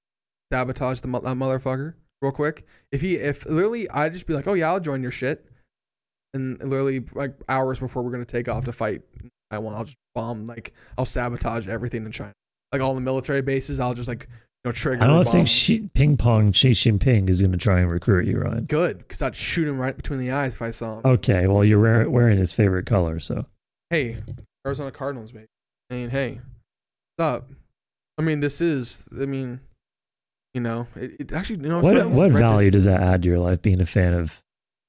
[0.53, 2.66] sabotage the that motherfucker real quick.
[2.93, 5.45] If he, if literally, I'd just be like, oh yeah, I'll join your shit,
[6.35, 9.03] and literally like hours before we're gonna take off to fight
[9.51, 12.33] Taiwan, I'll just bomb like I'll sabotage everything in China,
[12.71, 13.81] like all the military bases.
[13.81, 15.03] I'll just like you know trigger.
[15.03, 18.66] I don't think ping pong Xi Jinping is going to try and recruit you, Ryan.
[18.66, 21.03] good because I'd shoot him right between the eyes if I saw him.
[21.07, 23.47] Okay, well, you're wearing his favorite color, so.
[23.91, 24.18] hey,
[24.67, 25.47] Arizona Cardinals, baby.
[25.91, 26.41] I mean, hey,
[27.17, 27.51] what's up?
[28.19, 29.61] I mean, this is, I mean,
[30.55, 33.23] you know, it, it actually, you know, What funny, what right value does that add
[33.23, 34.43] to your life being a fan of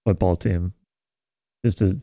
[0.06, 0.74] football team?
[1.66, 1.98] Just to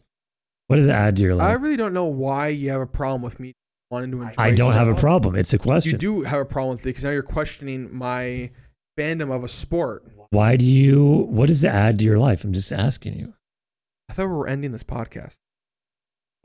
[0.69, 1.49] what does it add to your life?
[1.49, 3.55] I really don't know why you have a problem with me
[3.91, 4.43] wanting to enjoy.
[4.43, 5.35] I don't have a problem.
[5.35, 5.93] It's a question.
[5.93, 8.51] You do have a problem with it because now you're questioning my
[8.99, 10.05] fandom of a sport.
[10.31, 12.45] Why do you, what does it add to your life?
[12.45, 13.33] I'm just asking you.
[14.11, 15.39] I thought we were ending this podcast.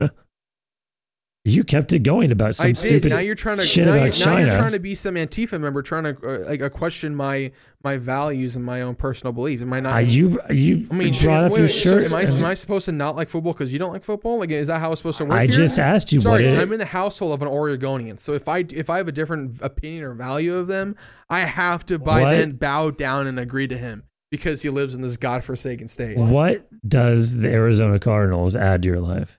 [1.46, 2.78] You kept it going about some I did.
[2.78, 5.16] stupid Now you're trying to shit now, about you're, now you're trying to be some
[5.16, 9.30] Antifa member, trying to uh, like uh, question my my values and my own personal
[9.30, 9.62] beliefs.
[9.62, 9.94] Am I not?
[9.94, 12.04] Uh, you you I mean, brought shit, up wait, your wait, so shirt.
[12.04, 14.38] am I, am I supposed to not like football because you don't like football?
[14.38, 15.34] Like, is that how it's supposed to work?
[15.34, 15.50] I here?
[15.52, 18.16] just asked you Sorry, I'm in the household of an Oregonian.
[18.16, 20.96] So if I if I have a different opinion or value of them,
[21.28, 22.30] I have to by What?
[22.30, 26.16] then bow down and agree to him because he lives in this godforsaken state.
[26.16, 29.38] what does the Arizona Cardinals add to your life?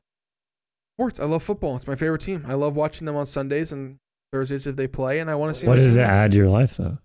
[0.98, 1.20] Sports.
[1.20, 1.76] I love football.
[1.76, 2.46] It's my favorite team.
[2.48, 3.98] I love watching them on Sundays and
[4.32, 5.68] Thursdays if they play, and I want to see.
[5.68, 6.98] What does it add to your life though?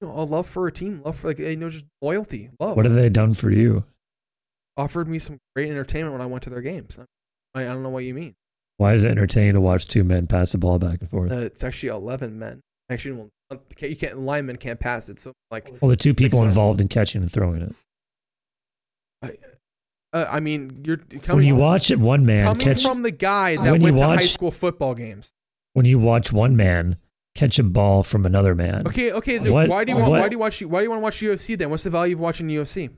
[0.00, 2.76] You know, a love for a team, love for like you know just loyalty, love.
[2.76, 3.84] What have they done for you?
[4.76, 6.98] offered me some great entertainment when I went to their games.
[7.54, 8.34] I, I don't know what you mean.
[8.78, 11.30] Why is it entertaining to watch two men pass the ball back and forth?
[11.30, 12.60] Uh, it's actually eleven men.
[12.90, 13.16] Actually,
[13.50, 15.20] well, you can't linemen can't pass it.
[15.20, 17.62] So like, well, the two people involved in catching and throwing
[19.22, 19.40] it.
[20.12, 21.36] Uh, I mean, you're coming.
[21.36, 24.16] When you watch it, one man coming catch from the guy that went to high
[24.18, 25.32] school football games.
[25.74, 26.96] when you watch one man
[27.34, 29.38] catch a ball from another man, Okay, okay.
[29.38, 30.10] What- why do you want?
[30.10, 30.62] what- Why do you watch?
[30.62, 31.70] Why do you want to watch UFC then?
[31.70, 32.90] What's the value of watching UFC?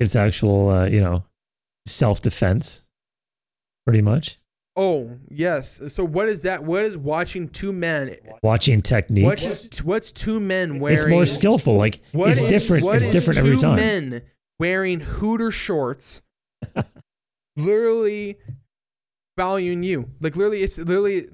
[0.00, 1.24] it's actual, uh, you know,
[1.86, 2.86] self defense,
[3.86, 4.38] pretty much.
[4.78, 5.80] Oh yes.
[5.88, 6.62] So what is that?
[6.64, 8.14] What is watching two men?
[8.42, 9.24] Watching technique.
[9.24, 10.98] What is what's two men wearing?
[10.98, 11.76] it's more skillful.
[11.76, 12.84] Like What it's is- different.
[12.84, 13.76] what It's is different every time.
[13.76, 14.22] men
[14.58, 16.20] wearing Hooter shorts,
[17.56, 18.38] literally
[19.36, 20.10] valuing you.
[20.20, 21.28] Like literally, it's literally,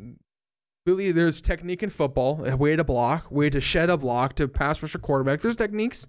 [0.86, 1.12] literally.
[1.12, 4.82] There's technique in football, a way to block, way to shed a block, to pass
[4.82, 5.40] rush a quarterback.
[5.40, 6.06] There's techniques.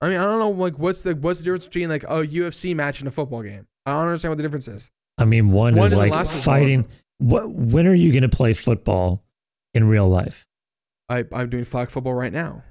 [0.00, 2.74] I mean, I don't know, like what's the what's the difference between like a UFC
[2.74, 3.66] match and a football game?
[3.86, 4.90] I don't understand what the difference is.
[5.18, 6.86] I mean, one, One is doesn't like fighting.
[7.18, 7.50] What?
[7.50, 9.22] When are you going to play football
[9.74, 10.46] in real life?
[11.08, 12.64] I I'm doing flag football right now.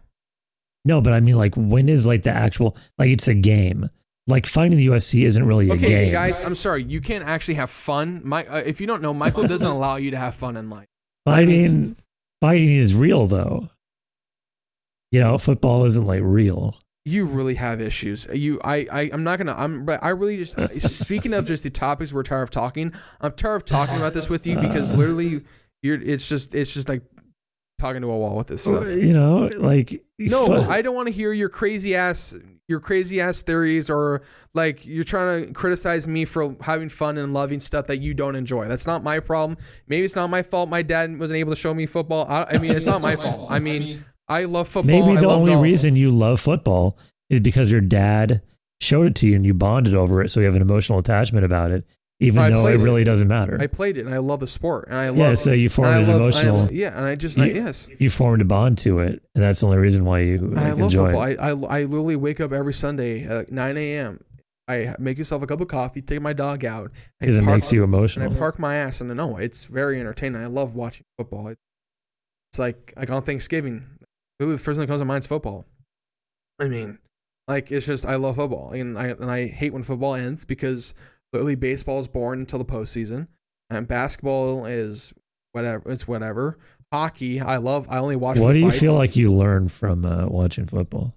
[0.84, 3.89] No, but I mean, like, when is like the actual like it's a game?
[4.32, 6.12] Like fighting the UFC isn't really a Okay, game.
[6.12, 6.84] guys, I'm sorry.
[6.84, 8.22] You can't actually have fun.
[8.24, 10.88] My, uh, if you don't know, Michael doesn't allow you to have fun in life.
[11.26, 11.95] Fighting,
[12.40, 13.70] fighting is real though.
[15.12, 16.74] You know, football isn't like real.
[17.03, 18.28] You really have issues.
[18.34, 19.56] You, I, I, I'm not gonna.
[19.58, 20.56] I'm, but I really just.
[20.82, 22.94] speaking of just the topics we're tired of talking.
[23.20, 25.44] I'm tired of talking about this with you because literally,
[25.84, 25.99] you're.
[26.02, 27.02] It's just, it's just like
[27.80, 28.88] talking to a wall with this stuff.
[28.88, 32.36] You know, like No, I don't want to hear your crazy ass,
[32.72, 34.23] your crazy ass theories or
[34.56, 38.35] like you're trying to criticize me for having fun and loving stuff that you don't
[38.35, 38.68] enjoy.
[38.68, 39.57] That's not my problem.
[39.88, 40.69] Maybe it's not my fault.
[40.69, 42.26] My dad wasn't able to show me football.
[42.27, 43.52] I, I mean, it's not my fault.
[43.52, 44.99] I mean, I love football.
[44.99, 45.64] Maybe I the love only golf.
[45.64, 46.98] reason you love football
[47.30, 48.41] is because your dad
[48.80, 51.45] showed it to you and you bonded over it, so you have an emotional attachment
[51.45, 51.85] about it,
[52.22, 52.84] even though it played it.
[52.84, 53.57] really doesn't matter.
[53.60, 55.18] I played it and I love the sport and I love.
[55.18, 56.64] yeah, so you formed an love, emotional.
[56.65, 57.89] I yeah, and I just You- I, yes.
[57.99, 60.69] you formed a bond to it, and that's the only reason why you like, I
[60.72, 61.22] love enjoy football.
[61.22, 64.23] I, I I literally wake up every Sunday at 9 a.m.
[64.68, 67.84] I make yourself a cup of coffee, take my dog out, Because it makes you
[67.84, 69.02] and I park my ass.
[69.02, 70.41] And no, it's very entertaining.
[70.41, 71.48] I love watching football.
[71.49, 73.85] It's like like on Thanksgiving,
[74.39, 75.65] the first thing that comes to mind is football.
[76.60, 76.99] I mean,
[77.48, 80.93] like it's just I love football, and I and I hate when football ends because
[81.34, 83.28] literally baseball is born until the postseason,
[83.70, 85.14] and basketball is
[85.52, 85.90] whatever.
[85.91, 86.60] It's whatever.
[86.91, 87.88] Hockey, I love.
[87.90, 88.38] I only watch.
[88.38, 91.16] What do you feel like you learn from uh, watching football?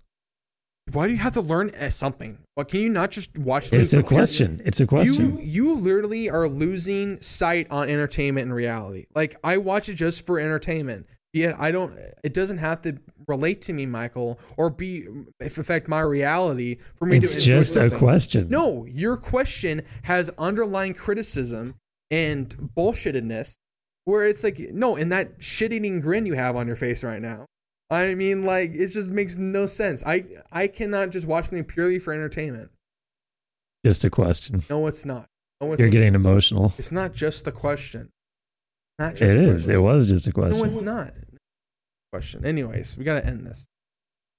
[0.92, 2.38] Why do you have to learn uh, something?
[2.54, 3.72] Why can you not just watch?
[3.72, 4.60] It's a question.
[4.64, 5.38] It's a question.
[5.38, 9.06] You you literally are losing sight on entertainment and reality.
[9.14, 11.06] Like I watch it just for entertainment.
[11.34, 11.92] Yet I don't.
[12.22, 12.96] It doesn't have to
[13.26, 15.08] relate to me, Michael, or be
[15.40, 18.48] if affect my reality for me It's to just a question.
[18.48, 21.74] No, your question has underlying criticism
[22.12, 23.54] and bullshittedness,
[24.04, 27.46] where it's like no, and that shit-eating grin you have on your face right now.
[27.90, 30.04] I mean, like it just makes no sense.
[30.06, 32.70] I I cannot just watch something purely for entertainment.
[33.84, 34.62] Just a question.
[34.70, 35.26] No, it's not.
[35.60, 36.72] No, it's You're getting emotional.
[36.78, 38.10] It's not just the question.
[39.00, 39.64] Not It is.
[39.64, 39.74] question.
[39.74, 40.60] It was just a question.
[40.60, 41.12] No, it's not.
[42.14, 42.46] Question.
[42.46, 43.66] Anyways, we gotta end this.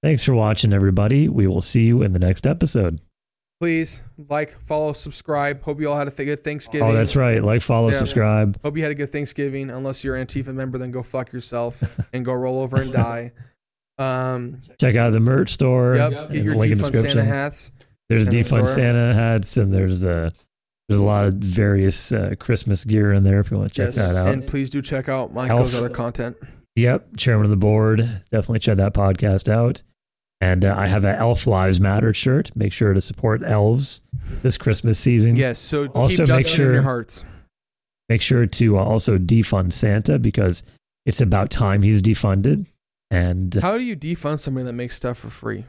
[0.01, 1.27] Thanks for watching, everybody.
[1.27, 3.01] We will see you in the next episode.
[3.59, 5.61] Please like, follow, subscribe.
[5.61, 6.87] Hope you all had a th- good Thanksgiving.
[6.87, 7.43] Oh, that's right.
[7.43, 7.95] Like, follow, Yeah.
[7.95, 8.57] subscribe.
[8.63, 9.69] Hope you had a good Thanksgiving.
[9.71, 13.33] Unless you're an Antifa member, then go fuck yourself and go roll over and die.
[13.97, 15.95] Um, Check out the merch store.
[15.97, 16.31] yep.
[16.31, 17.73] Get your link in the defund Santa hats.
[18.07, 18.67] There's defund store.
[18.67, 20.29] Santa hats, and there's uh,
[20.87, 23.93] there's a lot of various uh, Christmas gear in there if you want to check
[23.93, 23.95] yes.
[23.95, 24.29] that out.
[24.29, 25.83] And please do check out Michael's Elf.
[25.83, 26.37] other content.
[26.75, 27.99] Yep, chairman of the board.
[28.31, 29.81] Definitely check that podcast out.
[30.41, 32.55] And uh, I have an Elf Lives Matter shirt.
[32.55, 34.01] Make sure to support elves
[34.43, 35.35] this Christmas season.
[35.37, 35.59] Yes.
[35.59, 37.23] So Also keep make sure- your hearts.
[38.09, 40.61] Make sure to uh, also defund Santa because
[41.07, 42.67] it's about time he's defunded.
[43.09, 45.65] And How do you defund somebody that makes stuff for free?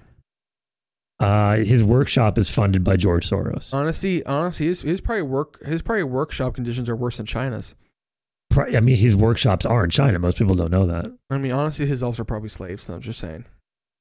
[1.18, 3.72] uh, his workshop is funded by George Soros.
[3.72, 7.74] Honestly, honestly, his, his probably work his probably workshop conditions are worse than China's.
[8.56, 10.18] I mean, his workshops are in China.
[10.18, 11.12] Most people don't know that.
[11.30, 12.84] I mean, honestly, his elves are probably slaves.
[12.84, 13.44] So I'm just saying.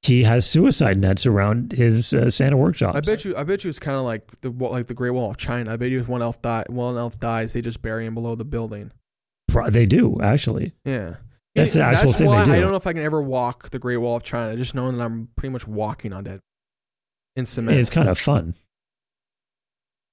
[0.02, 2.96] He has suicide nets around his uh, Santa workshops.
[2.96, 3.36] I bet you.
[3.36, 5.72] I bet you it's kind of like the like the Great Wall of China.
[5.72, 8.34] I bet you if one elf die, one elf dies, they just bury him below
[8.34, 8.92] the building.
[9.48, 10.74] Pri- they do actually.
[10.84, 11.16] Yeah,
[11.54, 12.52] That's the actual That's thing they do.
[12.52, 14.56] I don't know if I can ever walk the Great Wall of China.
[14.56, 16.40] Just knowing that I'm pretty much walking on dead
[17.34, 17.78] in cement.
[17.78, 18.54] It's kind of fun.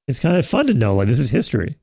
[0.07, 1.77] It's kind of fun to know like this is history.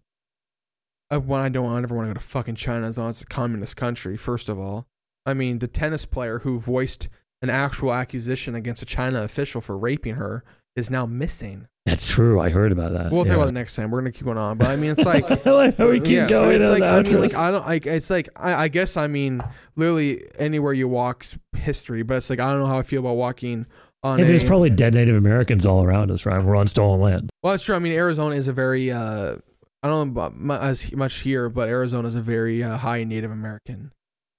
[1.10, 3.22] I, I don't, I never want to go to fucking China as long as it's
[3.22, 4.16] a communist country.
[4.16, 4.86] First of all,
[5.26, 7.08] I mean the tennis player who voiced
[7.42, 10.44] an actual accusation against a China official for raping her
[10.76, 11.66] is now missing.
[11.86, 12.40] That's true.
[12.40, 13.10] I heard about that.
[13.10, 13.32] We'll yeah.
[13.32, 13.90] talk about it next time.
[13.90, 16.10] We're gonna keep going on, but I mean, it's like I like how we keep
[16.10, 16.56] yeah, going.
[16.56, 17.20] It's like I mean, outros.
[17.20, 17.86] like I don't like.
[17.86, 19.42] It's like I, I guess I mean,
[19.76, 23.14] literally anywhere you walk's history, but it's like I don't know how I feel about
[23.14, 23.66] walking
[24.02, 24.18] on.
[24.18, 26.44] Hey, a, there's probably dead Native Americans all around us, right?
[26.44, 27.30] We're on stolen land.
[27.42, 27.74] well, it's true.
[27.74, 28.90] I mean, Arizona is a very.
[28.92, 29.36] Uh,
[29.82, 33.30] I don't know about as much here, but Arizona is a very uh, high Native
[33.30, 33.92] American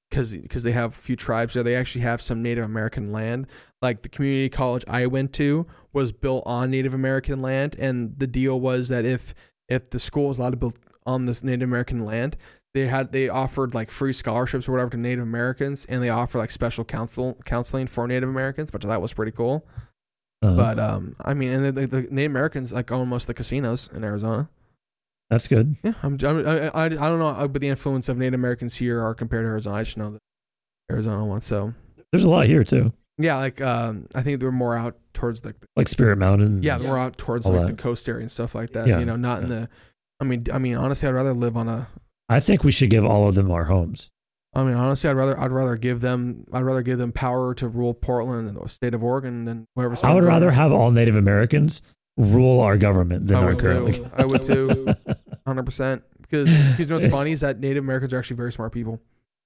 [0.10, 1.64] because because they have a few tribes there.
[1.64, 3.48] They actually have some Native American land.
[3.82, 8.28] Like the community college I went to was built on Native American land, and the
[8.28, 9.34] deal was that if
[9.68, 10.76] if the school was allowed to build
[11.08, 12.38] on this Native American land,
[12.74, 16.38] they had they offered like free scholarships or whatever to Native Americans, and they offer
[16.38, 19.66] like special counsel counseling for Native Americans, which that was pretty cool.
[20.44, 23.28] Uh, But um, I mean, and the, the, the Native Americans like own most of
[23.28, 24.48] the casinos in Arizona.
[25.32, 25.78] That's good.
[25.82, 28.76] Yeah, I'm, I'm I, I I don't know, uh, but the influence of Native Americans
[28.76, 29.78] here are compared to Arizona.
[29.78, 30.20] I just know that
[30.92, 31.40] Arizona one.
[31.40, 31.74] So
[32.12, 35.56] There's a lot here too, yeah, like um, I think they're more out towards the
[35.76, 36.64] like Spirit Mountain.
[36.64, 37.68] yeah, more out towards like that.
[37.78, 38.88] the coast area and stuff like that.
[38.88, 39.70] Yeah, You know, not in the.
[40.20, 41.88] I mean, I mean, honestly, I'd rather live on a.
[42.30, 44.12] I think we should give all of them our homes.
[44.54, 47.70] I mean, honestly, I'd rather I'd rather give them I'd rather give them power to
[47.70, 49.96] rule Portland and the state of Oregon than whatever.
[50.04, 51.82] I would rather have all Native Americans
[52.18, 54.06] rule our government than I our would currently.
[54.14, 54.94] I would too,
[55.48, 56.04] hundred percent.
[56.22, 59.00] Because because you know what's funny is that Native Americans are actually very smart people.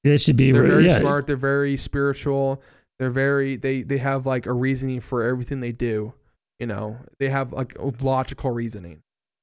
[0.03, 0.99] It should be They're re- very yeah.
[0.99, 1.25] smart.
[1.27, 2.61] They're very spiritual.
[2.99, 6.13] They're very they they have like a reasoning for everything they do.
[6.59, 9.01] You know, they have like logical reasoning.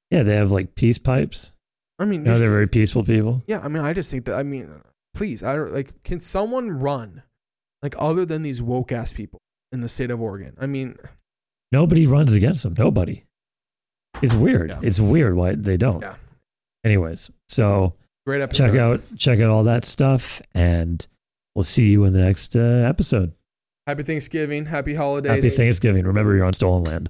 [0.09, 1.53] Yeah, they have like peace pipes.
[1.99, 3.43] I mean, No, they're very peaceful people.
[3.45, 3.59] yeah.
[3.59, 4.35] I mean, I just think that.
[4.35, 4.81] I mean,
[5.13, 6.03] please, I don't like.
[6.03, 7.21] Can someone run
[7.83, 9.39] like other than these woke ass people
[9.71, 10.55] in the state of Oregon?
[10.59, 10.97] I mean,
[11.71, 12.73] nobody runs against them.
[12.77, 13.25] Nobody.
[14.21, 14.69] It's weird.
[14.71, 14.79] Yeah.
[14.81, 16.01] It's weird why they don't.
[16.01, 16.15] Yeah.
[16.83, 17.93] Anyways, so
[18.25, 18.65] Great episode.
[18.67, 21.05] check out check out all that stuff, and
[21.55, 23.33] we'll see you in the next uh, episode.
[23.87, 24.65] Happy Thanksgiving.
[24.65, 25.31] Happy holidays.
[25.43, 26.05] Happy Thanksgiving.
[26.05, 27.09] Remember, you're on stolen land.